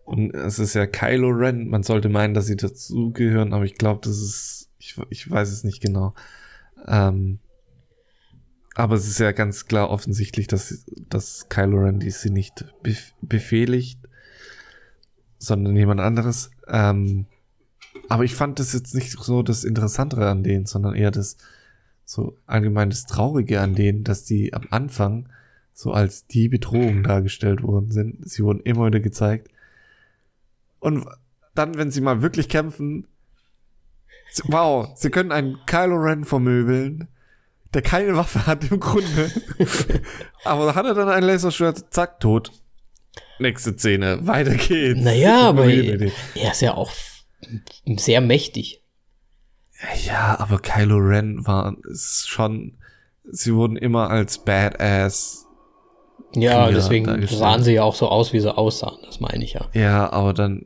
und 0.05 0.35
es 0.35 0.59
ist 0.59 0.74
ja 0.74 0.87
Kylo 0.87 1.29
Ren, 1.29 1.68
man 1.68 1.83
sollte 1.83 2.09
meinen, 2.09 2.35
dass 2.35 2.46
sie 2.46 2.57
dazugehören, 2.57 3.53
aber 3.53 3.64
ich 3.64 3.74
glaube, 3.74 4.00
das 4.03 4.20
ist, 4.20 4.70
ich, 4.79 4.96
ich 5.11 5.31
weiß 5.31 5.50
es 5.50 5.64
nicht 5.64 5.83
genau. 5.83 6.14
Ähm, 6.88 7.38
aber 8.74 8.94
es 8.94 9.07
ist 9.07 9.20
ja 9.20 9.33
ganz 9.33 9.66
klar 9.66 9.90
offensichtlich, 9.90 10.46
dass, 10.46 10.85
dass 11.09 11.48
Kylo 11.48 11.79
Ren 11.79 12.00
die 12.00 12.11
sie 12.11 12.31
nicht 12.31 12.64
bef 12.83 13.12
befehligt, 13.20 14.00
sondern 15.38 15.76
jemand 15.76 16.00
anderes. 16.00 16.50
Ähm, 16.66 17.26
aber 18.09 18.24
ich 18.24 18.35
fand 18.35 18.59
das 18.59 18.72
jetzt 18.72 18.94
nicht 18.94 19.12
so 19.12 19.42
das 19.42 19.64
Interessantere 19.64 20.29
an 20.29 20.42
denen, 20.42 20.66
sondern 20.66 20.94
eher 20.94 21.11
das, 21.11 21.37
so 22.11 22.37
allgemein 22.44 22.90
das 22.90 23.07
Traurige 23.07 23.61
an 23.61 23.77
denen, 23.77 24.03
dass 24.03 24.25
die 24.25 24.53
am 24.53 24.66
Anfang 24.70 25.29
so 25.73 25.92
als 25.92 26.27
die 26.27 26.49
Bedrohung 26.49 27.05
dargestellt 27.05 27.62
worden 27.62 27.92
sind. 27.92 28.29
Sie 28.29 28.42
wurden 28.42 28.59
immer 28.64 28.87
wieder 28.87 28.99
gezeigt. 28.99 29.49
Und 30.81 31.07
dann, 31.55 31.77
wenn 31.77 31.92
sie 31.92 32.01
mal 32.01 32.20
wirklich 32.20 32.49
kämpfen, 32.49 33.07
wow, 34.46 34.88
sie 34.96 35.11
können 35.11 35.31
einen 35.31 35.59
Kylo 35.66 35.94
Ren 35.94 36.25
vermöbeln, 36.25 37.07
der 37.75 37.83
keine 37.83 38.16
Waffe 38.16 38.44
hat 38.44 38.68
im 38.68 38.81
Grunde. 38.81 39.31
aber 40.44 40.66
da 40.66 40.75
hat 40.75 40.87
er 40.87 40.94
dann 40.94 41.09
ein 41.09 41.23
Laserschwert, 41.23 41.94
zack, 41.94 42.18
tot. 42.18 42.51
Nächste 43.38 43.79
Szene, 43.79 44.27
weiter 44.27 44.57
geht's. 44.57 45.01
Naja, 45.01 45.42
aber 45.51 45.66
er 45.66 46.11
ist 46.35 46.61
ja 46.61 46.75
auch 46.75 46.90
sehr 47.87 48.20
mächtig. 48.20 48.80
Ja, 50.05 50.38
aber 50.38 50.59
Kylo 50.59 50.99
Ren 50.99 51.47
war 51.47 51.77
ist 51.90 52.29
schon, 52.29 52.79
sie 53.25 53.55
wurden 53.55 53.77
immer 53.77 54.11
als 54.11 54.38
Badass. 54.38 55.47
Ja, 56.35 56.71
deswegen 56.71 57.27
sahen 57.27 57.62
sie 57.62 57.75
ja 57.75 57.83
auch 57.83 57.95
so 57.95 58.09
aus, 58.09 58.33
wie 58.33 58.40
sie 58.40 58.57
aussahen, 58.57 58.99
das 59.05 59.21
meine 59.21 59.43
ich 59.43 59.55
ja. 59.55 59.69
Ja, 59.73 60.12
aber 60.12 60.33
dann, 60.33 60.64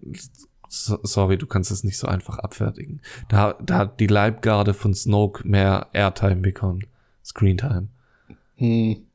sorry, 0.68 1.38
du 1.38 1.46
kannst 1.46 1.70
es 1.70 1.84
nicht 1.84 1.96
so 1.96 2.06
einfach 2.06 2.38
abfertigen. 2.38 3.00
Da, 3.28 3.54
da 3.62 3.78
hat 3.78 4.00
die 4.00 4.06
Leibgarde 4.06 4.74
von 4.74 4.94
Snoke 4.94 5.46
mehr 5.46 5.88
Airtime 5.92 6.36
bekommen. 6.36 6.86
Screentime. 7.24 7.88
Hm. 8.56 9.06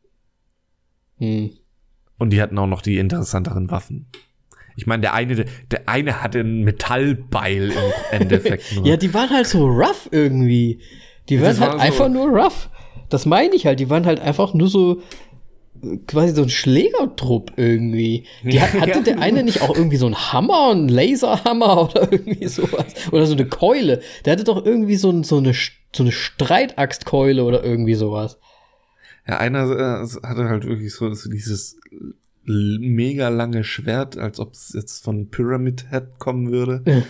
Hm. 1.18 1.52
Und 2.18 2.32
die 2.32 2.42
hatten 2.42 2.58
auch 2.58 2.68
noch 2.68 2.82
die 2.82 2.98
interessanteren 2.98 3.70
Waffen. 3.70 4.08
Ich 4.80 4.88
meine, 4.88 5.02
der 5.02 5.14
eine, 5.14 5.44
der 5.72 5.90
eine 5.90 6.22
hatte 6.22 6.40
ein 6.40 6.64
Metallbeil 6.64 7.72
im 7.72 8.22
Endeffekt 8.22 8.64
nur. 8.76 8.88
ja, 8.88 8.96
die 8.96 9.14
waren 9.14 9.30
halt 9.30 9.46
so 9.46 9.68
rough 9.68 10.08
irgendwie. 10.12 10.80
Die 11.28 11.42
waren 11.42 11.60
halt 11.60 11.74
war 11.74 11.80
einfach 11.82 12.08
so 12.08 12.14
nur 12.14 12.28
rough. 12.30 12.70
Das 13.10 13.26
meine 13.26 13.54
ich 13.56 13.66
halt. 13.66 13.82
Die 13.82 13.90
waren 13.90 14.06
halt 14.06 14.22
einfach 14.22 14.54
nur 14.54 14.70
so 14.70 15.02
quasi 16.08 16.34
so 16.34 16.44
ein 16.44 16.50
Schlägertrupp 16.50 17.52
irgendwie. 17.58 18.26
Die 18.44 18.62
hat, 18.62 18.74
hatte 18.80 19.04
der 19.04 19.20
eine 19.20 19.44
nicht 19.44 19.62
auch 19.62 19.76
irgendwie 19.76 19.98
so 19.98 20.06
einen 20.06 20.32
Hammer, 20.32 20.72
einen 20.72 20.88
Laserhammer 20.88 21.90
oder 21.90 22.10
irgendwie 22.10 22.48
sowas? 22.48 22.86
Oder 23.12 23.26
so 23.26 23.34
eine 23.34 23.46
Keule. 23.46 24.02
Der 24.24 24.34
hatte 24.34 24.46
doch 24.46 24.66
irgendwie 24.66 24.96
so, 24.96 25.24
so 25.24 25.38
eine, 25.38 25.54
so 25.94 26.04
eine 26.04 26.14
Streitaxtkeule 26.14 27.44
oder 27.44 27.64
irgendwie 27.66 27.96
sowas. 27.96 28.40
Ja, 29.28 29.38
einer 29.38 29.70
äh, 29.70 30.28
hatte 30.28 30.50
halt 30.50 30.66
wirklich 30.66 30.94
so, 30.94 31.14
so 31.14 31.30
dieses 31.30 31.78
mega 32.50 33.30
lange 33.30 33.64
Schwert, 33.64 34.18
als 34.18 34.40
ob 34.40 34.54
es 34.54 34.74
jetzt 34.74 35.04
von 35.04 35.30
Pyramid 35.30 35.86
Head 35.92 36.20
kommen 36.20 36.52
würde. 36.52 37.06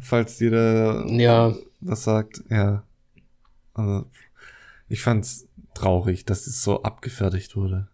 falls 0.00 0.38
dir 0.38 0.50
da 0.50 1.06
ja. 1.06 1.54
was 1.80 2.04
sagt. 2.04 2.42
Ja. 2.50 2.84
Also, 3.74 4.06
ich 4.88 5.02
fand's 5.02 5.48
traurig, 5.74 6.24
dass 6.24 6.46
es 6.46 6.62
so 6.62 6.82
abgefertigt 6.82 7.56
wurde. 7.56 7.88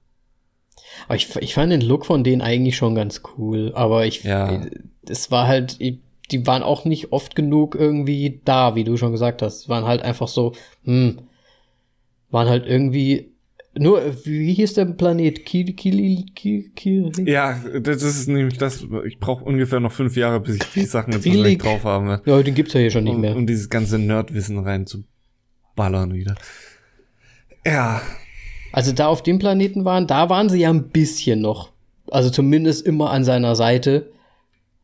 Aber 1.06 1.16
ich, 1.16 1.34
ich 1.36 1.54
fand 1.54 1.72
den 1.72 1.80
Look 1.80 2.06
von 2.06 2.24
denen 2.24 2.42
eigentlich 2.42 2.76
schon 2.76 2.94
ganz 2.94 3.22
cool. 3.36 3.72
Aber 3.74 4.06
ich, 4.06 4.24
ja. 4.24 4.66
es 5.08 5.30
war 5.30 5.46
halt, 5.46 5.78
die 5.80 6.46
waren 6.46 6.62
auch 6.62 6.84
nicht 6.84 7.12
oft 7.12 7.34
genug 7.34 7.74
irgendwie 7.74 8.40
da, 8.44 8.74
wie 8.74 8.84
du 8.84 8.96
schon 8.96 9.12
gesagt 9.12 9.42
hast. 9.42 9.68
Waren 9.68 9.84
halt 9.84 10.02
einfach 10.02 10.28
so, 10.28 10.52
hm, 10.84 11.20
waren 12.30 12.48
halt 12.48 12.66
irgendwie 12.66 13.31
nur, 13.74 14.02
wie 14.24 14.52
hieß 14.52 14.74
der 14.74 14.84
Planet? 14.84 15.46
Kili, 15.46 15.72
Kili, 15.72 16.26
Kili, 16.34 17.30
Ja, 17.30 17.58
das 17.80 18.02
ist 18.02 18.28
nämlich 18.28 18.58
das. 18.58 18.86
Ich 19.06 19.18
brauche 19.18 19.44
ungefähr 19.44 19.80
noch 19.80 19.92
fünf 19.92 20.14
Jahre, 20.14 20.40
bis 20.40 20.56
ich 20.56 20.72
die 20.74 20.84
Sachen 20.84 21.14
jetzt 21.14 21.22
Kilik. 21.22 21.62
drauf 21.62 21.84
habe. 21.84 22.20
Ja, 22.26 22.42
den 22.42 22.54
gibt's 22.54 22.74
ja 22.74 22.80
hier 22.80 22.90
schon 22.90 23.04
nicht 23.04 23.14
um, 23.14 23.20
mehr. 23.22 23.34
Um 23.34 23.46
dieses 23.46 23.70
ganze 23.70 23.98
Nerdwissen 23.98 24.58
reinzuballern 24.58 26.12
wieder. 26.12 26.34
Ja. 27.64 28.02
Also 28.72 28.92
da 28.92 29.06
auf 29.06 29.22
dem 29.22 29.38
Planeten 29.38 29.86
waren, 29.86 30.06
da 30.06 30.28
waren 30.28 30.50
sie 30.50 30.60
ja 30.60 30.70
ein 30.70 30.88
bisschen 30.90 31.40
noch. 31.40 31.72
Also 32.10 32.28
zumindest 32.28 32.86
immer 32.86 33.10
an 33.10 33.24
seiner 33.24 33.56
Seite 33.56 34.12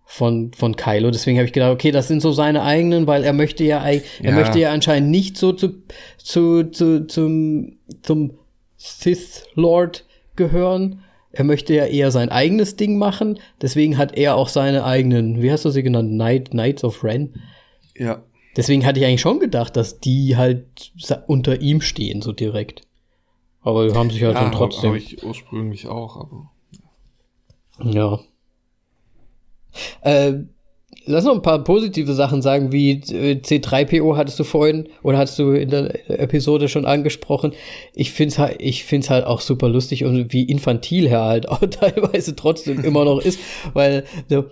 von, 0.07 0.53
von 0.55 0.76
Kylo. 0.76 1.11
Deswegen 1.11 1.36
habe 1.36 1.47
ich 1.47 1.53
gedacht, 1.53 1.72
okay, 1.72 1.91
das 1.91 2.09
sind 2.09 2.20
so 2.22 2.32
seine 2.32 2.62
eigenen, 2.62 3.07
weil 3.07 3.22
er 3.22 3.34
möchte 3.34 3.64
ja, 3.64 3.84
er 3.84 4.01
ja. 4.22 4.32
möchte 4.32 4.59
ja 4.59 4.72
anscheinend 4.72 5.11
nicht 5.11 5.36
so 5.36 5.53
zu, 5.53 5.82
zu, 6.16 6.70
zu, 6.70 7.07
zum, 7.07 7.76
zum 8.03 8.39
Sith 8.79 9.45
Lord 9.55 10.07
gehören. 10.37 11.05
Er 11.33 11.45
möchte 11.45 11.74
ja 11.74 11.85
eher 11.85 12.11
sein 12.11 12.31
eigenes 12.31 12.76
Ding 12.76 12.97
machen. 12.97 13.39
Deswegen 13.61 13.99
hat 13.99 14.16
er 14.16 14.37
auch 14.37 14.49
seine 14.49 14.85
eigenen, 14.85 15.43
wie 15.43 15.53
hast 15.53 15.66
du 15.66 15.70
sie 15.70 15.83
genannt? 15.83 16.12
Night, 16.12 16.51
Knights 16.51 16.85
of 16.85 17.05
Ren. 17.05 17.35
Ja. 17.97 18.22
Deswegen 18.57 18.87
hatte 18.87 18.99
ich 18.99 19.07
eigentlich 19.07 19.20
schon 19.20 19.41
gedacht, 19.41 19.76
dass 19.76 20.01
die 20.01 20.37
halt 20.37 20.93
unter 21.26 21.61
ihm 21.61 21.81
stehen, 21.81 22.22
so 22.22 22.33
direkt. 22.33 22.83
Aber 23.61 23.85
wir 23.85 23.95
haben 23.95 24.11
sich 24.11 24.22
halt 24.22 24.35
ja, 24.35 24.43
dann 24.43 24.53
trotzdem. 24.53 24.91
Habe 24.91 24.99
ich 24.99 25.22
ursprünglich 25.22 25.87
auch, 25.87 26.16
aber. 26.16 26.51
Ja. 27.85 28.20
Äh, 30.01 30.45
lass 31.09 31.24
noch 31.24 31.34
ein 31.34 31.42
paar 31.42 31.64
positive 31.64 32.12
Sachen 32.12 32.42
sagen, 32.42 32.70
wie 32.70 32.92
äh, 32.92 33.40
C3PO 33.40 34.16
hattest 34.16 34.38
du 34.38 34.44
vorhin 34.44 34.88
oder 35.02 35.18
hattest 35.18 35.38
du 35.38 35.52
in 35.52 35.70
der 35.70 36.09
Episode 36.20 36.68
schon 36.68 36.84
angesprochen. 36.84 37.52
Ich 37.94 38.12
find's 38.12 38.38
halt, 38.38 38.56
ich 38.61 38.84
find's 38.84 39.11
halt 39.11 39.24
auch 39.24 39.40
super 39.40 39.68
lustig 39.68 40.04
und 40.04 40.32
wie 40.32 40.44
infantil 40.44 41.06
er 41.06 41.24
halt 41.24 41.48
auch 41.48 41.61
teilweise 41.61 42.36
trotzdem 42.36 42.84
immer 42.84 43.04
noch 43.04 43.20
ist, 43.20 43.40
weil 43.72 44.04
so, 44.28 44.44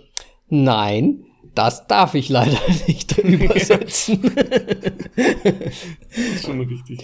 nein, 0.49 1.23
das 1.57 1.87
darf 1.87 2.13
ich 2.13 2.29
leider 2.29 2.59
nicht 2.87 3.17
übersetzen. 3.17 4.21
das 4.35 5.25
ist 6.35 6.45
schon 6.45 6.61
richtig. 6.61 7.03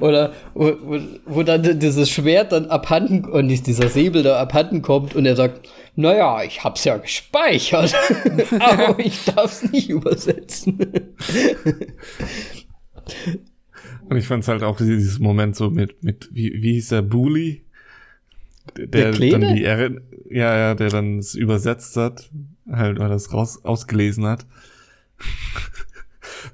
Oder 0.00 0.32
wo, 0.54 0.72
wo, 0.82 0.98
wo, 1.26 1.42
dann 1.44 1.78
dieses 1.78 2.10
Schwert 2.10 2.50
dann 2.52 2.66
abhanden 2.66 3.24
und 3.24 3.48
dieser 3.48 3.88
Säbel 3.88 4.24
da 4.24 4.40
abhanden 4.40 4.82
kommt 4.82 5.14
und 5.14 5.26
er 5.26 5.36
sagt, 5.36 5.68
naja, 5.94 6.42
ich 6.42 6.64
hab's 6.64 6.84
ja 6.84 6.96
gespeichert, 6.96 7.94
aber 8.58 8.98
ich 8.98 9.24
darf's 9.24 9.70
nicht 9.70 9.88
übersetzen. 9.88 10.78
und 14.08 14.16
ich 14.16 14.26
fand's 14.26 14.48
halt 14.48 14.64
auch 14.64 14.76
dieses 14.76 15.20
Moment 15.20 15.54
so 15.54 15.70
mit, 15.70 16.02
mit 16.02 16.30
wie, 16.32 16.52
wie 16.62 16.72
hieß 16.72 16.88
der, 16.88 17.02
Bully? 17.02 17.64
Der, 18.76 19.12
der 19.12 19.30
dann 19.38 19.54
die 19.54 19.62
ja, 19.62 20.56
ja, 20.56 20.74
der 20.74 20.88
dann 20.88 21.18
es 21.18 21.34
übersetzt 21.34 21.96
hat 21.96 22.30
halt, 22.70 22.98
weil 22.98 23.10
er 23.10 23.16
es 23.16 23.32
raus 23.32 23.64
ausgelesen 23.64 24.26
hat. 24.26 24.46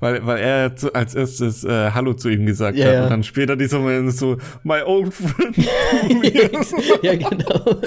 weil, 0.01 0.25
weil 0.27 0.39
er 0.39 0.77
zu, 0.77 0.95
als 0.95 1.15
erstes 1.15 1.65
äh, 1.65 1.91
Hallo 1.93 2.15
zu 2.15 2.29
ihm 2.29 2.47
gesagt 2.47 2.77
ja, 2.77 2.87
hat 2.87 2.95
ja. 2.95 3.03
und 3.05 3.11
dann 3.11 3.25
später 3.25 3.57
dieser 3.57 3.79
Moment 3.79 4.15
so, 4.15 4.37
my 4.63 4.83
old 4.85 5.13
friend. 5.13 5.57
ja, 7.03 7.15
genau. 7.15 7.81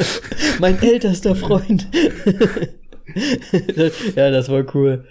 mein 0.59 0.81
ältester 0.81 1.35
Freund. 1.35 1.87
ja, 4.15 4.31
das 4.31 4.49
war 4.49 4.63
cool. 4.73 5.05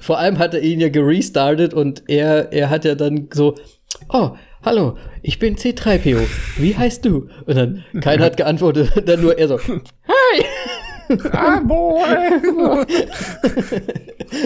Vor 0.00 0.18
allem 0.18 0.38
hat 0.38 0.54
er 0.54 0.60
ihn 0.60 0.80
ja 0.80 0.90
gerestartet 0.90 1.72
und 1.72 2.04
er, 2.08 2.52
er 2.52 2.70
hat 2.70 2.84
ja 2.84 2.94
dann 2.94 3.28
so, 3.32 3.54
oh, 4.10 4.32
hallo, 4.62 4.98
ich 5.22 5.38
bin 5.38 5.56
C3PO, 5.56 6.20
wie 6.58 6.76
heißt 6.76 7.04
du? 7.04 7.28
Und 7.46 7.56
dann, 7.56 7.84
keiner 8.02 8.24
hat 8.24 8.36
geantwortet, 8.36 9.08
dann 9.08 9.22
nur 9.22 9.38
er 9.38 9.48
so, 9.48 9.58
hi! 9.58 10.44
Ah, 11.32 11.60
boy. 11.60 12.06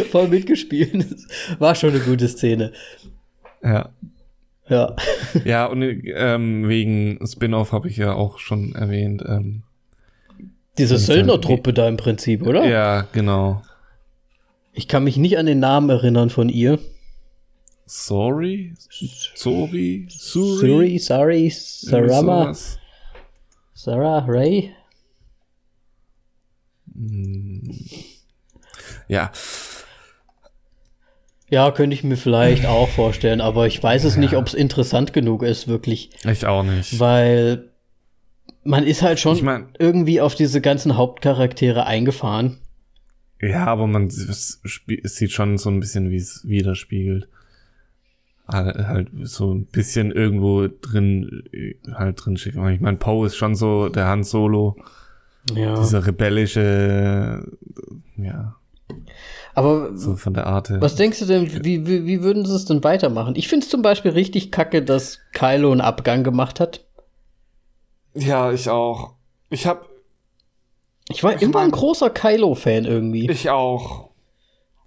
Voll 0.11 0.29
mitgespielt. 0.29 1.07
War 1.59 1.75
schon 1.75 1.91
eine 1.91 2.01
gute 2.01 2.29
Szene. 2.29 2.73
Ja. 3.63 3.91
Ja. 4.69 4.95
Ja, 5.45 5.67
und 5.67 5.83
ähm, 5.83 6.69
wegen 6.69 7.19
Spin-off 7.27 7.73
habe 7.73 7.89
ich 7.89 7.97
ja 7.97 8.13
auch 8.13 8.39
schon 8.39 8.75
erwähnt. 8.75 9.23
Ähm, 9.27 9.63
Diese 10.77 10.99
Söldnertruppe 10.99 11.73
da 11.73 11.89
im 11.89 11.97
Prinzip, 11.97 12.47
oder? 12.47 12.67
Ja, 12.67 13.07
genau. 13.13 13.63
Ich 14.73 14.87
kann 14.87 15.05
mich 15.05 15.17
nicht 15.17 15.39
an 15.39 15.47
den 15.47 15.59
Namen 15.59 15.91
erinnern 15.91 16.31
von 16.31 16.49
ihr. 16.49 16.79
Sorry? 17.87 18.75
Sorry? 19.35 20.07
Suri? 20.11 20.59
Suri, 20.61 20.99
sorry, 20.99 21.51
Sarama? 21.51 22.55
Sarah, 23.73 24.25
Ray? 24.29 24.75
Ja. 29.09 29.31
Ja, 31.51 31.71
könnte 31.71 31.95
ich 31.95 32.05
mir 32.05 32.17
vielleicht 32.17 32.67
auch 32.67 32.89
vorstellen, 32.89 33.41
aber 33.41 33.67
ich 33.67 33.83
weiß 33.83 34.05
es 34.05 34.15
ja. 34.15 34.21
nicht, 34.21 34.35
ob 34.37 34.47
es 34.47 34.55
interessant 34.55 35.13
genug 35.13 35.43
ist, 35.43 35.69
wirklich. 35.69 36.11
Ich 36.25 36.47
auch 36.47 36.63
nicht. 36.63 36.99
Weil 37.01 37.71
man 38.65 38.85
ist 38.85 39.03
halt 39.03 39.19
schon 39.19 39.37
ich 39.37 39.43
mein, 39.43 39.69
irgendwie 39.79 40.21
auf 40.21 40.35
diese 40.35 40.61
ganzen 40.61 40.97
Hauptcharaktere 40.97 41.87
eingefahren. 41.87 42.59
Ja, 43.41 43.67
aber 43.67 43.87
man 43.87 44.09
es 44.09 44.61
sieht 45.05 45.33
schon 45.33 45.59
so 45.59 45.71
ein 45.71 45.81
bisschen, 45.81 46.11
wie 46.11 46.17
es 46.17 46.47
widerspiegelt. 46.47 47.29
Halt 48.49 49.11
so 49.23 49.55
ein 49.55 49.67
bisschen 49.67 50.11
irgendwo 50.11 50.69
drin, 50.69 51.45
halt 51.93 52.25
drin 52.25 52.37
schick. 52.37 52.55
Ich 52.57 52.81
meine, 52.81 52.97
Poe 52.97 53.27
ist 53.27 53.37
schon 53.37 53.55
so 53.55 53.89
der 53.91 54.07
Han 54.07 54.25
Solo. 54.25 54.77
Ja. 55.55 55.75
Dieser 55.75 56.07
rebellische, 56.07 57.45
ja. 58.17 58.57
Aber 59.55 59.97
so 59.97 60.15
von 60.15 60.35
der 60.35 60.47
Art 60.47 60.71
Was 60.81 60.95
denkst 60.95 61.19
du 61.19 61.25
denn, 61.27 61.65
wie, 61.65 61.87
wie, 61.87 62.07
wie 62.07 62.23
würden 62.23 62.47
sie 62.47 62.55
es 62.55 62.65
denn 62.65 62.85
weitermachen? 62.85 63.35
Ich 63.37 63.49
finde 63.49 63.65
es 63.65 63.71
zum 63.71 63.83
Beispiel 63.83 64.13
richtig 64.13 64.53
kacke, 64.53 64.83
dass 64.83 65.19
Kylo 65.33 65.73
einen 65.73 65.81
Abgang 65.81 66.23
gemacht 66.23 66.61
hat. 66.61 66.87
Ja, 68.15 68.53
ich 68.53 68.71
auch. 68.71 69.15
Ich 69.51 69.67
hab. 69.67 69.89
Ich 71.11 71.25
war 71.25 71.35
ich 71.35 71.43
immer 71.43 71.55
mein, 71.55 71.67
ein 71.67 71.71
großer 71.71 72.11
Kylo-Fan 72.11 72.85
irgendwie. 72.85 73.31
Ich 73.31 73.51
auch. 73.51 74.11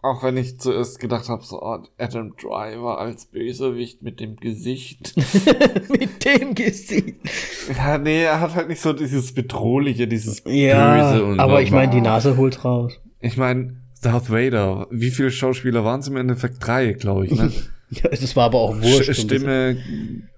Auch 0.04 0.24
wenn 0.24 0.36
ich 0.36 0.60
zuerst 0.60 1.00
gedacht 1.00 1.30
habe, 1.30 1.44
so 1.44 1.62
oh, 1.62 1.78
Adam 2.00 2.36
Driver 2.36 2.98
als 2.98 3.28
Bösewicht 3.28 4.02
mit 4.02 4.20
dem 4.20 4.36
Gesicht. 4.36 5.14
mit 5.90 6.26
dem 6.26 6.56
Gesicht. 6.56 7.18
Ja, 7.78 8.00
nee, 8.00 8.24
er 8.24 8.40
hat 8.40 8.56
halt 8.56 8.68
nicht 8.68 8.82
so 8.82 8.94
dieses 8.94 9.34
Bedrohliche, 9.34 10.08
dieses 10.08 10.42
ja, 10.46 11.12
Böse. 11.12 11.26
Und 11.26 11.40
aber 11.40 11.58
so. 11.58 11.60
ich 11.60 11.70
meine, 11.70 11.92
die 11.92 12.02
Nase 12.02 12.36
holt 12.36 12.66
raus. 12.66 13.00
Ich 13.20 13.38
meine, 13.38 13.78
Darth 14.02 14.32
Vader. 14.32 14.88
Wie 14.90 15.12
viele 15.12 15.30
Schauspieler 15.30 15.86
waren 15.86 16.00
es 16.00 16.08
im 16.08 16.18
Endeffekt? 16.18 16.66
Drei, 16.66 16.94
glaube 16.94 17.28
ich, 17.28 17.34
ne? 17.34 17.52
ja, 17.92 18.10
das 18.10 18.36
war 18.36 18.46
aber 18.46 18.58
auch 18.58 18.82
wurscht. 18.82 19.14
Stimme, 19.16 19.78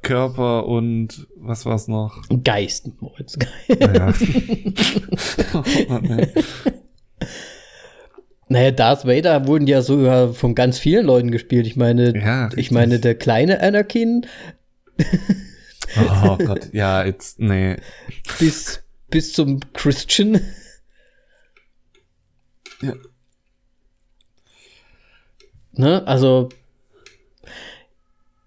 Körper 0.02 0.66
und 0.66 1.26
was 1.38 1.66
war's 1.66 1.88
noch? 1.88 2.22
Geist. 2.44 2.90
Moritz. 3.00 3.38
Ja. 3.70 4.14
oh, 5.54 5.64
naja, 8.54 8.70
Darth 8.70 9.06
Vader 9.08 9.48
wurden 9.48 9.66
ja 9.66 9.82
sogar 9.82 10.32
von 10.32 10.54
ganz 10.54 10.78
vielen 10.78 11.08
Leuten 11.08 11.32
gespielt. 11.32 11.66
Ich 11.66 11.76
meine, 11.76 12.16
ja, 12.16 12.52
ich 12.56 12.70
meine, 12.70 13.00
der 13.00 13.16
kleine 13.16 13.60
Anakin. 13.62 14.28
oh 15.98 16.38
Gott, 16.38 16.72
ja, 16.72 17.04
jetzt, 17.04 17.40
nee. 17.40 17.78
Bis, 18.38 18.84
bis 19.10 19.34
zum 19.34 19.60
Christian. 19.74 20.40
Ja. 22.84 22.94
Ne, 25.72 26.06
also. 26.06 26.50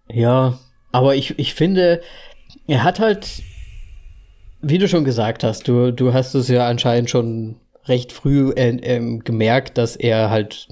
Ja, 0.09 0.61
aber 0.93 1.17
ich, 1.17 1.37
ich 1.37 1.55
finde, 1.55 2.01
er 2.69 2.85
hat 2.85 3.01
halt, 3.01 3.43
wie 4.63 4.79
du 4.79 4.87
schon 4.87 5.05
gesagt 5.05 5.43
hast, 5.43 5.67
du, 5.67 5.93
du 5.93 6.15
hast 6.15 6.35
es 6.35 6.47
ja 6.47 6.69
anscheinend 6.69 7.11
schon 7.11 7.57
recht 7.87 8.13
früh 8.13 8.53
äh, 8.53 8.77
äh, 8.77 9.19
gemerkt, 9.19 9.79
dass 9.79 9.97
er 9.97 10.31
halt 10.31 10.69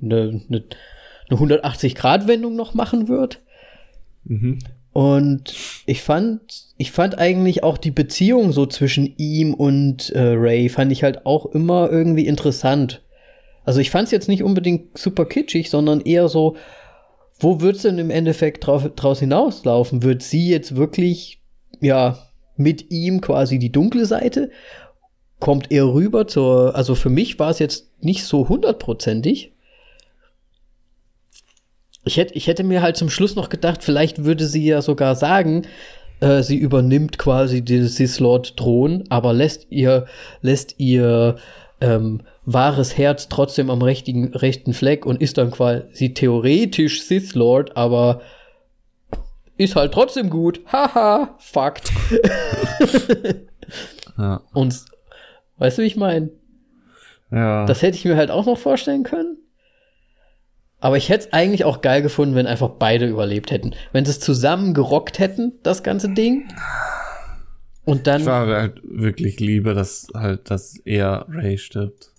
eine, 0.00 0.40
eine, 0.48 0.64
eine 1.28 1.38
180-Grad-Wendung 1.38 2.56
noch 2.56 2.74
machen 2.74 3.08
wird. 3.08 3.40
Mhm. 4.24 4.58
Und 4.92 5.54
ich 5.86 6.02
fand, 6.02 6.40
ich 6.76 6.90
fand 6.90 7.18
eigentlich 7.18 7.62
auch 7.62 7.78
die 7.78 7.90
Beziehung 7.90 8.52
so 8.52 8.66
zwischen 8.66 9.14
ihm 9.16 9.54
und 9.54 10.10
äh, 10.10 10.32
Ray 10.34 10.68
fand 10.68 10.90
ich 10.90 11.02
halt 11.04 11.24
auch 11.26 11.46
immer 11.46 11.90
irgendwie 11.90 12.26
interessant. 12.26 13.02
Also 13.64 13.80
ich 13.80 13.90
fand 13.90 14.06
es 14.06 14.12
jetzt 14.12 14.28
nicht 14.28 14.42
unbedingt 14.42 14.96
super 14.96 15.26
kitschig, 15.26 15.70
sondern 15.70 16.00
eher 16.00 16.28
so, 16.28 16.56
wo 17.38 17.60
wird 17.60 17.76
es 17.76 17.82
denn 17.82 17.98
im 17.98 18.10
Endeffekt 18.10 18.66
drauf, 18.66 18.90
draus 18.96 19.20
hinauslaufen? 19.20 20.02
Wird 20.02 20.22
sie 20.22 20.48
jetzt 20.48 20.74
wirklich, 20.74 21.42
ja, 21.80 22.18
mit 22.56 22.90
ihm 22.90 23.20
quasi 23.20 23.58
die 23.58 23.70
dunkle 23.70 24.06
Seite? 24.06 24.50
Kommt 25.40 25.70
er 25.70 25.92
rüber 25.92 26.26
zur, 26.26 26.74
also 26.74 26.94
für 26.94 27.10
mich 27.10 27.38
war 27.38 27.50
es 27.50 27.58
jetzt 27.58 28.02
nicht 28.02 28.24
so 28.24 28.48
hundertprozentig. 28.48 29.52
Ich 32.04 32.16
hätte, 32.16 32.34
ich 32.34 32.46
hätte 32.46 32.64
mir 32.64 32.82
halt 32.82 32.96
zum 32.96 33.10
Schluss 33.10 33.36
noch 33.36 33.48
gedacht, 33.48 33.84
vielleicht 33.84 34.24
würde 34.24 34.46
sie 34.46 34.64
ja 34.64 34.82
sogar 34.82 35.14
sagen, 35.14 35.66
äh, 36.20 36.42
sie 36.42 36.56
übernimmt 36.56 37.18
quasi 37.18 37.62
den 37.62 37.86
Sith 37.86 38.18
Lord 38.18 38.56
Thron, 38.56 39.04
aber 39.10 39.32
lässt 39.32 39.66
ihr, 39.70 40.06
lässt 40.40 40.74
ihr 40.78 41.36
ähm, 41.80 42.22
wahres 42.44 42.96
Herz 42.96 43.28
trotzdem 43.28 43.70
am 43.70 43.82
rechten, 43.82 44.34
rechten 44.34 44.72
Fleck 44.72 45.06
und 45.06 45.20
ist 45.20 45.38
dann 45.38 45.50
quasi 45.50 46.14
theoretisch 46.14 47.02
Sith 47.02 47.34
Lord, 47.34 47.76
aber 47.76 48.22
ist 49.56 49.76
halt 49.76 49.92
trotzdem 49.92 50.30
gut. 50.30 50.60
Haha, 50.72 51.36
Fakt. 51.38 51.92
ja. 54.18 54.40
Und 54.54 54.74
weißt 55.58 55.78
du, 55.78 55.82
wie 55.82 55.86
ich 55.86 55.96
meine? 55.96 56.30
Ja. 57.30 57.66
Das 57.66 57.82
hätte 57.82 57.96
ich 57.96 58.04
mir 58.04 58.16
halt 58.16 58.30
auch 58.30 58.46
noch 58.46 58.58
vorstellen 58.58 59.02
können. 59.02 59.36
Aber 60.80 60.96
ich 60.96 61.08
hätte 61.08 61.26
es 61.26 61.32
eigentlich 61.32 61.64
auch 61.64 61.80
geil 61.80 62.02
gefunden, 62.02 62.34
wenn 62.34 62.46
einfach 62.46 62.70
beide 62.70 63.06
überlebt 63.06 63.50
hätten. 63.50 63.74
Wenn 63.92 64.04
sie 64.04 64.12
es 64.12 64.20
zusammen 64.20 64.74
gerockt 64.74 65.18
hätten, 65.18 65.54
das 65.62 65.82
ganze 65.82 66.08
Ding. 66.10 66.48
Und 67.84 68.06
dann. 68.06 68.20
Ich 68.20 68.26
war 68.26 68.46
halt 68.46 68.80
wirklich 68.84 69.40
lieber, 69.40 69.74
dass 69.74 70.08
halt, 70.14 70.50
dass 70.50 70.76
er 70.84 71.26
Ray 71.28 71.58
stirbt. 71.58 72.12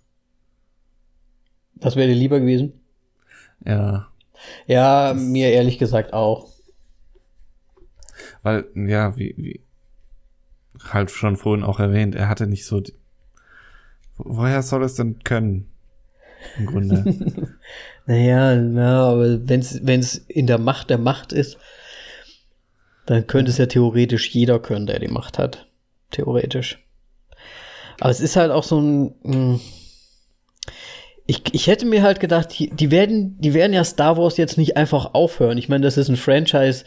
Das 1.75 1.95
wäre 1.95 2.09
dir 2.09 2.15
lieber 2.15 2.39
gewesen? 2.39 2.73
Ja. 3.65 4.09
Ja, 4.67 5.13
das 5.13 5.21
mir 5.21 5.51
ehrlich 5.51 5.77
gesagt 5.77 6.13
auch. 6.13 6.49
Weil, 8.41 8.65
ja, 8.75 9.17
wie, 9.17 9.33
wie 9.37 9.61
halt 10.91 11.11
schon 11.11 11.37
vorhin 11.37 11.63
auch 11.63 11.79
erwähnt, 11.79 12.15
er 12.15 12.29
hatte 12.29 12.47
nicht 12.47 12.65
so. 12.65 12.81
Woher 14.20 14.61
soll 14.61 14.84
es 14.84 14.95
denn 14.95 15.20
können? 15.24 15.72
Im 16.57 16.65
Grunde. 16.65 17.03
naja, 18.05 18.55
na, 18.55 19.09
aber 19.09 19.47
wenn 19.47 19.61
es 19.61 20.17
in 20.17 20.45
der 20.45 20.57
Macht 20.57 20.89
der 20.89 20.97
Macht 20.97 21.34
ist, 21.34 21.57
dann 23.05 23.26
könnte 23.28 23.51
es 23.51 23.57
ja 23.57 23.65
theoretisch 23.65 24.30
jeder 24.30 24.59
können, 24.59 24.86
der 24.86 24.99
die 24.99 25.07
Macht 25.07 25.39
hat. 25.39 25.67
Theoretisch. 26.11 26.86
Aber 27.99 28.11
es 28.11 28.20
ist 28.20 28.36
halt 28.36 28.51
auch 28.51 28.63
so 28.63 28.80
ein. 28.80 29.15
Hm, 29.24 29.59
ich, 31.26 31.43
ich 31.53 31.67
hätte 31.67 31.86
mir 31.86 32.01
halt 32.01 32.20
gedacht, 32.20 32.57
die, 32.57 32.72
die, 32.72 32.89
werden, 32.89 33.39
die 33.39 33.53
werden 33.53 33.74
ja 33.74 33.84
Star 33.84 34.17
Wars 34.17 34.38
jetzt 34.38 34.57
nicht 34.57 34.78
einfach 34.78 35.13
aufhören. 35.13 35.59
Ich 35.59 35.70
meine, 35.70 35.84
das 35.84 35.95
ist 35.95 36.09
ein 36.09 36.15
Franchise, 36.15 36.86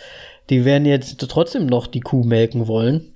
die 0.51 0.64
werden 0.64 0.85
jetzt 0.85 1.16
trotzdem 1.28 1.66
noch 1.66 1.87
die 1.87 2.01
Kuh 2.01 2.24
melken 2.24 2.66
wollen. 2.66 3.11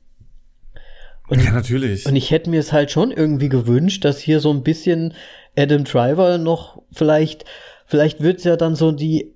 Und, 1.29 1.43
ja, 1.43 1.53
natürlich. 1.53 2.07
Und 2.07 2.16
ich 2.16 2.31
hätte 2.31 2.51
mir 2.51 2.61
es 2.61 2.72
halt 2.72 2.91
schon 2.91 3.11
irgendwie 3.11 3.49
gewünscht, 3.49 4.05
dass 4.05 4.18
hier 4.18 4.41
so 4.41 4.53
ein 4.53 4.62
bisschen 4.62 5.14
Adam 5.57 5.85
Driver 5.85 6.39
noch 6.39 6.83
vielleicht, 6.93 7.45
vielleicht 7.87 8.22
wird 8.22 8.39
es 8.39 8.45
ja 8.45 8.57
dann 8.57 8.77
so 8.77 8.93
die, 8.93 9.35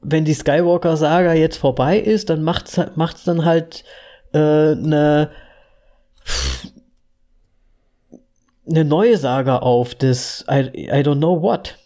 wenn 0.00 0.24
die 0.24 0.34
Skywalker-Saga 0.34 1.32
jetzt 1.34 1.56
vorbei 1.56 1.98
ist, 1.98 2.28
dann 2.30 2.42
macht's, 2.42 2.78
macht's 2.96 3.24
dann 3.24 3.44
halt 3.44 3.84
äh, 4.32 4.38
eine 4.38 5.30
eine 8.68 8.84
neue 8.84 9.16
Saga 9.16 9.58
auf, 9.58 9.94
das 9.94 10.44
I, 10.50 10.88
I 10.88 11.02
don't 11.02 11.18
know 11.18 11.40
what. 11.40 11.78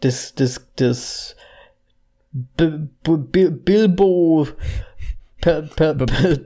Das, 0.00 0.34
das, 0.34 0.66
das 0.76 1.36
Bilbo 2.56 4.46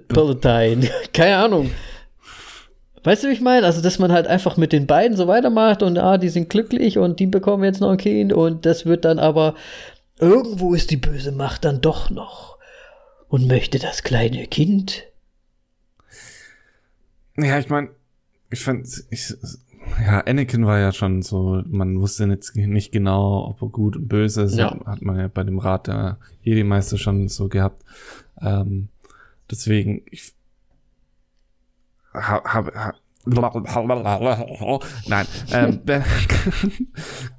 Palatine. 0.08 0.88
Keine 1.12 1.36
Ahnung. 1.36 1.70
Weißt 3.02 3.24
du, 3.24 3.28
wie 3.28 3.32
ich 3.32 3.40
meine? 3.40 3.64
Also, 3.64 3.80
dass 3.80 3.98
man 3.98 4.12
halt 4.12 4.26
einfach 4.26 4.56
mit 4.56 4.72
den 4.72 4.86
beiden 4.86 5.16
so 5.16 5.26
weitermacht 5.26 5.82
und 5.82 5.96
ah, 5.98 6.18
die 6.18 6.28
sind 6.28 6.50
glücklich 6.50 6.98
und 6.98 7.18
die 7.18 7.26
bekommen 7.26 7.64
jetzt 7.64 7.80
noch 7.80 7.90
ein 7.90 7.96
Kind 7.96 8.32
und 8.32 8.66
das 8.66 8.84
wird 8.84 9.04
dann 9.06 9.18
aber 9.18 9.54
irgendwo 10.18 10.74
ist 10.74 10.90
die 10.90 10.98
böse 10.98 11.32
Macht 11.32 11.64
dann 11.64 11.80
doch 11.80 12.10
noch 12.10 12.58
und 13.28 13.46
möchte 13.46 13.78
das 13.78 14.02
kleine 14.02 14.46
Kind. 14.46 15.04
Ja, 17.38 17.58
ich 17.58 17.70
meine, 17.70 17.88
ich 18.50 18.60
fand, 18.60 18.86
ich, 19.10 19.34
ja, 20.04 20.20
Anakin 20.20 20.66
war 20.66 20.78
ja 20.78 20.92
schon 20.92 21.22
so, 21.22 21.62
man 21.66 22.00
wusste 22.00 22.24
jetzt 22.24 22.54
nicht 22.54 22.92
genau, 22.92 23.46
ob 23.48 23.62
er 23.62 23.68
gut 23.68 23.96
und 23.96 24.08
böse 24.08 24.42
ist. 24.42 24.56
Ja. 24.56 24.78
Hat 24.84 25.00
man 25.00 25.18
ja 25.18 25.28
bei 25.28 25.44
dem 25.44 25.58
Rat 25.58 25.86
der 25.86 26.18
Jedi-Meister 26.42 26.98
schon 26.98 27.28
so 27.28 27.48
gehabt. 27.48 27.82
Ähm, 28.40 28.88
deswegen, 29.50 30.02
ich 30.10 30.32
habe, 32.12 32.52
hab, 32.52 32.94
Nein, 35.06 35.26
äh, 35.50 35.72
ben, 35.82 36.02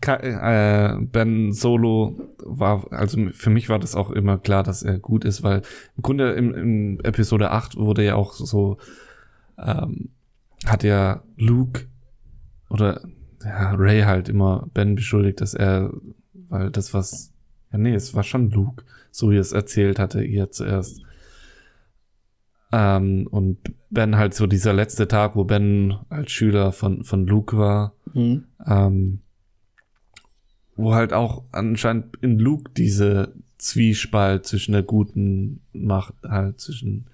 äh, 0.05 0.97
ben 1.01 1.53
Solo 1.53 2.19
war, 2.37 2.85
also 2.91 3.17
für 3.31 3.49
mich 3.49 3.67
war 3.67 3.79
das 3.79 3.95
auch 3.95 4.11
immer 4.11 4.37
klar, 4.37 4.63
dass 4.63 4.83
er 4.83 4.99
gut 4.99 5.25
ist, 5.25 5.41
weil 5.41 5.63
im 5.97 6.03
Grunde 6.03 6.33
im, 6.33 6.53
im 6.53 6.99
Episode 7.01 7.51
8 7.51 7.77
wurde 7.77 8.05
ja 8.05 8.15
auch 8.15 8.33
so 8.33 8.77
ähm, 9.57 10.09
hat 10.65 10.83
ja 10.83 11.23
Luke 11.37 11.87
oder 12.69 13.01
ja, 13.43 13.73
Ray 13.73 14.01
halt 14.01 14.29
immer 14.29 14.67
Ben 14.73 14.95
beschuldigt, 14.95 15.41
dass 15.41 15.53
er, 15.53 15.91
weil 16.33 16.69
das 16.69 16.93
was, 16.93 17.31
ja 17.71 17.77
nee, 17.77 17.95
es 17.95 18.13
war 18.13 18.23
schon 18.23 18.51
Luke, 18.51 18.83
so 19.12 19.32
wie 19.32 19.38
es 19.38 19.51
erzählt 19.51 19.99
hatte 19.99 20.24
ihr 20.24 20.49
zuerst. 20.51 21.01
Ähm, 22.72 23.28
und 23.30 23.57
Ben 23.89 24.18
halt 24.18 24.34
so 24.34 24.47
dieser 24.47 24.74
letzte 24.74 25.07
Tag, 25.07 25.36
wo 25.36 25.43
Ben 25.43 25.95
als 26.09 26.32
Schüler 26.32 26.72
von, 26.72 27.03
von 27.03 27.28
Luke 27.28 27.57
war, 27.57 27.93
mhm. 28.14 28.45
ähm, 28.66 29.20
wo 30.76 30.93
halt 30.93 31.12
auch 31.14 31.43
anscheinend 31.51 32.18
in 32.22 32.39
Luke 32.39 32.72
diese 32.76 33.34
Zwiespalt 33.57 34.45
zwischen 34.45 34.72
der 34.72 34.84
guten 34.84 35.62
Macht 35.74 36.16
halt 36.24 36.59
zwischen 36.59 37.05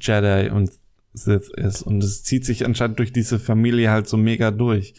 Jedi 0.00 0.50
und 0.50 0.70
Sith 1.12 1.50
ist. 1.56 1.82
Und 1.82 2.02
es 2.02 2.22
zieht 2.22 2.44
sich 2.44 2.64
anscheinend 2.64 2.98
durch 2.98 3.12
diese 3.12 3.38
Familie 3.38 3.90
halt 3.90 4.08
so 4.08 4.16
mega 4.16 4.50
durch. 4.50 4.94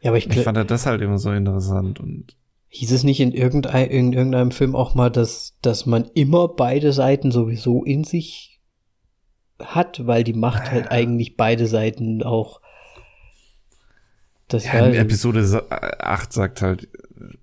Ja, 0.00 0.10
aber 0.10 0.18
ich, 0.18 0.28
ich 0.28 0.42
fand 0.42 0.58
das 0.70 0.86
halt 0.86 1.00
immer 1.00 1.18
so 1.18 1.32
interessant 1.32 2.00
und. 2.00 2.36
Hieß 2.74 2.92
es 2.92 3.04
nicht 3.04 3.20
in, 3.20 3.32
irgendein, 3.32 3.90
in 3.90 4.12
irgendeinem 4.12 4.50
Film 4.50 4.74
auch 4.74 4.94
mal, 4.94 5.10
dass, 5.10 5.54
dass 5.60 5.84
man 5.84 6.10
immer 6.14 6.48
beide 6.48 6.92
Seiten 6.92 7.30
sowieso 7.30 7.84
in 7.84 8.04
sich 8.04 8.60
hat, 9.60 10.06
weil 10.06 10.24
die 10.24 10.32
Macht 10.32 10.70
halt 10.70 10.90
eigentlich 10.90 11.36
beide 11.36 11.66
Seiten 11.66 12.22
auch. 12.22 12.60
Das 14.48 14.64
ja, 14.64 14.86
in 14.86 14.94
Episode 14.94 15.66
8 15.70 16.32
sagt 16.32 16.62
halt 16.62 16.88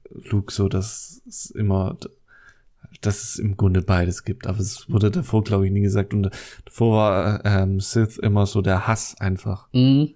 Luke 0.09 0.51
so, 0.51 0.67
dass 0.67 1.21
es 1.27 1.51
immer 1.51 1.95
dass 3.01 3.23
es 3.23 3.35
im 3.37 3.55
Grunde 3.55 3.81
beides 3.81 4.23
gibt. 4.23 4.47
Aber 4.47 4.59
es 4.59 4.89
wurde 4.89 5.11
davor, 5.11 5.43
glaube 5.43 5.65
ich, 5.65 5.71
nie 5.71 5.81
gesagt. 5.81 6.13
Und 6.13 6.29
davor 6.65 6.97
war 6.97 7.45
ähm, 7.45 7.79
Sith 7.79 8.17
immer 8.17 8.45
so 8.45 8.61
der 8.61 8.87
Hass 8.87 9.15
einfach. 9.19 9.67
Mhm. 9.73 10.15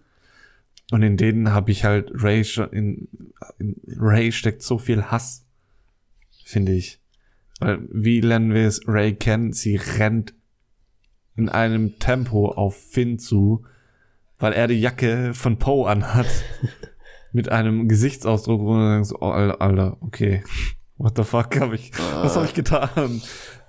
Und 0.92 1.02
in 1.02 1.18
denen 1.18 1.52
habe 1.52 1.72
ich 1.72 1.86
halt 1.86 2.12
Ray 2.14 2.44
schon, 2.44 2.70
in, 2.70 3.08
in 3.58 3.82
Ray 3.98 4.32
steckt 4.32 4.62
so 4.62 4.78
viel 4.78 5.04
Hass, 5.04 5.46
finde 6.44 6.74
ich. 6.74 7.00
Weil, 7.60 7.80
wie 7.92 8.22
lernen 8.22 8.54
wir 8.54 8.68
es 8.68 8.88
Ray 8.88 9.16
kennen? 9.16 9.54
Sie 9.54 9.76
rennt 9.76 10.34
in 11.36 11.50
einem 11.50 11.98
Tempo 12.00 12.52
auf 12.52 12.76
Finn 12.76 13.18
zu, 13.18 13.66
weil 14.38 14.54
er 14.54 14.68
die 14.68 14.80
Jacke 14.80 15.34
von 15.34 15.58
Poe 15.58 15.90
anhat. 15.90 16.28
mit 17.36 17.50
einem 17.50 17.88
Gesichtsausdruck, 17.88 18.62
wo 18.62 18.74
man 18.74 18.92
denkt 18.94 19.08
so, 19.08 19.18
oh, 19.20 19.32
Alter, 19.32 19.98
okay 20.02 20.44
what 20.98 21.18
the 21.18 21.24
fuck 21.24 21.60
habe 21.60 21.76
ich, 21.76 21.92
ah. 22.00 22.24
was 22.24 22.36
habe 22.36 22.46
ich 22.46 22.54
getan? 22.54 23.22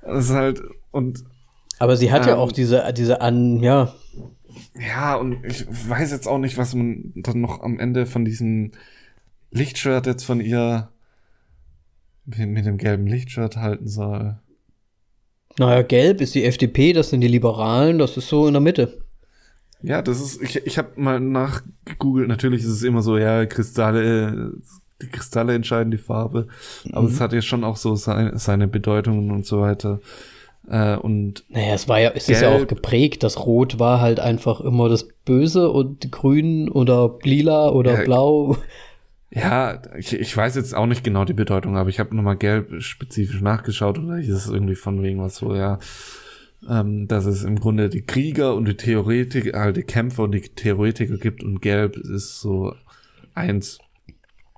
Das 0.03 0.27
ist 0.27 0.35
halt, 0.35 0.63
und. 0.91 1.25
Aber 1.79 1.97
sie 1.97 2.13
hat 2.13 2.23
ähm, 2.23 2.29
ja 2.29 2.37
auch 2.37 2.53
diese, 2.53 2.93
diese 2.93 3.21
an, 3.21 3.61
ja. 3.61 3.93
Ja, 4.77 5.15
und 5.15 5.45
ich 5.45 5.67
weiß 5.69 6.11
jetzt 6.11 6.27
auch 6.27 6.39
nicht, 6.39 6.59
was 6.59 6.75
man 6.75 7.13
dann 7.15 7.41
noch 7.41 7.63
am 7.63 7.79
Ende 7.79 8.07
von 8.07 8.25
diesem 8.25 8.73
Lichtshirt 9.51 10.07
jetzt 10.07 10.25
von 10.25 10.41
ihr 10.41 10.91
mit 12.27 12.67
dem 12.67 12.79
gelben 12.79 13.07
Lichtshirt 13.07 13.57
halten 13.57 13.87
soll. 13.87 14.39
Naja, 15.59 15.83
gelb 15.83 16.21
ist 16.21 16.35
die 16.35 16.45
FDP, 16.45 16.93
das 16.93 17.11
sind 17.11 17.21
die 17.21 17.29
Liberalen, 17.29 17.99
das 17.99 18.17
ist 18.17 18.29
so 18.29 18.47
in 18.49 18.55
der 18.55 18.61
Mitte. 18.61 19.05
Ja, 19.83 20.03
das 20.03 20.21
ist, 20.21 20.43
ich, 20.43 20.57
ich 20.67 20.79
habe 20.79 21.01
mal 21.01 21.21
nachgegoogelt, 21.21 22.27
natürlich 22.27 22.63
ist 22.63 22.71
es 22.71 22.83
immer 22.83 23.03
so, 23.03 23.19
ja, 23.19 23.47
Kristalle, 23.47 24.55
die 25.01 25.09
Kristalle 25.09 25.55
entscheiden 25.55 25.91
die 25.91 25.99
Farbe. 25.99 26.49
Aber 26.93 27.03
mhm. 27.03 27.15
es 27.15 27.21
hat 27.21 27.33
ja 27.33 27.43
schon 27.43 27.63
auch 27.63 27.77
so 27.77 27.95
seine, 27.95 28.39
seine 28.39 28.67
Bedeutungen 28.67 29.31
und 29.31 29.47
so 29.47 29.61
weiter. 29.61 30.01
Äh, 30.69 30.97
und 30.97 31.45
naja, 31.49 31.75
es 31.75 31.89
war 31.89 32.01
ja, 32.01 32.13
es 32.15 32.29
ist 32.29 32.43
ja 32.43 32.55
auch 32.55 32.67
geprägt. 32.67 33.23
Das 33.23 33.45
Rot 33.45 33.79
war 33.79 34.01
halt 34.01 34.21
einfach 34.21 34.61
immer 34.61 34.89
das 34.89 35.09
Böse 35.25 35.71
und 35.71 36.11
Grün 36.11 36.69
oder 36.69 37.19
Lila 37.23 37.71
oder 37.71 37.99
ja, 37.99 38.05
Blau. 38.05 38.57
Ja, 39.31 39.83
ich, 39.99 40.13
ich 40.13 40.37
weiß 40.37 40.55
jetzt 40.55 40.75
auch 40.75 40.87
nicht 40.87 41.03
genau 41.03 41.25
die 41.25 41.33
Bedeutung, 41.33 41.77
aber 41.77 41.89
ich 41.91 41.99
habe 41.99 42.15
nochmal 42.15 42.37
gelb 42.37 42.81
spezifisch 42.81 43.41
nachgeschaut 43.41 43.99
oder 43.99 44.19
ist 44.19 44.29
es 44.29 44.49
irgendwie 44.49 44.77
von 44.77 45.03
wegen 45.03 45.21
was 45.21 45.37
so, 45.37 45.55
ja, 45.55 45.81
ähm, 46.69 47.09
dass 47.09 47.27
es 47.27 47.43
im 47.43 47.59
Grunde 47.59 47.89
die 47.89 48.03
Krieger 48.03 48.55
und 48.55 48.67
die 48.67 48.77
Theoretiker, 48.77 49.59
halt 49.59 49.77
die 49.77 49.83
Kämpfer 49.83 50.23
und 50.23 50.33
die 50.33 50.41
Theoretiker 50.41 51.19
gibt 51.19 51.43
und 51.43 51.61
gelb 51.61 51.97
ist 51.97 52.41
so 52.41 52.75
eins, 53.35 53.79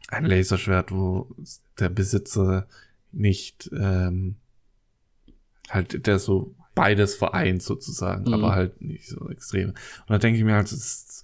ein 0.08 0.26
Laserschwert, 0.26 0.92
wo 0.92 1.26
der 1.80 1.88
Besitzer 1.88 2.66
nicht 3.12 3.70
ähm, 3.72 4.36
halt 5.68 6.06
der 6.06 6.18
so 6.18 6.54
beides 6.74 7.14
vereint 7.14 7.62
sozusagen, 7.62 8.24
mhm. 8.24 8.34
aber 8.34 8.54
halt 8.54 8.80
nicht 8.80 9.08
so 9.08 9.28
extrem. 9.30 9.70
Und 9.70 10.10
da 10.10 10.18
denke 10.18 10.38
ich 10.38 10.44
mir 10.44 10.54
halt, 10.54 10.70
das, 10.70 11.22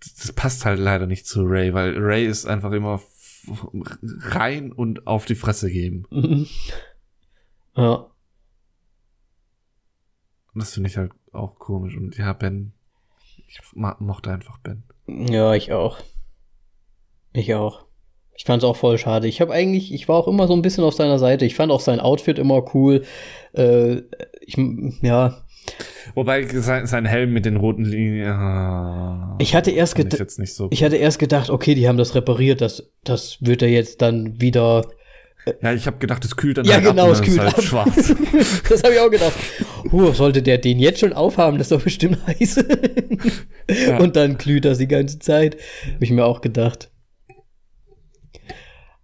das 0.00 0.32
passt 0.32 0.64
halt 0.64 0.78
leider 0.78 1.06
nicht 1.06 1.26
zu 1.26 1.44
Ray, 1.44 1.74
weil 1.74 1.96
Ray 1.96 2.26
ist 2.26 2.46
einfach 2.46 2.72
immer 2.72 3.00
rein 4.02 4.72
und 4.72 5.06
auf 5.06 5.24
die 5.26 5.34
Fresse 5.34 5.70
geben. 5.70 6.06
Mhm. 6.10 6.46
Ja. 7.76 8.10
Und 10.54 10.62
das 10.62 10.74
finde 10.74 10.88
ich 10.88 10.96
halt 10.96 11.12
auch 11.32 11.58
komisch. 11.58 11.96
Und 11.96 12.16
ja, 12.16 12.32
Ben, 12.32 12.72
ich 13.46 13.60
mochte 13.74 14.32
einfach 14.32 14.58
Ben. 14.58 14.82
Ja, 15.06 15.54
ich 15.54 15.72
auch. 15.72 15.98
Ich 17.32 17.54
auch. 17.54 17.87
Ich 18.38 18.44
fand 18.44 18.62
es 18.62 18.68
auch 18.68 18.76
voll 18.76 18.98
schade. 18.98 19.26
Ich 19.26 19.40
habe 19.40 19.52
eigentlich, 19.52 19.92
ich 19.92 20.08
war 20.08 20.14
auch 20.16 20.28
immer 20.28 20.46
so 20.46 20.54
ein 20.54 20.62
bisschen 20.62 20.84
auf 20.84 20.94
seiner 20.94 21.18
Seite. 21.18 21.44
Ich 21.44 21.56
fand 21.56 21.72
auch 21.72 21.80
sein 21.80 21.98
Outfit 21.98 22.38
immer 22.38 22.72
cool. 22.72 23.02
Äh, 23.52 24.02
ich, 24.40 24.56
ja. 25.02 25.42
Wobei 26.14 26.46
sein, 26.46 26.86
sein 26.86 27.04
Helm 27.04 27.32
mit 27.32 27.46
den 27.46 27.56
roten 27.56 27.84
Linien. 27.84 28.28
Ah, 28.28 29.36
ich 29.40 29.56
hatte 29.56 29.72
erst 29.72 29.96
gedacht, 29.96 30.38
ich, 30.40 30.54
so 30.54 30.68
ich 30.70 30.84
hatte 30.84 30.96
erst 30.96 31.18
gedacht, 31.18 31.50
okay, 31.50 31.74
die 31.74 31.88
haben 31.88 31.98
das 31.98 32.14
repariert. 32.14 32.60
Das, 32.60 32.88
das 33.02 33.38
wird 33.40 33.60
er 33.60 33.70
jetzt 33.70 34.02
dann 34.02 34.40
wieder. 34.40 34.86
Äh, 35.44 35.54
ja, 35.60 35.72
ich 35.72 35.88
habe 35.88 35.98
gedacht, 35.98 36.24
es 36.24 36.36
kühlt 36.36 36.58
dann 36.58 36.64
ja, 36.64 36.74
halt 36.74 36.84
genau, 36.84 37.06
ab 37.06 37.14
es 37.14 37.22
kühlt 37.22 37.40
halt 37.40 37.58
ab. 37.58 37.62
schwarz. 37.62 38.14
das 38.68 38.84
habe 38.84 38.94
ich 38.94 39.00
auch 39.00 39.10
gedacht. 39.10 39.34
Huh, 39.90 40.12
sollte 40.12 40.42
der 40.42 40.58
den 40.58 40.78
jetzt 40.78 41.00
schon 41.00 41.12
aufhaben? 41.12 41.58
Das 41.58 41.66
ist 41.66 41.72
doch 41.72 41.82
bestimmt 41.82 42.18
heiß. 42.28 42.64
ja. 43.88 43.98
Und 43.98 44.14
dann 44.14 44.38
glüht 44.38 44.64
das 44.64 44.78
die 44.78 44.88
ganze 44.88 45.18
Zeit. 45.18 45.56
Habe 45.92 46.04
ich 46.04 46.12
mir 46.12 46.24
auch 46.24 46.40
gedacht. 46.40 46.88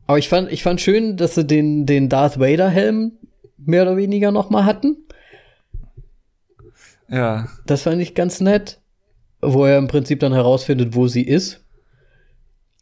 Aber 0.06 0.18
ich 0.18 0.28
fand, 0.28 0.52
ich 0.52 0.62
fand 0.62 0.80
schön, 0.80 1.16
dass 1.16 1.34
sie 1.34 1.44
den, 1.44 1.86
den 1.86 2.08
Darth 2.08 2.38
Vader 2.38 2.68
Helm 2.68 3.12
mehr 3.56 3.82
oder 3.82 3.96
weniger 3.96 4.30
noch 4.32 4.50
mal 4.50 4.64
hatten. 4.64 4.96
Ja. 7.08 7.48
Das 7.66 7.82
fand 7.82 8.00
ich 8.00 8.14
ganz 8.14 8.40
nett. 8.40 8.80
Wo 9.40 9.66
er 9.66 9.76
im 9.76 9.88
Prinzip 9.88 10.20
dann 10.20 10.32
herausfindet, 10.32 10.94
wo 10.94 11.06
sie 11.06 11.22
ist. 11.22 11.64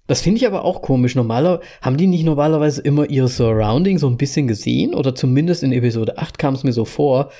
Das 0.07 0.21
finde 0.21 0.39
ich 0.39 0.47
aber 0.47 0.65
auch 0.65 0.83
komisch. 0.83 1.15
Normaler, 1.15 1.61
haben 1.81 1.97
die 1.97 2.07
nicht 2.07 2.25
normalerweise 2.25 2.81
immer 2.83 3.09
ihre 3.09 3.29
Surrounding 3.29 3.99
so 3.99 4.09
ein 4.09 4.17
bisschen 4.17 4.47
gesehen? 4.47 4.95
Oder 4.95 5.15
zumindest 5.15 5.63
in 5.63 5.73
Episode 5.73 6.19
8 6.19 6.39
kam 6.39 6.55
es 6.55 6.65
mir 6.65 6.73
so 6.73 6.85
vor, 6.85 7.31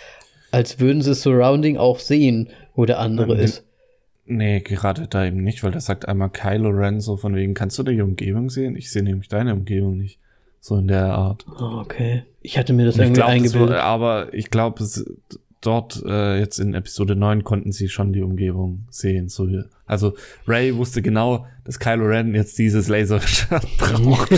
als 0.51 0.81
würden 0.81 1.03
sie 1.03 1.15
Surrounding 1.15 1.77
auch 1.77 1.99
sehen, 1.99 2.51
wo 2.75 2.85
der 2.85 2.99
andere 2.99 3.35
ähm, 3.35 3.41
ist. 3.41 3.65
Nee, 4.25 4.61
gerade 4.61 5.09
da 5.09 5.25
eben 5.25 5.43
nicht, 5.43 5.65
weil 5.65 5.73
das 5.73 5.87
sagt 5.87 6.07
einmal 6.07 6.31
Kylo 6.31 6.71
Ren 6.71 7.01
so 7.01 7.17
von 7.17 7.35
wegen, 7.35 7.55
kannst 7.55 7.79
du 7.79 7.83
die 7.83 8.01
Umgebung 8.01 8.51
sehen? 8.51 8.77
Ich 8.77 8.91
sehe 8.91 9.03
nämlich 9.03 9.29
deine 9.29 9.53
Umgebung 9.53 9.97
nicht. 9.97 10.19
So 10.61 10.77
in 10.77 10.87
der 10.87 11.07
Art. 11.07 11.45
Oh, 11.59 11.81
okay. 11.81 12.23
Ich 12.41 12.57
hatte 12.57 12.73
mir 12.73 12.87
das 12.87 12.97
irgendwie 12.97 13.15
glaub, 13.15 13.29
eingebildet. 13.31 13.71
Das 13.71 13.79
war, 13.79 13.85
aber 13.85 14.33
ich 14.33 14.49
glaube, 14.49 14.85
dort 15.61 16.03
äh, 16.07 16.39
jetzt 16.39 16.61
in 16.61 16.75
Episode 16.75 17.17
9 17.17 17.43
konnten 17.43 17.73
sie 17.73 17.89
schon 17.89 18.13
die 18.13 18.23
Umgebung 18.23 18.87
sehen. 18.91 19.29
So, 19.29 19.49
also 19.87 20.15
Ray 20.47 20.77
wusste 20.77 21.03
genau, 21.03 21.47
dass 21.65 21.81
Kylo 21.81 22.05
Ren 22.05 22.35
jetzt 22.35 22.59
dieses 22.59 22.87
Laserschwert 22.89 23.67
braucht, 23.79 24.31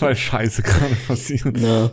weil 0.00 0.16
Scheiße 0.16 0.62
gerade 0.62 0.94
passiert. 1.06 1.58
Ja. 1.58 1.90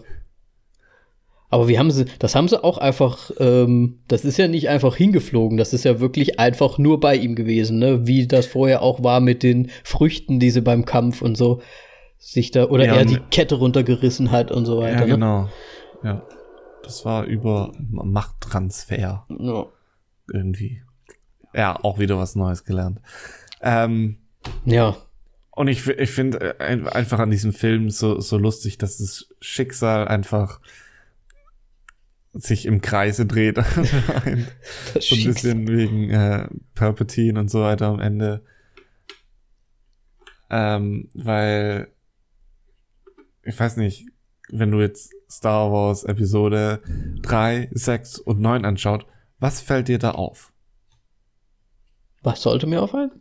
Aber 1.50 1.68
wie 1.68 1.80
haben 1.80 1.90
sie, 1.90 2.06
das 2.20 2.36
haben 2.36 2.48
sie 2.48 2.64
auch 2.64 2.78
einfach, 2.78 3.32
ähm, 3.40 4.00
das 4.08 4.24
ist 4.24 4.38
ja 4.38 4.48
nicht 4.48 4.70
einfach 4.70 4.96
hingeflogen, 4.96 5.58
das 5.58 5.74
ist 5.74 5.84
ja 5.84 6.00
wirklich 6.00 6.40
einfach 6.40 6.78
nur 6.78 7.00
bei 7.00 7.16
ihm 7.16 7.36
gewesen, 7.36 7.80
ne? 7.80 8.06
Wie 8.06 8.28
das 8.28 8.46
vorher 8.46 8.84
auch 8.84 9.04
war 9.04 9.20
mit 9.20 9.42
den 9.42 9.72
Früchten, 9.84 10.40
die 10.40 10.52
sie 10.52 10.62
beim 10.62 10.86
Kampf 10.86 11.24
und 11.24 11.36
so 11.36 11.62
sich 12.20 12.52
da, 12.52 12.66
oder 12.66 12.86
ja, 12.86 12.96
er 12.96 13.06
die 13.06 13.20
Kette 13.32 13.56
runtergerissen 13.56 14.30
hat 14.30 14.52
und 14.52 14.66
so 14.66 14.78
weiter. 14.78 15.00
Ja, 15.00 15.06
ne? 15.06 15.08
genau. 15.08 15.42
Ne? 15.44 15.50
Ja. 16.04 16.24
Das 16.84 17.06
war 17.06 17.26
über 17.26 17.72
Machttransfer. 17.78 19.00
Ja. 19.00 19.26
Irgendwie. 20.32 20.82
Ja, 21.54 21.80
auch 21.84 22.00
wieder 22.00 22.18
was 22.18 22.36
Neues 22.36 22.64
gelernt. 22.64 23.00
Ähm, 23.62 24.18
ja. 24.66 24.98
Und 25.52 25.68
ich, 25.68 25.88
ich 25.88 26.12
finde 26.12 26.60
äh, 26.60 26.86
einfach 26.90 27.20
an 27.20 27.32
diesem 27.32 27.54
Film 27.54 27.90
so, 27.90 28.20
so 28.20 28.38
lustig, 28.38 28.78
dass 28.78 28.98
das 28.98 29.30
Schicksal 29.40 30.08
einfach 30.08 30.60
sich 32.34 32.66
im 32.66 32.82
Kreise 32.82 33.26
dreht. 33.26 33.58
so 35.00 35.16
ein 35.16 35.24
bisschen 35.24 35.68
wegen 35.68 36.10
äh, 36.10 36.48
Palpatine 36.76 37.40
und 37.40 37.50
so 37.50 37.62
weiter 37.62 37.88
am 37.88 38.00
Ende. 38.00 38.44
Ähm, 40.50 41.10
weil, 41.14 41.92
ich 43.44 43.60
weiß 43.60 43.78
nicht, 43.78 44.08
wenn 44.50 44.72
du 44.72 44.80
jetzt 44.80 45.14
Star 45.30 45.72
Wars 45.72 46.04
Episode 46.04 46.82
3, 47.22 47.70
6 47.72 48.20
und 48.20 48.40
9 48.40 48.66
anschaut, 48.66 49.06
was 49.40 49.62
fällt 49.62 49.88
dir 49.88 50.00
da 50.00 50.12
auf? 50.12 50.52
Was 52.22 52.42
sollte 52.42 52.68
mir 52.68 52.82
auffallen? 52.82 53.12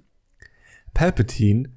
Palpatine 0.94 1.70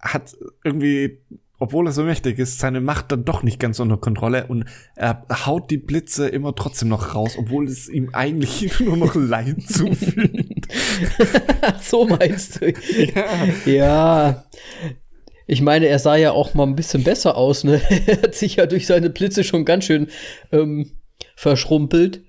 hat 0.00 0.36
irgendwie 0.64 1.22
obwohl 1.60 1.86
er 1.86 1.92
so 1.92 2.02
mächtig 2.02 2.38
ist, 2.38 2.58
seine 2.58 2.80
Macht 2.80 3.12
dann 3.12 3.26
doch 3.26 3.42
nicht 3.42 3.60
ganz 3.60 3.78
unter 3.80 3.98
Kontrolle 3.98 4.46
und 4.46 4.64
er 4.96 5.26
haut 5.46 5.70
die 5.70 5.76
Blitze 5.76 6.26
immer 6.26 6.54
trotzdem 6.54 6.88
noch 6.88 7.14
raus, 7.14 7.36
obwohl 7.38 7.68
es 7.68 7.88
ihm 7.88 8.10
eigentlich 8.14 8.80
nur 8.80 8.96
noch 8.96 9.14
Leid 9.14 9.62
zufügt. 9.68 10.68
so 11.82 12.06
meinst 12.06 12.60
du? 12.60 12.72
Ja. 13.14 13.26
ja. 13.66 14.44
Ich 15.46 15.60
meine, 15.60 15.86
er 15.86 15.98
sah 15.98 16.16
ja 16.16 16.32
auch 16.32 16.54
mal 16.54 16.66
ein 16.66 16.76
bisschen 16.76 17.04
besser 17.04 17.36
aus, 17.36 17.62
ne? 17.62 17.82
Er 18.06 18.22
hat 18.22 18.34
sich 18.34 18.56
ja 18.56 18.66
durch 18.66 18.86
seine 18.86 19.10
Blitze 19.10 19.44
schon 19.44 19.64
ganz 19.64 19.84
schön 19.84 20.08
ähm, 20.52 20.92
verschrumpelt. 21.36 22.22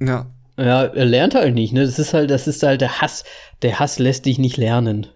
Ja. 0.00 0.32
Ja, 0.56 0.84
er 0.84 1.04
lernt 1.04 1.34
halt 1.34 1.54
nicht, 1.54 1.72
ne? 1.72 1.84
Das 1.84 1.98
ist 1.98 2.14
halt, 2.14 2.30
das 2.30 2.48
ist 2.48 2.62
halt 2.62 2.80
der 2.80 3.02
Hass. 3.02 3.24
Der 3.60 3.78
Hass 3.78 3.98
lässt 3.98 4.24
dich 4.24 4.38
nicht 4.38 4.56
lernen 4.56 5.08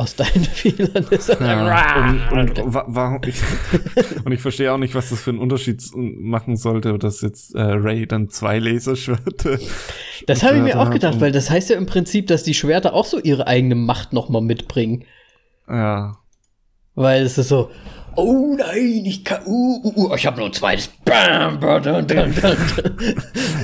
aus 0.00 0.16
deinen 0.16 0.44
Fehlern 0.44 1.06
ist. 1.10 1.28
Ja, 1.28 2.10
und, 2.32 2.58
und, 2.58 2.60
warum 2.64 3.20
ich, 3.26 3.36
und 4.24 4.32
ich 4.32 4.40
verstehe 4.40 4.72
auch 4.72 4.78
nicht, 4.78 4.94
was 4.94 5.10
das 5.10 5.20
für 5.20 5.30
einen 5.30 5.38
Unterschied 5.38 5.82
machen 5.94 6.56
sollte, 6.56 6.98
dass 6.98 7.20
jetzt 7.20 7.54
äh, 7.54 7.60
Ray 7.60 8.06
dann 8.06 8.30
zwei 8.30 8.58
Laserschwerter. 8.58 9.58
Das 10.26 10.42
habe 10.42 10.56
ich 10.56 10.62
mir 10.62 10.80
auch 10.80 10.90
gedacht, 10.90 11.20
weil 11.20 11.32
das 11.32 11.50
heißt 11.50 11.68
ja 11.68 11.76
im 11.76 11.84
Prinzip, 11.84 12.28
dass 12.28 12.42
die 12.42 12.54
Schwerter 12.54 12.94
auch 12.94 13.04
so 13.04 13.18
ihre 13.18 13.46
eigene 13.46 13.74
Macht 13.74 14.14
nochmal 14.14 14.42
mitbringen. 14.42 15.04
Ja. 15.68 16.16
Weil 16.94 17.22
es 17.22 17.36
ist 17.36 17.48
so, 17.48 17.70
oh 18.16 18.56
nein, 18.58 19.02
ich 19.04 19.24
kann, 19.24 19.42
uh, 19.46 19.80
uh, 19.84 19.92
uh 19.96 20.14
ich 20.14 20.26
habe 20.26 20.38
nur 20.38 20.46
ein 20.46 20.52
zweites. 20.52 20.90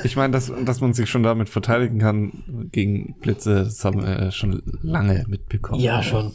Ich 0.04 0.16
meine, 0.16 0.32
dass, 0.32 0.52
dass 0.64 0.80
man 0.80 0.92
sich 0.92 1.08
schon 1.08 1.22
damit 1.22 1.48
verteidigen 1.48 1.98
kann 1.98 2.68
gegen 2.72 3.16
Blitze, 3.20 3.64
das 3.64 3.84
haben 3.84 4.02
wir 4.02 4.30
schon 4.30 4.62
lange 4.82 5.24
mitbekommen. 5.28 5.80
Ja, 5.80 6.02
schon. 6.02 6.32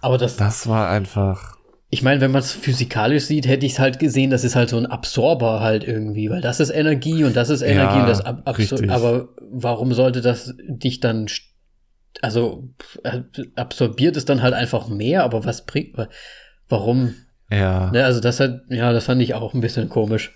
Aber 0.00 0.18
das. 0.18 0.36
Das 0.36 0.66
war 0.68 0.88
einfach. 0.90 1.56
Ich 1.88 2.02
meine, 2.02 2.20
wenn 2.20 2.30
man 2.30 2.40
es 2.40 2.52
physikalisch 2.52 3.24
sieht, 3.24 3.46
hätte 3.46 3.66
ich 3.66 3.72
es 3.72 3.78
halt 3.78 3.98
gesehen, 3.98 4.30
das 4.30 4.44
ist 4.44 4.56
halt 4.56 4.70
so 4.70 4.78
ein 4.78 4.86
Absorber 4.86 5.60
halt 5.60 5.84
irgendwie, 5.84 6.30
weil 6.30 6.40
das 6.40 6.58
ist 6.58 6.70
Energie 6.70 7.22
und 7.22 7.36
das 7.36 7.50
ist 7.50 7.60
Energie 7.60 7.96
ja, 7.96 8.00
und 8.00 8.08
das 8.08 8.22
ab 8.22 8.42
absorbiert. 8.46 8.90
Aber 8.90 9.28
warum 9.50 9.92
sollte 9.92 10.22
das 10.22 10.54
dich 10.58 11.00
dann, 11.00 11.26
also 12.22 12.70
absorbiert 13.56 14.16
es 14.16 14.24
dann 14.24 14.40
halt 14.40 14.54
einfach 14.54 14.88
mehr, 14.88 15.22
aber 15.22 15.44
was 15.44 15.66
bringt, 15.66 15.94
warum 16.70 17.14
ja. 17.54 17.90
Ne, 17.90 18.04
also 18.04 18.20
das 18.20 18.40
hat, 18.40 18.62
ja, 18.68 18.92
das 18.92 19.04
fand 19.04 19.22
ich 19.22 19.34
auch 19.34 19.54
ein 19.54 19.60
bisschen 19.60 19.88
komisch. 19.88 20.34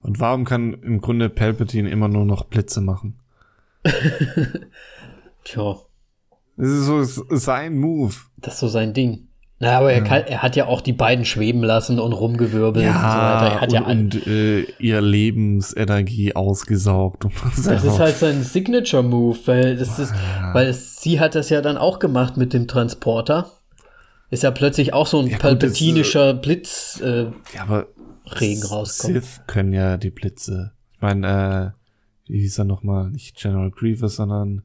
Und 0.00 0.20
warum 0.20 0.44
kann 0.44 0.74
im 0.74 1.00
Grunde 1.00 1.28
Palpatine 1.28 1.90
immer 1.90 2.08
nur 2.08 2.24
noch 2.24 2.44
Blitze 2.44 2.80
machen? 2.80 3.18
Tja. 5.44 5.76
Das 6.56 6.68
ist 6.68 6.86
so 6.86 7.02
sein 7.30 7.76
Move. 7.76 8.14
Das 8.38 8.54
ist 8.54 8.60
so 8.60 8.68
sein 8.68 8.94
Ding. 8.94 9.28
Na, 9.58 9.78
aber 9.78 9.90
er, 9.90 10.02
kann, 10.02 10.24
er 10.26 10.42
hat 10.42 10.54
ja 10.54 10.66
auch 10.66 10.82
die 10.82 10.92
beiden 10.92 11.24
schweben 11.24 11.62
lassen 11.62 11.98
und 11.98 12.12
rumgewirbelt 12.12 12.84
ja, 12.84 12.92
und 12.92 13.00
so 13.00 13.16
weiter. 13.16 13.54
Er 13.54 13.60
hat 13.62 13.68
und, 13.68 13.74
ja 13.74 13.86
und 13.86 14.26
äh, 14.26 14.60
ihr 14.78 15.00
Lebensenergie 15.00 16.36
ausgesaugt. 16.36 17.24
das 17.64 17.84
ist 17.84 17.98
halt 17.98 18.16
sein 18.16 18.42
Signature-Move, 18.42 19.38
weil 19.46 19.76
das 19.76 19.98
ist, 19.98 20.12
ja. 20.12 20.52
weil 20.52 20.66
es, 20.66 21.00
sie 21.00 21.20
hat 21.20 21.34
das 21.34 21.48
ja 21.48 21.62
dann 21.62 21.78
auch 21.78 22.00
gemacht 22.00 22.36
mit 22.36 22.52
dem 22.52 22.68
Transporter. 22.68 23.50
Ist 24.30 24.42
ja 24.42 24.50
plötzlich 24.50 24.92
auch 24.92 25.06
so 25.06 25.20
ein 25.20 25.28
ja, 25.28 25.38
palpatinischer 25.38 26.34
Blitz. 26.34 27.00
Äh, 27.02 27.30
ja, 27.54 27.62
aber 27.62 27.86
Regen 28.26 28.64
rauskommt. 28.64 29.14
Sith 29.14 29.40
können 29.46 29.72
ja 29.72 29.96
die 29.96 30.10
Blitze. 30.10 30.72
Ich 30.94 31.00
meine, 31.00 31.74
äh, 32.26 32.32
wie 32.32 32.40
hieß 32.40 32.58
er 32.58 32.64
nochmal? 32.64 33.10
Nicht 33.10 33.36
General 33.36 33.70
Grievous, 33.70 34.16
sondern 34.16 34.62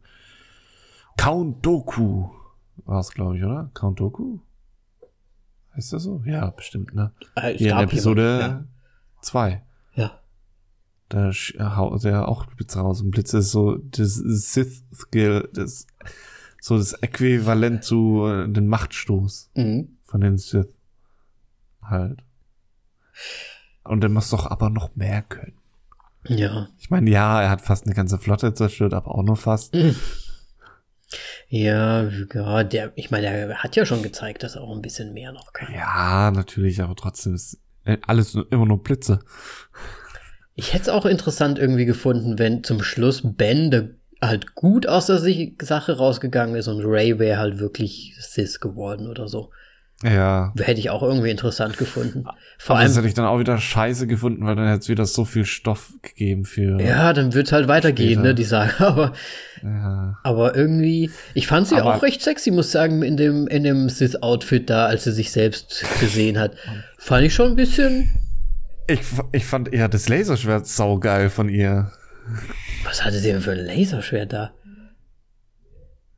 Count 1.18 1.64
Doku 1.66 2.30
war 2.86 2.99
es, 2.99 3.12
glaube 3.12 3.38
ich, 3.38 3.43
oder? 3.43 3.70
Count 3.74 3.99
Doku? 3.99 4.39
Heißt 5.76 5.93
das 5.93 6.03
so? 6.03 6.22
Ja, 6.26 6.49
bestimmt, 6.49 6.93
ne? 6.95 7.12
Äh, 7.36 7.53
Hier 7.53 7.74
in 7.74 7.78
Episode 7.78 8.66
2. 9.22 9.62
Ja. 9.93 10.20
Da 11.09 11.32
haut 11.76 12.03
er 12.05 12.28
auch 12.28 12.45
Blitze 12.47 12.80
raus. 12.80 13.01
Und 13.01 13.12
Blitze 13.12 13.39
ist 13.39 13.51
so 13.51 13.78
das 13.78 14.16
Sith-Skill, 14.16 15.49
das 15.53 15.86
so 16.62 16.78
das 16.78 16.93
Äquivalent 16.93 17.84
zu 17.84 18.28
äh, 18.28 18.47
den 18.47 18.68
Machtstoß 18.68 19.49
mhm. 19.55 19.97
von 20.03 20.22
den 20.22 20.38
Sith. 20.38 20.78
Halt. 21.82 22.20
Und 23.84 24.03
er 24.03 24.09
muss 24.09 24.30
doch 24.30 24.45
aber 24.45 24.70
noch 24.70 24.95
mehr 24.95 25.24
können. 25.24 25.57
Ja. 26.28 26.70
Ich 26.78 26.91
meine, 26.91 27.09
ja, 27.09 27.41
er 27.41 27.49
hat 27.49 27.62
fast 27.62 27.88
eine 27.88 27.95
ganze 27.95 28.20
Flotte 28.20 28.53
zerstört, 28.53 28.93
aber 28.93 29.16
auch 29.16 29.24
nur 29.24 29.38
fast. 29.38 29.74
Mhm. 29.74 29.95
Ja, 31.49 32.03
ja, 32.34 32.64
der, 32.64 32.93
ich 32.95 33.09
meine, 33.09 33.24
der 33.24 33.57
hat 33.57 33.76
ja 33.76 33.86
schon 33.86 34.03
gezeigt, 34.03 34.43
dass 34.43 34.55
er 34.55 34.62
auch 34.62 34.74
ein 34.74 34.84
bisschen 34.84 35.14
mehr 35.14 35.34
noch 35.34 35.51
kann. 35.53 35.74
Ja, 35.74 36.32
natürlich, 36.32 36.82
aber 36.82 36.95
trotzdem 36.95 37.34
ist 37.34 37.59
alles 38.05 38.36
immer 38.51 38.68
nur 38.68 38.84
Blitze. 38.84 39.20
Ich 40.53 40.74
hätte 40.74 40.84
es 40.84 40.89
auch 40.89 41.05
interessant 41.05 41.57
irgendwie 41.57 41.86
gefunden, 41.86 42.38
wenn 42.38 42.64
zum 42.64 42.84
Schluss 42.84 43.22
Ben 43.24 43.72
der 43.72 43.89
halt 44.22 44.55
gut 44.55 44.88
aus 44.88 45.07
der 45.07 45.19
Sache 45.61 45.97
rausgegangen 45.97 46.55
ist 46.55 46.67
und 46.67 46.84
Ray 46.86 47.17
wäre 47.19 47.39
halt 47.39 47.59
wirklich 47.59 48.15
Sis 48.19 48.59
geworden 48.59 49.07
oder 49.07 49.28
so. 49.28 49.49
Ja. 50.03 50.51
Hätte 50.57 50.80
ich 50.80 50.89
auch 50.89 51.03
irgendwie 51.03 51.30
interessant 51.30 51.78
gefunden. 51.78 52.26
Vor 52.57 52.78
allem. 52.78 52.88
Das 52.88 52.97
hätte 52.97 53.07
ich 53.07 53.13
dann 53.13 53.26
auch 53.26 53.39
wieder 53.39 53.57
scheiße 53.57 54.07
gefunden, 54.07 54.45
weil 54.45 54.55
dann 54.55 54.67
hätte 54.67 54.80
es 54.80 54.89
wieder 54.89 55.05
so 55.05 55.26
viel 55.26 55.45
Stoff 55.45 55.93
gegeben 56.01 56.45
für. 56.45 56.82
Ja, 56.82 57.13
dann 57.13 57.34
wird 57.34 57.47
es 57.47 57.53
halt 57.53 57.67
weitergehen, 57.67 58.13
später. 58.13 58.22
ne, 58.24 58.36
die 58.36 58.43
Sache. 58.43 58.88
Aber, 58.91 59.13
ja. 59.63 60.17
aber 60.24 60.55
irgendwie, 60.55 61.11
ich 61.36 61.45
fand 61.45 61.67
sie 61.67 61.76
aber 61.76 61.95
auch 61.95 62.01
recht 62.01 62.24
sexy, 62.24 62.49
muss 62.49 62.72
sagen, 62.72 63.03
in 63.03 63.15
dem, 63.15 63.47
in 63.47 63.63
dem 63.63 63.89
Sis-Outfit 63.89 64.67
da, 64.72 64.88
als 64.88 65.03
sie 65.03 65.11
sich 65.11 65.32
selbst 65.32 65.86
gesehen 65.99 66.39
hat. 66.39 66.53
fand 66.97 67.28
ich 67.28 67.36
schon 67.36 67.51
ein 67.51 67.55
bisschen. 67.55 68.09
Ich, 68.88 69.01
ich 69.32 69.45
fand 69.45 69.72
eher 69.72 69.88
das 69.88 70.09
Laserschwert 70.09 70.65
saugeil 70.65 71.30
von 71.30 71.47
ihr. 71.47 71.91
Was 72.84 73.03
hatte 73.03 73.19
sie 73.19 73.32
denn 73.32 73.41
für 73.41 73.51
ein 73.51 73.65
Laserschwert 73.65 74.34
da? 74.34 74.53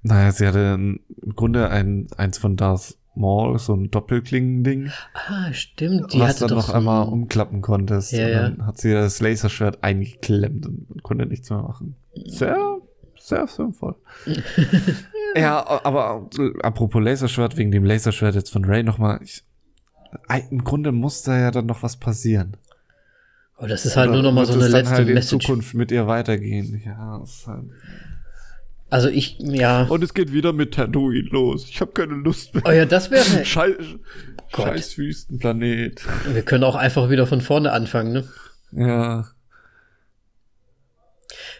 Naja, 0.01 0.31
sie 0.31 0.47
hatte 0.47 0.73
im 0.75 0.99
Grunde 1.35 1.69
ein, 1.69 2.07
eins 2.17 2.37
von 2.37 2.57
Darth 2.57 2.97
Maul, 3.15 3.59
so 3.59 3.73
ein 3.73 3.91
Doppelklingen-Ding. 3.91 4.91
Ah, 5.13 5.53
stimmt. 5.53 6.13
Die 6.13 6.19
was 6.19 6.37
dann 6.37 6.49
noch 6.49 6.67
so 6.67 6.73
einmal 6.73 7.07
umklappen 7.07 7.61
konntest. 7.61 8.11
Ja, 8.11 8.25
und 8.25 8.33
dann 8.33 8.57
ja. 8.59 8.65
hat 8.65 8.79
sie 8.79 8.91
das 8.91 9.21
Laserschwert 9.21 9.83
eingeklemmt 9.83 10.65
und 10.65 11.03
konnte 11.03 11.25
nichts 11.25 11.49
mehr 11.49 11.61
machen. 11.61 11.95
Sehr, 12.25 12.79
sehr 13.19 13.47
sinnvoll. 13.47 13.95
ja, 15.35 15.65
aber 15.83 16.27
apropos 16.63 17.03
Laserschwert, 17.03 17.55
wegen 17.57 17.71
dem 17.71 17.85
Laserschwert 17.85 18.35
jetzt 18.35 18.51
von 18.51 18.65
Ray 18.65 18.83
nochmal. 18.83 19.19
Im 20.49 20.63
Grunde 20.63 20.91
muss 20.91 21.23
da 21.23 21.37
ja 21.39 21.51
dann 21.51 21.67
noch 21.67 21.83
was 21.83 21.97
passieren. 21.97 22.57
Aber 23.57 23.67
das 23.67 23.85
ist 23.85 23.95
halt 23.95 24.09
Oder 24.09 24.21
nur 24.21 24.31
noch 24.31 24.33
mal 24.33 24.45
so 24.45 24.53
eine 24.53 24.67
letzte 24.67 24.95
halt 24.95 25.07
Message. 25.07 25.45
Zukunft 25.45 25.73
mit 25.73 25.91
ihr 25.91 26.07
weitergehen. 26.07 26.81
Ja, 26.85 27.21
ist 27.23 27.47
halt 27.47 27.65
also 28.93 29.09
ich, 29.09 29.39
ja. 29.39 29.85
Und 29.85 30.03
es 30.03 30.13
geht 30.13 30.31
wieder 30.33 30.53
mit 30.53 30.75
Tatooine 30.75 31.27
los. 31.31 31.67
Ich 31.67 31.81
habe 31.81 31.93
keine 31.93 32.13
Lust 32.13 32.53
mehr. 32.53 32.63
Oh 32.63 32.69
ja, 32.69 32.85
das 32.85 33.09
wäre. 33.09 33.23
Scheiß, 33.43 33.73
scheiß 34.55 34.99
Wüstenplanet. 34.99 36.03
Wir 36.31 36.43
können 36.43 36.63
auch 36.63 36.75
einfach 36.75 37.09
wieder 37.09 37.25
von 37.25 37.41
vorne 37.41 37.71
anfangen, 37.71 38.13
ne? 38.13 38.27
Ja. 38.71 39.25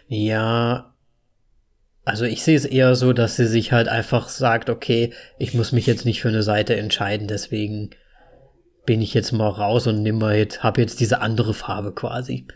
Ja. 0.06 0.94
Also 2.04 2.24
ich 2.24 2.44
sehe 2.44 2.56
es 2.56 2.66
eher 2.66 2.94
so, 2.94 3.12
dass 3.12 3.34
sie 3.34 3.48
sich 3.48 3.72
halt 3.72 3.88
einfach 3.88 4.28
sagt, 4.28 4.70
okay, 4.70 5.12
ich 5.36 5.54
muss 5.54 5.72
mich 5.72 5.86
jetzt 5.86 6.04
nicht 6.04 6.22
für 6.22 6.28
eine 6.28 6.44
Seite 6.44 6.76
entscheiden, 6.76 7.26
deswegen 7.26 7.90
bin 8.86 9.02
ich 9.02 9.14
jetzt 9.14 9.32
mal 9.32 9.48
raus 9.48 9.86
und 9.86 10.02
nimm 10.02 10.18
mal 10.18 10.36
jetzt, 10.36 10.62
hab 10.62 10.78
jetzt 10.78 11.00
diese 11.00 11.20
andere 11.20 11.54
Farbe 11.54 11.92
quasi. 11.92 12.46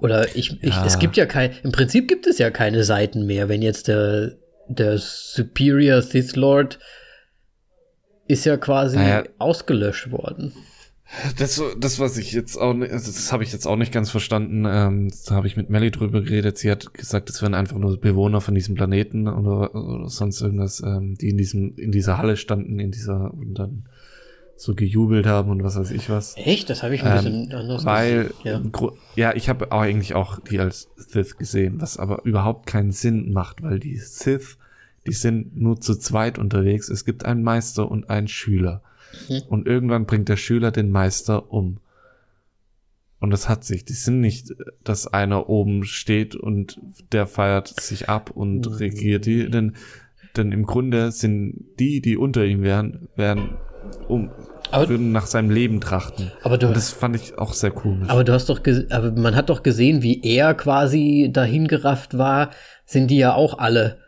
Oder 0.00 0.34
ich, 0.34 0.62
ich 0.62 0.74
ja. 0.74 0.86
es 0.86 0.98
gibt 0.98 1.16
ja 1.16 1.26
kein, 1.26 1.52
im 1.62 1.72
Prinzip 1.72 2.08
gibt 2.08 2.26
es 2.26 2.38
ja 2.38 2.50
keine 2.50 2.84
Seiten 2.84 3.26
mehr, 3.26 3.48
wenn 3.48 3.62
jetzt 3.62 3.88
der, 3.88 4.36
der 4.68 4.98
Superior 4.98 6.00
Sith 6.02 6.36
Lord 6.36 6.78
ist 8.26 8.46
ja 8.46 8.56
quasi 8.56 8.96
naja. 8.96 9.24
ausgelöscht 9.38 10.10
worden. 10.10 10.52
Das, 11.38 11.60
das, 11.78 11.98
was 11.98 12.16
ich 12.16 12.32
jetzt 12.32 12.56
auch, 12.56 12.72
das 12.72 13.32
habe 13.32 13.42
ich 13.42 13.52
jetzt 13.52 13.66
auch 13.66 13.74
nicht 13.74 13.92
ganz 13.92 14.10
verstanden. 14.10 14.64
Ähm, 14.64 15.10
da 15.26 15.34
habe 15.34 15.48
ich 15.48 15.56
mit 15.56 15.68
Melly 15.68 15.90
drüber 15.90 16.22
geredet. 16.22 16.56
Sie 16.56 16.70
hat 16.70 16.94
gesagt, 16.94 17.28
es 17.28 17.42
wären 17.42 17.54
einfach 17.54 17.76
nur 17.78 18.00
Bewohner 18.00 18.40
von 18.40 18.54
diesem 18.54 18.76
Planeten 18.76 19.26
oder, 19.26 19.74
oder 19.74 20.08
sonst 20.08 20.40
irgendwas, 20.40 20.80
ähm, 20.86 21.16
die 21.20 21.30
in 21.30 21.36
diesem, 21.36 21.74
in 21.74 21.90
dieser 21.90 22.16
Halle 22.16 22.36
standen, 22.36 22.78
in 22.78 22.92
dieser 22.92 23.34
und 23.34 23.54
dann 23.54 23.88
so 24.60 24.74
gejubelt 24.74 25.26
haben 25.26 25.50
und 25.50 25.64
was 25.64 25.76
weiß 25.76 25.90
ich 25.90 26.10
was. 26.10 26.36
Echt? 26.36 26.68
Das 26.68 26.82
habe 26.82 26.94
ich 26.94 27.02
ein 27.02 27.16
bisschen 27.16 27.50
ähm, 27.50 27.56
anders 27.56 27.84
Weil, 27.86 28.30
ja, 28.44 28.60
ja 29.16 29.34
ich 29.34 29.48
habe 29.48 29.72
eigentlich 29.72 30.14
auch 30.14 30.38
die 30.38 30.60
als 30.60 30.90
Sith 30.96 31.38
gesehen, 31.38 31.80
was 31.80 31.96
aber 31.96 32.24
überhaupt 32.24 32.66
keinen 32.66 32.92
Sinn 32.92 33.32
macht, 33.32 33.62
weil 33.62 33.80
die 33.80 33.96
Sith, 33.96 34.58
die 35.06 35.14
sind 35.14 35.56
nur 35.56 35.80
zu 35.80 35.96
zweit 35.96 36.38
unterwegs. 36.38 36.90
Es 36.90 37.06
gibt 37.06 37.24
einen 37.24 37.42
Meister 37.42 37.90
und 37.90 38.10
einen 38.10 38.28
Schüler. 38.28 38.82
Mhm. 39.30 39.42
Und 39.48 39.66
irgendwann 39.66 40.04
bringt 40.04 40.28
der 40.28 40.36
Schüler 40.36 40.70
den 40.70 40.90
Meister 40.90 41.50
um. 41.50 41.78
Und 43.18 43.30
das 43.30 43.48
hat 43.48 43.64
sich. 43.64 43.86
Die 43.86 43.94
sind 43.94 44.20
nicht, 44.20 44.54
dass 44.84 45.06
einer 45.06 45.48
oben 45.48 45.84
steht 45.84 46.36
und 46.36 46.78
der 47.12 47.26
feiert 47.26 47.68
sich 47.80 48.10
ab 48.10 48.30
und 48.30 48.66
mhm. 48.66 48.74
regiert 48.74 49.24
die, 49.24 49.48
denn, 49.48 49.76
denn 50.36 50.52
im 50.52 50.66
Grunde 50.66 51.12
sind 51.12 51.64
die, 51.78 52.02
die 52.02 52.18
unter 52.18 52.44
ihm 52.44 52.62
wären, 52.62 53.08
wären 53.16 53.56
um, 54.08 54.30
aber, 54.70 54.88
würden 54.88 55.12
nach 55.12 55.26
seinem 55.26 55.50
Leben 55.50 55.80
trachten. 55.80 56.30
Aber 56.42 56.58
du, 56.58 56.68
Und 56.68 56.76
das 56.76 56.90
fand 56.90 57.16
ich 57.16 57.38
auch 57.38 57.52
sehr 57.52 57.70
komisch. 57.70 58.08
Aber 58.08 58.24
du 58.24 58.32
hast 58.32 58.48
doch, 58.48 58.60
aber 58.90 59.12
man 59.12 59.34
hat 59.36 59.50
doch 59.50 59.62
gesehen, 59.62 60.02
wie 60.02 60.22
er 60.22 60.54
quasi 60.54 61.30
dahin 61.32 61.68
gerafft 61.68 62.16
war, 62.16 62.50
sind 62.84 63.10
die 63.10 63.18
ja 63.18 63.34
auch 63.34 63.58
alle. 63.58 63.98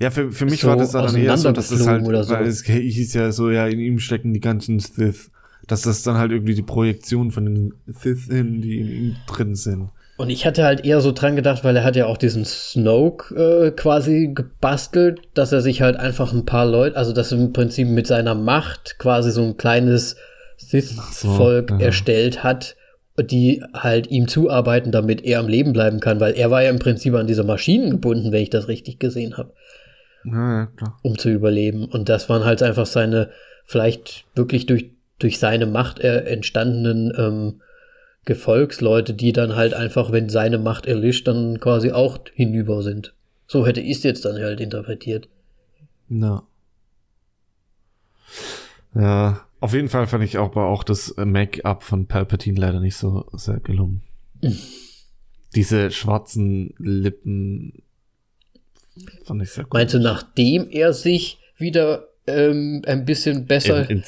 Ja, 0.00 0.10
für, 0.10 0.30
für 0.32 0.44
mich 0.46 0.60
so 0.60 0.68
war 0.68 0.76
das 0.76 0.92
dann 0.92 1.16
eher 1.16 1.36
so, 1.36 1.52
dass 1.52 1.70
es 1.70 1.86
halt, 1.86 2.04
so. 2.04 2.30
weil 2.30 2.46
es 2.46 2.64
hieß 2.64 3.14
ja 3.14 3.32
so, 3.32 3.50
ja, 3.50 3.66
in 3.66 3.80
ihm 3.80 3.98
stecken 3.98 4.32
die 4.32 4.40
ganzen 4.40 4.78
Sith. 4.78 5.30
Dass 5.66 5.82
das 5.82 6.02
dann 6.02 6.16
halt 6.16 6.32
irgendwie 6.32 6.54
die 6.54 6.62
Projektion 6.62 7.30
von 7.30 7.44
den 7.44 7.74
Sith 7.86 8.26
hin, 8.26 8.62
die 8.62 8.78
in 8.78 8.88
ihm 8.88 9.16
drin 9.26 9.54
sind. 9.54 9.90
Und 10.18 10.30
ich 10.30 10.44
hatte 10.44 10.64
halt 10.64 10.84
eher 10.84 11.00
so 11.00 11.12
dran 11.12 11.36
gedacht, 11.36 11.62
weil 11.62 11.76
er 11.76 11.84
hat 11.84 11.94
ja 11.94 12.06
auch 12.06 12.16
diesen 12.16 12.44
Snoke 12.44 13.34
äh, 13.36 13.70
quasi 13.70 14.32
gebastelt, 14.34 15.20
dass 15.34 15.52
er 15.52 15.60
sich 15.60 15.80
halt 15.80 15.96
einfach 15.96 16.32
ein 16.32 16.44
paar 16.44 16.66
Leute, 16.66 16.96
also 16.96 17.12
dass 17.12 17.30
er 17.30 17.38
im 17.38 17.52
Prinzip 17.52 17.86
mit 17.86 18.08
seiner 18.08 18.34
Macht 18.34 18.98
quasi 18.98 19.30
so 19.30 19.44
ein 19.44 19.56
kleines 19.56 20.16
Sith-Volk 20.56 21.70
so, 21.70 21.76
ja. 21.76 21.80
erstellt 21.80 22.42
hat, 22.42 22.74
die 23.16 23.62
halt 23.72 24.08
ihm 24.08 24.26
zuarbeiten, 24.26 24.90
damit 24.90 25.24
er 25.24 25.38
am 25.38 25.46
Leben 25.46 25.72
bleiben 25.72 26.00
kann, 26.00 26.18
weil 26.18 26.34
er 26.34 26.50
war 26.50 26.64
ja 26.64 26.70
im 26.70 26.80
Prinzip 26.80 27.14
an 27.14 27.28
diese 27.28 27.44
Maschinen 27.44 27.90
gebunden, 27.90 28.32
wenn 28.32 28.42
ich 28.42 28.50
das 28.50 28.66
richtig 28.66 28.98
gesehen 28.98 29.36
habe. 29.36 29.52
Ja, 30.24 30.66
klar. 30.76 30.98
Um 31.02 31.16
zu 31.16 31.30
überleben. 31.30 31.84
Und 31.84 32.08
das 32.08 32.28
waren 32.28 32.44
halt 32.44 32.60
einfach 32.64 32.86
seine, 32.86 33.30
vielleicht 33.64 34.24
wirklich 34.34 34.66
durch, 34.66 34.90
durch 35.20 35.38
seine 35.38 35.66
Macht 35.66 36.00
entstandenen 36.00 37.12
ähm, 37.16 37.60
Gefolgsleute, 38.24 39.14
die 39.14 39.32
dann 39.32 39.56
halt 39.56 39.74
einfach, 39.74 40.12
wenn 40.12 40.28
seine 40.28 40.58
Macht 40.58 40.86
erlischt, 40.86 41.26
dann 41.26 41.60
quasi 41.60 41.92
auch 41.92 42.18
hinüber 42.34 42.82
sind. 42.82 43.14
So 43.46 43.66
hätte 43.66 43.80
ich 43.80 43.98
es 43.98 44.02
jetzt 44.02 44.24
dann 44.24 44.36
halt 44.36 44.60
interpretiert. 44.60 45.28
Na. 46.08 46.46
Ja, 48.94 49.46
auf 49.60 49.74
jeden 49.74 49.88
Fall 49.88 50.06
fand 50.06 50.24
ich 50.24 50.38
auch, 50.38 50.50
aber 50.50 50.66
auch 50.66 50.84
das 50.84 51.14
Make-up 51.16 51.82
von 51.82 52.06
Palpatine 52.06 52.60
leider 52.60 52.80
nicht 52.80 52.96
so 52.96 53.26
sehr 53.32 53.60
gelungen. 53.60 54.02
Diese 55.54 55.90
schwarzen 55.90 56.74
Lippen 56.78 57.82
fand 59.24 59.42
ich 59.42 59.50
sehr 59.50 59.64
gut. 59.64 59.72
Meinst 59.72 59.94
du, 59.94 59.98
nachdem 59.98 60.68
er 60.68 60.92
sich 60.92 61.38
wieder 61.56 62.07
ähm, 62.28 62.82
ein 62.86 63.04
bisschen 63.04 63.46
besser. 63.46 63.88
In, 63.90 64.04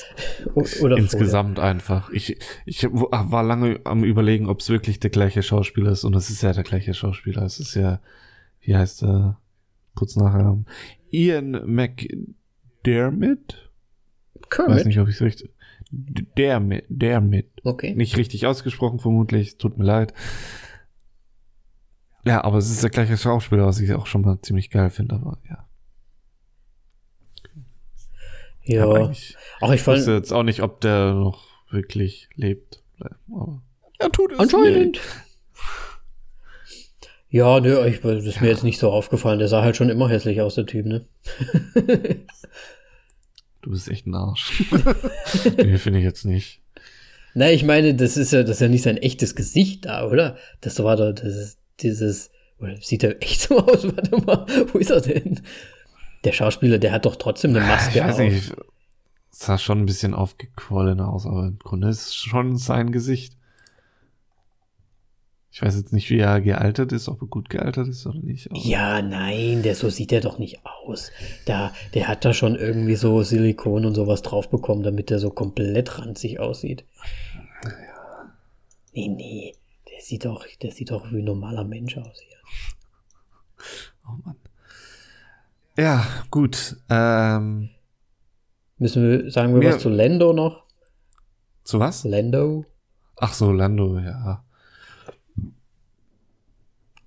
ins, 0.55 0.55
oder 0.83 0.97
insgesamt 0.97 1.57
vorher. 1.57 1.71
einfach. 1.71 2.11
Ich, 2.13 2.39
ich 2.67 2.85
war 2.85 3.43
lange 3.43 3.81
am 3.85 4.05
überlegen, 4.05 4.47
ob 4.47 4.61
es 4.61 4.69
wirklich 4.69 5.01
der 5.01 5.11
gleiche 5.11 5.43
Schauspieler 5.43 5.93
ist 5.93 6.05
und 6.05 6.15
es 6.15 6.31
ist 6.31 6.43
ja 6.43 6.53
der 6.53 6.65
gleiche 6.65 6.95
Schauspieler. 6.95 7.43
Es 7.43 7.59
ist 7.59 7.75
ja, 7.75 8.01
wie 8.61 8.77
heißt 8.77 9.03
er? 9.03 9.41
Kurz 9.95 10.17
nachher. 10.17 10.63
Ian 11.11 11.63
McDermott? 11.67 13.71
Kermit? 14.49 14.77
Weiß 14.77 14.85
nicht, 14.85 14.99
ob 14.99 15.09
ich 15.09 15.17
es 15.17 15.23
richtig. 15.23 15.55
Dermit, 15.91 16.85
Dermit. 16.89 17.51
Okay. 17.65 17.95
Nicht 17.95 18.17
richtig 18.17 18.47
ausgesprochen, 18.47 18.99
vermutlich. 18.99 19.59
Tut 19.59 19.79
mir 19.79 19.85
leid. 19.85 20.15
Ja, 22.25 22.45
aber 22.45 22.59
es 22.59 22.71
ist 22.71 22.83
der 22.83 22.91
gleiche 22.91 23.17
Schauspieler, 23.17 23.67
was 23.67 23.81
ich 23.81 23.93
auch 23.95 24.07
schon 24.07 24.23
mal 24.23 24.41
ziemlich 24.43 24.71
geil 24.71 24.91
finde, 24.91 25.15
aber 25.15 25.39
ja. 25.49 25.67
Ja. 28.65 28.87
Auch 29.61 29.73
ich 29.73 29.87
wusste 29.87 30.13
jetzt 30.13 30.33
auch 30.33 30.43
nicht, 30.43 30.63
ob 30.63 30.81
der 30.81 31.15
noch 31.15 31.45
wirklich 31.71 32.29
lebt. 32.35 32.83
Aber 33.31 33.63
er 33.99 34.11
tut 34.11 34.33
es. 34.33 34.39
Anscheinend. 34.39 34.93
Nicht. 34.93 35.01
Ja, 37.31 37.61
nö, 37.61 37.87
ich, 37.87 38.01
das 38.01 38.25
ist 38.25 38.37
ja. 38.37 38.43
mir 38.43 38.49
jetzt 38.49 38.65
nicht 38.65 38.79
so 38.79 38.91
aufgefallen. 38.91 39.39
Der 39.39 39.49
sah 39.49 39.63
halt 39.63 39.77
schon 39.77 39.89
immer 39.89 40.09
hässlich 40.09 40.41
aus, 40.41 40.57
der 40.57 40.67
Typ, 40.67 40.85
ne? 40.85 41.07
du 43.63 43.71
bist 43.71 43.89
echt 43.89 44.07
ein 44.07 44.15
Arsch. 44.15 44.65
nee, 45.57 45.79
finde 45.79 46.01
ich 46.01 46.05
jetzt 46.05 46.25
nicht. 46.25 46.61
Na, 47.35 47.51
ich 47.51 47.63
meine, 47.63 47.95
das 47.95 48.17
ist 48.17 48.33
ja, 48.33 48.43
das 48.43 48.57
ist 48.57 48.61
ja 48.61 48.69
nicht 48.69 48.83
sein 48.83 48.97
echtes 48.97 49.37
Gesicht 49.37 49.85
da, 49.85 50.09
oder? 50.09 50.37
Das 50.61 50.83
war 50.83 50.97
doch, 50.97 51.13
das 51.13 51.37
ist 51.37 51.59
dieses, 51.79 52.31
oder 52.59 52.77
sieht 52.81 53.05
er 53.05 53.23
echt 53.23 53.43
so 53.43 53.59
aus? 53.59 53.85
Warte 53.97 54.17
mal, 54.17 54.47
wo 54.73 54.79
ist 54.79 54.91
er 54.91 55.01
denn? 55.01 55.41
Der 56.25 56.33
Schauspieler, 56.33 56.79
der 56.79 56.93
hat 56.93 57.07
doch 57.07 57.17
trotzdem 57.17 57.57
eine 57.57 57.67
Maske 57.67 57.99
ich 57.99 58.05
weiß 58.05 58.15
auf. 58.15 58.21
Nicht, 58.21 58.55
sah 59.31 59.59
schon 59.59 59.79
ein 59.81 59.87
bisschen 59.87 60.15
aufgequollen 60.15 61.01
aus, 61.01 61.27
aber 61.27 61.47
im 61.47 61.59
Grunde 61.59 61.89
ist 61.89 62.09
es 62.09 62.15
schon 62.15 62.57
sein 62.57 62.93
Gesicht. 62.93 63.37
Ich 65.53 65.63
weiß 65.63 65.77
jetzt 65.77 65.93
nicht, 65.93 66.11
wie 66.11 66.19
er 66.19 66.41
gealtert 66.41 66.93
ist, 66.93 67.09
ob 67.09 67.23
er 67.23 67.27
gut 67.27 67.51
gealtert 67.51 67.89
ist 67.89 68.07
oder 68.07 68.21
nicht. 68.21 68.49
ja, 68.53 69.03
nein, 69.03 69.63
der 69.63 69.75
so 69.75 69.91
sieht 69.91 70.13
er 70.13 70.21
doch 70.21 70.39
nicht 70.39 70.65
aus. 70.65 71.11
Da, 71.45 71.73
der 71.95 72.07
hat 72.07 72.25
da 72.25 72.33
schon 72.33 72.55
irgendwie 72.55 72.95
so 72.95 73.23
Silikon 73.23 73.85
und 73.85 73.95
sowas 73.95 74.23
drauf 74.23 74.49
bekommen, 74.49 74.85
damit 74.85 75.11
er 75.11 75.19
so 75.19 75.31
komplett 75.31 75.99
ranzig 75.99 76.39
aussieht. 76.39 76.85
Ja. 77.65 77.71
Nee, 78.93 79.09
nee, 79.09 79.55
der 79.91 80.01
sieht 80.01 80.25
doch, 80.25 80.47
der 80.63 80.71
sieht 80.71 80.93
doch 80.93 81.11
wie 81.11 81.19
ein 81.19 81.25
normaler 81.25 81.65
Mensch 81.65 81.97
aus 81.97 82.21
hier. 82.21 82.37
Oh 84.07 84.17
Mann. 84.25 84.37
Ja, 85.81 86.07
gut. 86.31 86.77
Ähm, 86.91 87.71
Müssen 88.77 89.03
wir, 89.03 89.31
sagen 89.31 89.55
wir, 89.55 89.63
wir 89.63 89.71
was 89.71 89.81
zu 89.81 89.89
Lando 89.89 90.35
noch? 90.35 90.65
Zu 91.65 91.81
was? 91.81 92.05
Lando. 92.05 92.67
Ach 93.17 93.33
so, 93.33 93.51
Lando, 93.51 93.99
ja. 93.99 94.45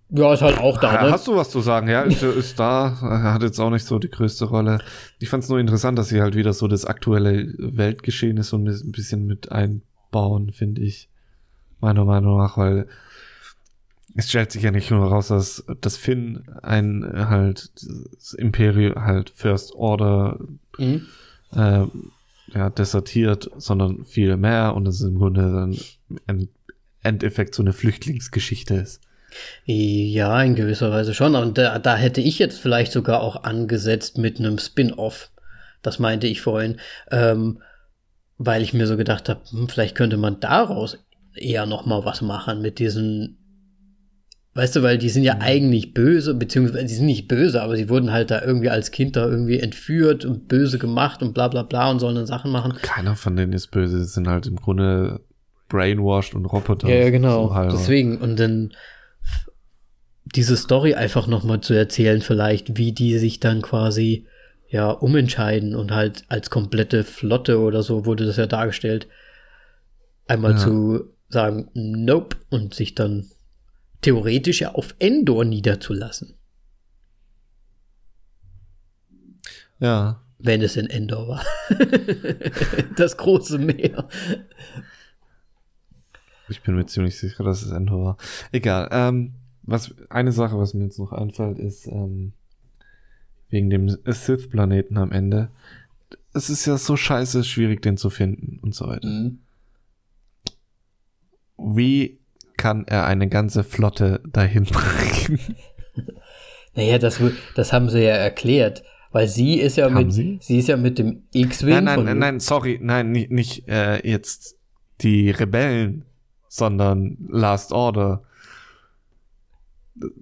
Ja, 0.10 0.34
ist 0.34 0.42
halt 0.42 0.58
auch 0.58 0.80
da. 0.80 1.04
Ne? 1.04 1.12
Hast 1.12 1.28
du 1.28 1.36
was 1.36 1.52
zu 1.52 1.62
sagen? 1.62 1.88
Ja, 1.88 2.02
ist, 2.02 2.24
ist 2.24 2.60
da. 2.60 2.98
Er 3.04 3.34
hat 3.34 3.44
jetzt 3.44 3.60
auch 3.60 3.70
nicht 3.70 3.86
so 3.86 4.00
die 4.00 4.10
größte 4.10 4.46
Rolle. 4.46 4.80
Ich 5.20 5.30
fand 5.30 5.44
es 5.44 5.50
nur 5.50 5.60
interessant, 5.60 6.00
dass 6.00 6.10
sie 6.10 6.22
halt 6.22 6.36
wieder 6.36 6.54
so 6.54 6.68
das 6.68 6.86
aktuelle 6.86 7.54
Weltgeschehen 7.58 8.38
ist 8.38 8.54
und 8.54 8.68
ein 8.68 8.92
bisschen 8.92 9.28
mit 9.28 9.52
einbauen, 9.52 10.52
finde 10.52 10.82
ich. 10.82 11.10
Meiner 11.80 12.06
Meinung 12.06 12.40
nach, 12.40 12.58
weil 12.58 12.88
es 14.16 14.30
stellt 14.30 14.52
sich 14.52 14.64
ja 14.64 14.72
nicht 14.72 14.92
nur 14.92 15.08
raus, 15.08 15.30
dass 15.30 15.64
das 15.82 15.98
Finn 15.98 16.44
ein 16.62 17.06
halt 17.30 17.72
das 18.16 18.34
Imperium 18.34 19.04
halt 19.04 19.32
First 19.32 19.74
Order 19.76 20.40
mhm. 20.78 21.08
äh, 21.56 21.86
ja, 22.54 22.70
desertiert, 22.70 23.50
sondern 23.58 24.04
viel 24.04 24.38
mehr 24.38 24.76
und 24.76 24.88
es 24.88 25.02
im 25.02 25.18
Grunde 25.18 25.42
dann 25.42 25.78
im 26.28 26.50
Endeffekt 27.02 27.56
so 27.56 27.64
eine 27.64 27.74
Flüchtlingsgeschichte 27.74 28.76
ist. 28.76 29.02
Ja, 29.66 30.42
in 30.44 30.54
gewisser 30.54 30.92
Weise 30.92 31.16
schon. 31.16 31.34
Und 31.36 31.58
da, 31.58 31.80
da 31.80 31.96
hätte 31.96 32.22
ich 32.22 32.38
jetzt 32.38 32.60
vielleicht 32.60 32.92
sogar 32.92 33.22
auch 33.22 33.44
angesetzt 33.44 34.20
mit 34.20 34.40
einem 34.40 34.60
Spin-off. 34.60 35.32
Das 35.82 35.98
meinte 35.98 36.28
ich 36.28 36.42
vorhin. 36.42 36.80
Ähm, 37.10 37.60
weil 38.38 38.62
ich 38.62 38.74
mir 38.74 38.88
so 38.88 38.98
gedacht 38.98 39.30
habe, 39.30 39.42
hm, 39.50 39.70
vielleicht 39.70 39.96
könnte 39.96 40.18
man 40.18 40.40
daraus 40.40 40.98
eher 41.36 41.66
noch 41.66 41.86
mal 41.86 42.06
was 42.06 42.22
machen 42.22 42.62
mit 42.62 42.80
diesen 42.80 43.43
Weißt 44.56 44.76
du, 44.76 44.84
weil 44.84 45.00
die 45.00 45.10
sind 45.10 45.24
ja 45.24 45.36
mhm. 45.36 45.42
eigentlich 45.42 45.94
böse, 45.94 46.36
beziehungsweise 46.36 46.86
die 46.86 46.94
sind 46.94 47.08
nicht 47.08 47.28
böse, 47.28 47.62
aber 47.62 47.76
sie 47.76 47.90
wurden 47.90 48.12
halt 48.12 48.30
da 48.30 48.42
irgendwie 48.42 48.70
als 48.70 48.92
Kind 48.92 49.16
da 49.16 49.28
irgendwie 49.28 49.60
entführt 49.60 50.26
und 50.26 50.48
böse 50.48 50.78
gemacht 50.78 51.24
und 51.24 51.34
bla 51.34 51.48
bla 51.48 51.64
bla 51.64 51.90
und 51.90 52.00
sollen 52.00 52.16
dann 52.16 52.28
Sachen 52.28 52.52
machen. 52.52 52.74
Keiner 52.82 53.16
von 53.16 53.36
denen 53.36 53.54
ist 53.54 53.72
böse, 53.72 53.98
sie 54.04 54.10
sind 54.10 54.28
halt 54.28 54.46
im 54.46 54.58
Grunde 54.58 55.22
brainwashed 55.70 56.36
und 56.36 56.46
Roboter. 56.46 56.88
Ja, 56.88 56.96
ja 56.96 57.10
genau. 57.10 57.48
So 57.72 57.78
Deswegen, 57.78 58.18
und 58.20 58.40
dann 58.40 58.74
diese 60.36 60.56
Story 60.56 60.94
einfach 60.94 61.26
nochmal 61.28 61.62
zu 61.62 61.74
erzählen, 61.74 62.22
vielleicht, 62.22 62.78
wie 62.78 62.92
die 62.92 63.18
sich 63.18 63.40
dann 63.40 63.64
quasi 63.64 64.28
ja 64.68 64.90
umentscheiden 64.90 65.76
und 65.76 65.92
halt 65.92 66.26
als 66.30 66.50
komplette 66.50 67.04
Flotte 67.04 67.60
oder 67.60 67.84
so 67.84 68.06
wurde 68.06 68.26
das 68.26 68.38
ja 68.38 68.46
dargestellt, 68.46 69.08
einmal 70.28 70.52
ja. 70.52 70.58
zu 70.58 71.04
sagen, 71.30 71.70
nope, 71.74 72.38
und 72.50 72.74
sich 72.74 72.96
dann 72.96 73.26
theoretisch 74.04 74.62
ja 74.62 74.74
auf 74.74 74.96
Endor 75.00 75.46
niederzulassen. 75.46 76.36
Ja. 79.80 80.22
Wenn 80.40 80.62
es 80.62 80.76
in 80.76 80.88
Endor 80.88 81.28
war. 81.28 81.46
das 82.96 83.18
große 83.18 83.58
Meer. 83.58 84.08
Ich 86.50 86.62
bin 86.62 86.76
mir 86.76 86.86
ziemlich 86.86 87.18
sicher, 87.18 87.44
dass 87.44 87.64
es 87.64 87.72
Endor 87.72 88.06
war. 88.06 88.18
Egal. 88.52 88.90
Ähm, 88.92 89.34
was, 89.64 89.94
eine 90.10 90.32
Sache, 90.32 90.58
was 90.58 90.74
mir 90.74 90.84
jetzt 90.84 91.00
noch 91.00 91.14
einfällt, 91.14 91.58
ist 91.58 91.88
ähm, 91.88 92.34
wegen 93.50 93.70
dem 93.70 93.90
Sith-Planeten 94.06 94.98
am 94.98 95.12
Ende. 95.12 95.50
Es 96.34 96.50
ist 96.50 96.66
ja 96.66 96.78
so 96.78 96.98
scheiße 96.98 97.44
schwierig, 97.44 97.82
den 97.82 97.98
zu 97.98 98.10
finden 98.10 98.60
und 98.62 98.76
so 98.76 98.88
weiter. 98.88 99.08
Mhm. 99.08 99.40
Wie 101.58 102.20
kann 102.64 102.88
er 102.88 103.06
eine 103.06 103.28
ganze 103.28 103.66
Flotte 103.66 104.22
dahin 104.32 104.64
bringen? 104.64 105.40
Naja, 106.76 106.98
das, 106.98 107.22
das 107.54 107.72
haben 107.72 107.88
sie 107.88 108.00
ja 108.00 108.16
erklärt. 108.16 108.84
Weil 109.12 109.28
sie 109.28 109.60
ist 109.60 109.76
ja 109.76 109.86
haben 109.86 110.08
mit, 110.08 110.12
sie? 110.12 110.40
sie 110.42 110.58
ist 110.58 110.70
ja 110.70 110.76
mit 110.76 110.98
dem 110.98 111.22
X-Wing. 111.32 111.84
Nein, 111.84 112.04
nein, 112.04 112.18
nein, 112.18 112.40
sorry, 112.40 112.80
nein, 112.82 113.12
nicht, 113.12 113.30
nicht 113.30 113.68
äh, 113.68 114.00
jetzt 114.10 114.56
die 115.02 115.30
Rebellen, 115.30 116.06
sondern 116.48 117.18
Last 117.30 117.74
Order 117.74 118.24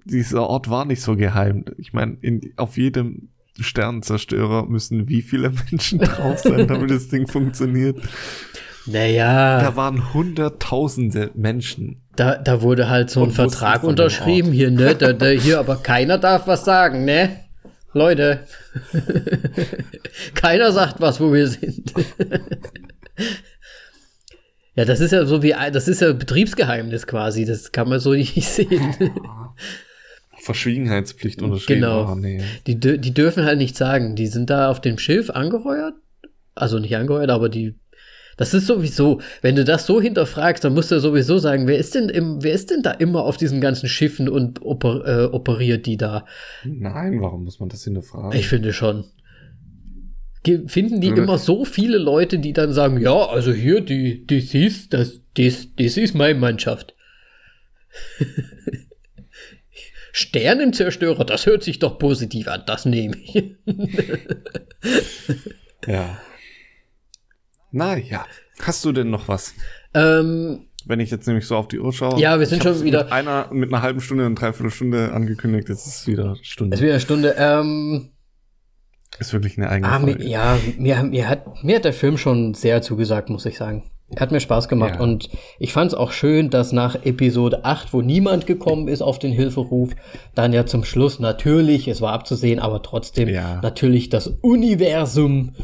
dieser 0.04 0.46
Ort 0.46 0.68
war 0.68 0.84
nicht 0.84 1.00
so 1.00 1.16
geheim. 1.16 1.64
Ich 1.78 1.94
meine, 1.94 2.18
auf 2.56 2.76
jedem 2.76 3.30
Sternenzerstörer 3.58 4.66
müssen 4.66 5.08
wie 5.08 5.22
viele 5.22 5.50
Menschen 5.70 6.00
drauf 6.00 6.40
sein, 6.40 6.66
damit 6.66 6.90
das 6.90 7.08
Ding 7.08 7.26
funktioniert. 7.26 7.98
Naja. 8.84 9.60
Da 9.60 9.76
waren 9.76 10.12
hunderttausende 10.12 11.30
Menschen. 11.34 12.01
Da, 12.16 12.36
da 12.36 12.60
wurde 12.60 12.90
halt 12.90 13.10
so 13.10 13.24
ein 13.24 13.30
Vertrag 13.30 13.84
unterschrieben 13.84 14.52
hier, 14.52 14.70
ne? 14.70 14.94
Da, 14.94 15.12
da, 15.12 15.28
hier, 15.28 15.58
aber 15.58 15.76
keiner 15.76 16.18
darf 16.18 16.46
was 16.46 16.64
sagen, 16.64 17.04
ne? 17.04 17.40
Leute. 17.94 18.40
keiner 20.34 20.72
sagt 20.72 21.00
was, 21.00 21.20
wo 21.20 21.32
wir 21.32 21.48
sind. 21.48 21.92
Ja, 24.74 24.86
das 24.86 25.00
ist 25.00 25.10
ja 25.10 25.26
so 25.26 25.42
wie, 25.42 25.54
das 25.72 25.86
ist 25.86 26.00
ja 26.00 26.12
Betriebsgeheimnis 26.12 27.06
quasi, 27.06 27.44
das 27.44 27.72
kann 27.72 27.88
man 27.88 28.00
so 28.00 28.12
nicht 28.14 28.42
sehen. 28.42 28.94
Verschwiegenheitspflicht 30.38 31.42
unterschrieben. 31.42 31.82
Genau. 31.82 32.10
Oh, 32.10 32.14
nee. 32.14 32.42
die, 32.66 32.76
die 32.78 33.14
dürfen 33.14 33.44
halt 33.44 33.58
nicht 33.58 33.76
sagen, 33.76 34.16
die 34.16 34.26
sind 34.26 34.50
da 34.50 34.70
auf 34.70 34.80
dem 34.80 34.98
Schiff 34.98 35.30
angeheuert, 35.30 35.94
also 36.54 36.78
nicht 36.78 36.96
angeheuert, 36.96 37.30
aber 37.30 37.48
die, 37.48 37.74
das 38.42 38.54
ist 38.54 38.66
sowieso, 38.66 39.20
wenn 39.40 39.54
du 39.54 39.64
das 39.64 39.86
so 39.86 40.00
hinterfragst, 40.00 40.64
dann 40.64 40.74
musst 40.74 40.90
du 40.90 40.98
sowieso 40.98 41.38
sagen, 41.38 41.68
wer 41.68 41.78
ist 41.78 41.94
denn 41.94 42.08
im, 42.08 42.42
wer 42.42 42.52
ist 42.52 42.72
denn 42.72 42.82
da 42.82 42.90
immer 42.90 43.22
auf 43.22 43.36
diesen 43.36 43.60
ganzen 43.60 43.88
Schiffen 43.88 44.28
und 44.28 44.60
oper, 44.62 45.06
äh, 45.06 45.24
operiert 45.26 45.86
die 45.86 45.96
da? 45.96 46.24
Nein, 46.64 47.20
warum 47.20 47.44
muss 47.44 47.60
man 47.60 47.68
das 47.68 47.84
hinterfragen? 47.84 48.36
Ich 48.36 48.48
finde 48.48 48.72
schon 48.72 49.04
finden 50.66 51.00
die 51.00 51.10
immer 51.10 51.38
so 51.38 51.64
viele 51.64 51.98
Leute, 51.98 52.40
die 52.40 52.52
dann 52.52 52.72
sagen, 52.72 53.00
ja, 53.00 53.26
also 53.26 53.52
hier, 53.52 53.80
die, 53.80 54.26
das 54.26 54.52
ist, 54.54 54.92
das, 54.92 55.20
das, 55.34 55.68
das 55.76 55.96
ist 55.96 56.16
meine 56.16 56.36
Mannschaft. 56.36 56.96
Sternenzerstörer, 60.12 61.24
das 61.24 61.46
hört 61.46 61.62
sich 61.62 61.78
doch 61.78 61.96
positiv 61.96 62.48
an, 62.48 62.64
das 62.66 62.86
nehme 62.86 63.14
ich. 63.18 63.34
ja. 65.86 66.20
Naja, 67.72 68.26
hast 68.60 68.84
du 68.84 68.92
denn 68.92 69.10
noch 69.10 69.28
was? 69.28 69.54
Ähm, 69.94 70.66
Wenn 70.84 71.00
ich 71.00 71.10
jetzt 71.10 71.26
nämlich 71.26 71.46
so 71.46 71.56
auf 71.56 71.68
die 71.68 71.80
Uhr 71.80 71.92
schaue. 71.92 72.20
Ja, 72.20 72.38
wir 72.38 72.46
sind 72.46 72.62
schon 72.62 72.82
wieder. 72.84 73.04
Mit 73.04 73.12
einer, 73.12 73.48
mit 73.50 73.72
einer 73.72 73.82
halben 73.82 74.00
Stunde 74.00 74.26
und 74.26 74.34
dreiviertel 74.36 74.70
Stunde 74.70 75.12
angekündigt, 75.12 75.68
jetzt 75.68 75.86
ist 75.86 76.00
es 76.00 76.06
wieder 76.06 76.36
Stunde. 76.42 76.74
Es 76.74 76.80
ist 76.80 76.86
wieder 76.86 77.00
Stunde. 77.00 77.34
Ähm, 77.38 78.10
ist 79.18 79.32
wirklich 79.32 79.56
eine 79.56 79.70
eigene 79.70 79.90
ah, 79.90 80.00
Folge. 80.00 80.18
Mir, 80.18 80.28
ja, 80.28 80.58
mir, 80.78 81.02
mir, 81.02 81.28
hat, 81.28 81.64
mir 81.64 81.76
hat 81.76 81.84
der 81.84 81.92
Film 81.92 82.18
schon 82.18 82.54
sehr 82.54 82.82
zugesagt, 82.82 83.30
muss 83.30 83.46
ich 83.46 83.56
sagen. 83.56 83.84
Hat 84.18 84.30
mir 84.30 84.40
Spaß 84.40 84.68
gemacht 84.68 84.96
ja. 84.96 85.00
und 85.00 85.30
ich 85.58 85.72
fand 85.72 85.92
es 85.92 85.94
auch 85.96 86.12
schön, 86.12 86.50
dass 86.50 86.72
nach 86.72 87.06
Episode 87.06 87.64
8, 87.64 87.94
wo 87.94 88.02
niemand 88.02 88.46
gekommen 88.46 88.88
ist 88.88 89.00
auf 89.00 89.18
den 89.18 89.32
Hilferuf, 89.32 89.92
dann 90.34 90.52
ja 90.52 90.66
zum 90.66 90.84
Schluss 90.84 91.18
natürlich, 91.18 91.88
es 91.88 92.02
war 92.02 92.12
abzusehen, 92.12 92.58
aber 92.58 92.82
trotzdem 92.82 93.30
ja. 93.30 93.60
natürlich 93.62 94.10
das 94.10 94.26
Universum 94.26 95.54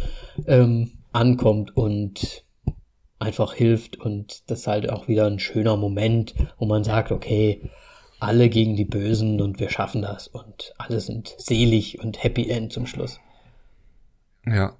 ähm, 0.47 0.98
ankommt 1.19 1.77
und 1.77 2.45
einfach 3.19 3.53
hilft 3.53 3.97
und 3.97 4.49
das 4.49 4.61
ist 4.61 4.67
halt 4.69 4.89
auch 4.89 5.09
wieder 5.09 5.27
ein 5.27 5.41
schöner 5.41 5.77
Moment, 5.77 6.35
wo 6.59 6.67
man 6.67 6.85
sagt, 6.85 7.11
okay, 7.11 7.69
alle 8.21 8.49
gegen 8.49 8.77
die 8.77 8.85
Bösen 8.85 9.41
und 9.41 9.59
wir 9.59 9.69
schaffen 9.69 10.03
das 10.03 10.29
und 10.29 10.75
alle 10.79 11.01
sind 11.01 11.35
selig 11.39 12.01
und 12.01 12.23
Happy 12.23 12.49
End 12.49 12.73
zum 12.73 12.87
Schluss. 12.87 13.21
Ja. 14.47 14.77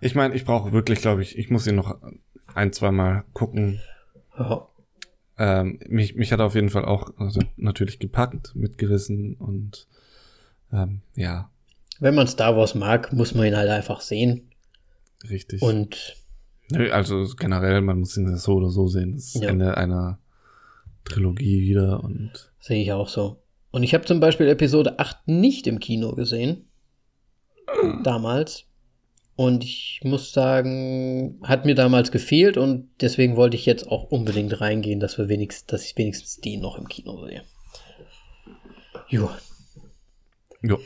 Ich 0.00 0.14
meine, 0.14 0.34
ich 0.34 0.46
brauche 0.46 0.72
wirklich, 0.72 1.00
glaube 1.00 1.20
ich, 1.20 1.36
ich 1.36 1.50
muss 1.50 1.66
ihn 1.66 1.74
noch 1.74 1.98
ein, 2.54 2.72
zwei 2.72 2.90
Mal 2.90 3.24
gucken. 3.34 3.80
Ja. 4.38 4.66
Ähm, 5.38 5.78
mich, 5.86 6.14
mich 6.14 6.32
hat 6.32 6.40
er 6.40 6.46
auf 6.46 6.54
jeden 6.54 6.70
Fall 6.70 6.86
auch 6.86 7.10
also 7.18 7.40
natürlich 7.56 7.98
gepackt, 7.98 8.54
mitgerissen 8.54 9.34
und 9.34 9.86
ähm, 10.72 11.02
ja. 11.14 11.50
Wenn 12.00 12.14
man 12.14 12.26
Star 12.26 12.56
Wars 12.56 12.74
mag, 12.74 13.12
muss 13.12 13.34
man 13.34 13.46
ihn 13.46 13.56
halt 13.56 13.68
einfach 13.68 14.00
sehen. 14.00 14.50
Richtig. 15.28 15.62
Und 15.62 16.16
Nö, 16.70 16.90
also 16.90 17.24
generell, 17.36 17.80
man 17.80 18.00
muss 18.00 18.16
ihn 18.16 18.36
so 18.36 18.54
oder 18.54 18.70
so 18.70 18.88
sehen. 18.88 19.14
Das 19.14 19.34
ist 19.34 19.42
ja. 19.42 19.48
Ende 19.48 19.76
einer 19.76 20.18
Trilogie 21.04 21.62
wieder 21.62 22.02
und. 22.02 22.50
Sehe 22.58 22.82
ich 22.82 22.92
auch 22.92 23.08
so. 23.08 23.42
Und 23.70 23.82
ich 23.82 23.94
habe 23.94 24.04
zum 24.04 24.20
Beispiel 24.20 24.48
Episode 24.48 24.98
8 24.98 25.28
nicht 25.28 25.66
im 25.66 25.78
Kino 25.78 26.14
gesehen. 26.14 26.64
damals. 28.02 28.64
Und 29.36 29.64
ich 29.64 30.00
muss 30.02 30.32
sagen, 30.32 31.38
hat 31.42 31.66
mir 31.66 31.74
damals 31.74 32.10
gefehlt 32.10 32.56
und 32.56 32.88
deswegen 33.02 33.36
wollte 33.36 33.56
ich 33.56 33.66
jetzt 33.66 33.86
auch 33.86 34.04
unbedingt 34.04 34.62
reingehen, 34.62 34.98
dass 34.98 35.18
wir 35.18 35.28
wenigstens, 35.28 35.66
dass 35.66 35.84
ich 35.84 35.96
wenigstens 35.98 36.38
den 36.38 36.60
noch 36.60 36.78
im 36.78 36.88
Kino 36.88 37.26
sehe. 37.26 37.42
Jo. 39.08 39.30
Jo. 40.62 40.78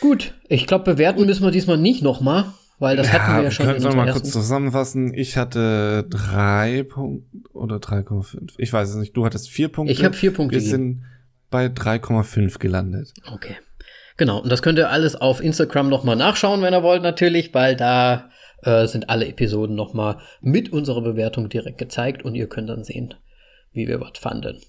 Gut, 0.00 0.34
ich 0.48 0.68
glaube, 0.68 0.84
bewerten 0.84 1.26
müssen 1.26 1.42
wir 1.42 1.50
diesmal 1.50 1.78
nicht 1.78 2.02
nochmal, 2.02 2.52
weil 2.78 2.96
das 2.96 3.08
ja, 3.08 3.14
hatten 3.14 3.36
wir 3.36 3.44
ja 3.44 3.50
schon. 3.50 3.66
Können 3.66 3.82
wir 3.82 3.94
mal 3.94 4.12
kurz 4.12 4.30
zusammenfassen. 4.30 5.12
Ich 5.14 5.36
hatte 5.36 6.06
drei 6.08 6.84
Punkte 6.84 7.26
oder 7.52 7.76
3,5. 7.76 8.54
Ich 8.58 8.72
weiß 8.72 8.90
es 8.90 8.96
nicht. 8.96 9.16
Du 9.16 9.24
hattest 9.24 9.50
vier 9.50 9.68
Punkte. 9.68 9.92
Ich 9.92 10.04
habe 10.04 10.14
vier 10.14 10.32
Punkte. 10.32 10.56
Wir 10.56 10.62
sind 10.62 11.04
bei 11.50 11.66
3,5 11.66 12.58
gelandet. 12.58 13.12
Okay. 13.32 13.56
Genau. 14.16 14.38
Und 14.40 14.50
das 14.50 14.62
könnt 14.62 14.78
ihr 14.78 14.90
alles 14.90 15.16
auf 15.16 15.40
Instagram 15.42 15.88
nochmal 15.88 16.16
nachschauen, 16.16 16.62
wenn 16.62 16.74
ihr 16.74 16.82
wollt, 16.82 17.02
natürlich, 17.02 17.54
weil 17.54 17.76
da 17.76 18.30
äh, 18.62 18.86
sind 18.86 19.08
alle 19.08 19.26
Episoden 19.26 19.76
nochmal 19.76 20.18
mit 20.40 20.72
unserer 20.72 21.02
Bewertung 21.02 21.48
direkt 21.48 21.78
gezeigt 21.78 22.24
und 22.24 22.34
ihr 22.34 22.48
könnt 22.48 22.68
dann 22.68 22.84
sehen, 22.84 23.14
wie 23.72 23.88
wir 23.88 24.00
was 24.00 24.18
fanden. 24.18 24.60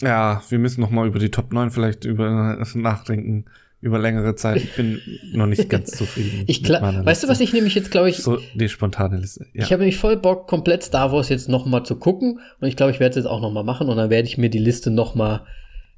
Ja, 0.00 0.42
wir 0.48 0.58
müssen 0.58 0.80
noch 0.80 0.90
mal 0.90 1.06
über 1.06 1.20
die 1.20 1.30
Top 1.30 1.52
9 1.52 1.70
vielleicht 1.70 2.04
über 2.04 2.58
nachdenken 2.74 3.46
über 3.82 3.98
längere 3.98 4.36
Zeit. 4.36 4.58
Ich 4.58 4.74
bin 4.76 5.00
noch 5.32 5.46
nicht 5.46 5.68
ganz 5.68 5.90
zufrieden. 5.98 6.44
ich 6.46 6.66
weißt 6.66 7.24
du, 7.24 7.28
was 7.28 7.40
ich 7.40 7.52
nämlich 7.52 7.74
jetzt 7.74 7.90
glaube 7.90 8.08
ich 8.08 8.18
so 8.18 8.38
die 8.54 8.68
spontane 8.68 9.18
Liste. 9.18 9.46
Ja. 9.52 9.64
Ich 9.64 9.72
habe 9.72 9.82
nämlich 9.82 9.98
voll 9.98 10.16
Bock 10.16 10.46
komplett 10.46 10.84
Star 10.84 11.12
Wars 11.12 11.28
jetzt 11.28 11.48
noch 11.48 11.66
mal 11.66 11.84
zu 11.84 11.96
gucken 11.96 12.40
und 12.60 12.68
ich 12.68 12.76
glaube, 12.76 12.92
ich 12.92 13.00
werde 13.00 13.10
es 13.10 13.16
jetzt 13.16 13.26
auch 13.26 13.40
noch 13.40 13.50
mal 13.50 13.64
machen 13.64 13.88
und 13.88 13.96
dann 13.96 14.08
werde 14.08 14.28
ich 14.28 14.38
mir 14.38 14.50
die 14.50 14.58
Liste 14.58 14.90
noch 14.90 15.14
mal 15.16 15.44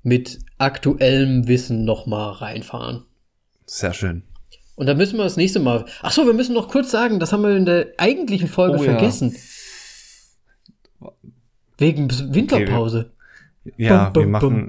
mit 0.02 0.38
aktuellem 0.58 1.46
Wissen 1.46 1.84
noch 1.84 2.06
mal 2.06 2.30
reinfahren. 2.30 3.04
Sehr 3.66 3.92
schön. 3.92 4.22
Und 4.76 4.86
dann 4.86 4.96
müssen 4.96 5.18
wir 5.18 5.24
das 5.24 5.36
nächste 5.36 5.60
Mal. 5.60 5.84
Ach 6.02 6.10
so, 6.10 6.26
wir 6.26 6.32
müssen 6.32 6.54
noch 6.54 6.68
kurz 6.68 6.90
sagen, 6.90 7.20
das 7.20 7.32
haben 7.32 7.42
wir 7.42 7.54
in 7.54 7.66
der 7.66 7.88
eigentlichen 7.98 8.48
Folge 8.48 8.78
oh, 8.78 8.82
vergessen. 8.82 9.36
Ja. 11.00 11.12
Wegen 11.78 12.10
Winterpause. 12.34 12.98
Okay, 12.98 13.13
ja, 13.76 14.14
wir 14.14 14.26
machen. 14.26 14.68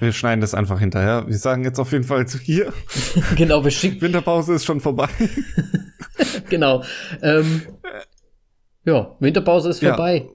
Wir 0.00 0.12
schneiden 0.12 0.40
das 0.40 0.54
einfach 0.54 0.80
hinterher. 0.80 1.26
Wir 1.26 1.38
sagen 1.38 1.64
jetzt 1.64 1.78
auf 1.78 1.92
jeden 1.92 2.04
Fall 2.04 2.26
zu 2.26 2.38
hier. 2.38 2.72
genau, 3.36 3.62
wir 3.62 3.70
schicken. 3.70 4.00
Winterpause 4.00 4.54
ist 4.54 4.64
schon 4.64 4.80
vorbei. 4.80 5.08
genau. 6.50 6.82
Ähm, 7.22 7.62
ja, 8.84 9.16
Winterpause 9.20 9.70
ist 9.70 9.80
vorbei. 9.80 10.28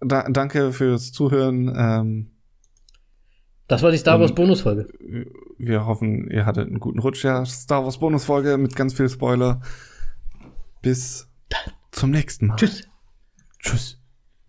Ja, 0.00 0.06
da, 0.06 0.28
danke 0.28 0.72
fürs 0.72 1.12
Zuhören. 1.12 1.72
Ähm, 1.76 2.30
das 3.66 3.82
war 3.82 3.90
die 3.90 3.96
Star 3.96 4.20
Wars 4.20 4.34
Bonusfolge. 4.34 4.88
Wir 5.56 5.86
hoffen, 5.86 6.30
ihr 6.30 6.44
hattet 6.44 6.68
einen 6.68 6.80
guten 6.80 6.98
Rutsch. 6.98 7.24
Ja, 7.24 7.46
Star 7.46 7.84
Wars 7.84 7.98
Bonusfolge 7.98 8.58
mit 8.58 8.76
ganz 8.76 8.92
viel 8.92 9.08
Spoiler. 9.08 9.62
Bis 10.82 11.30
zum 11.90 12.10
nächsten 12.10 12.48
Mal. 12.48 12.56
Tschüss. 12.56 12.86
Tschüss. 13.60 14.03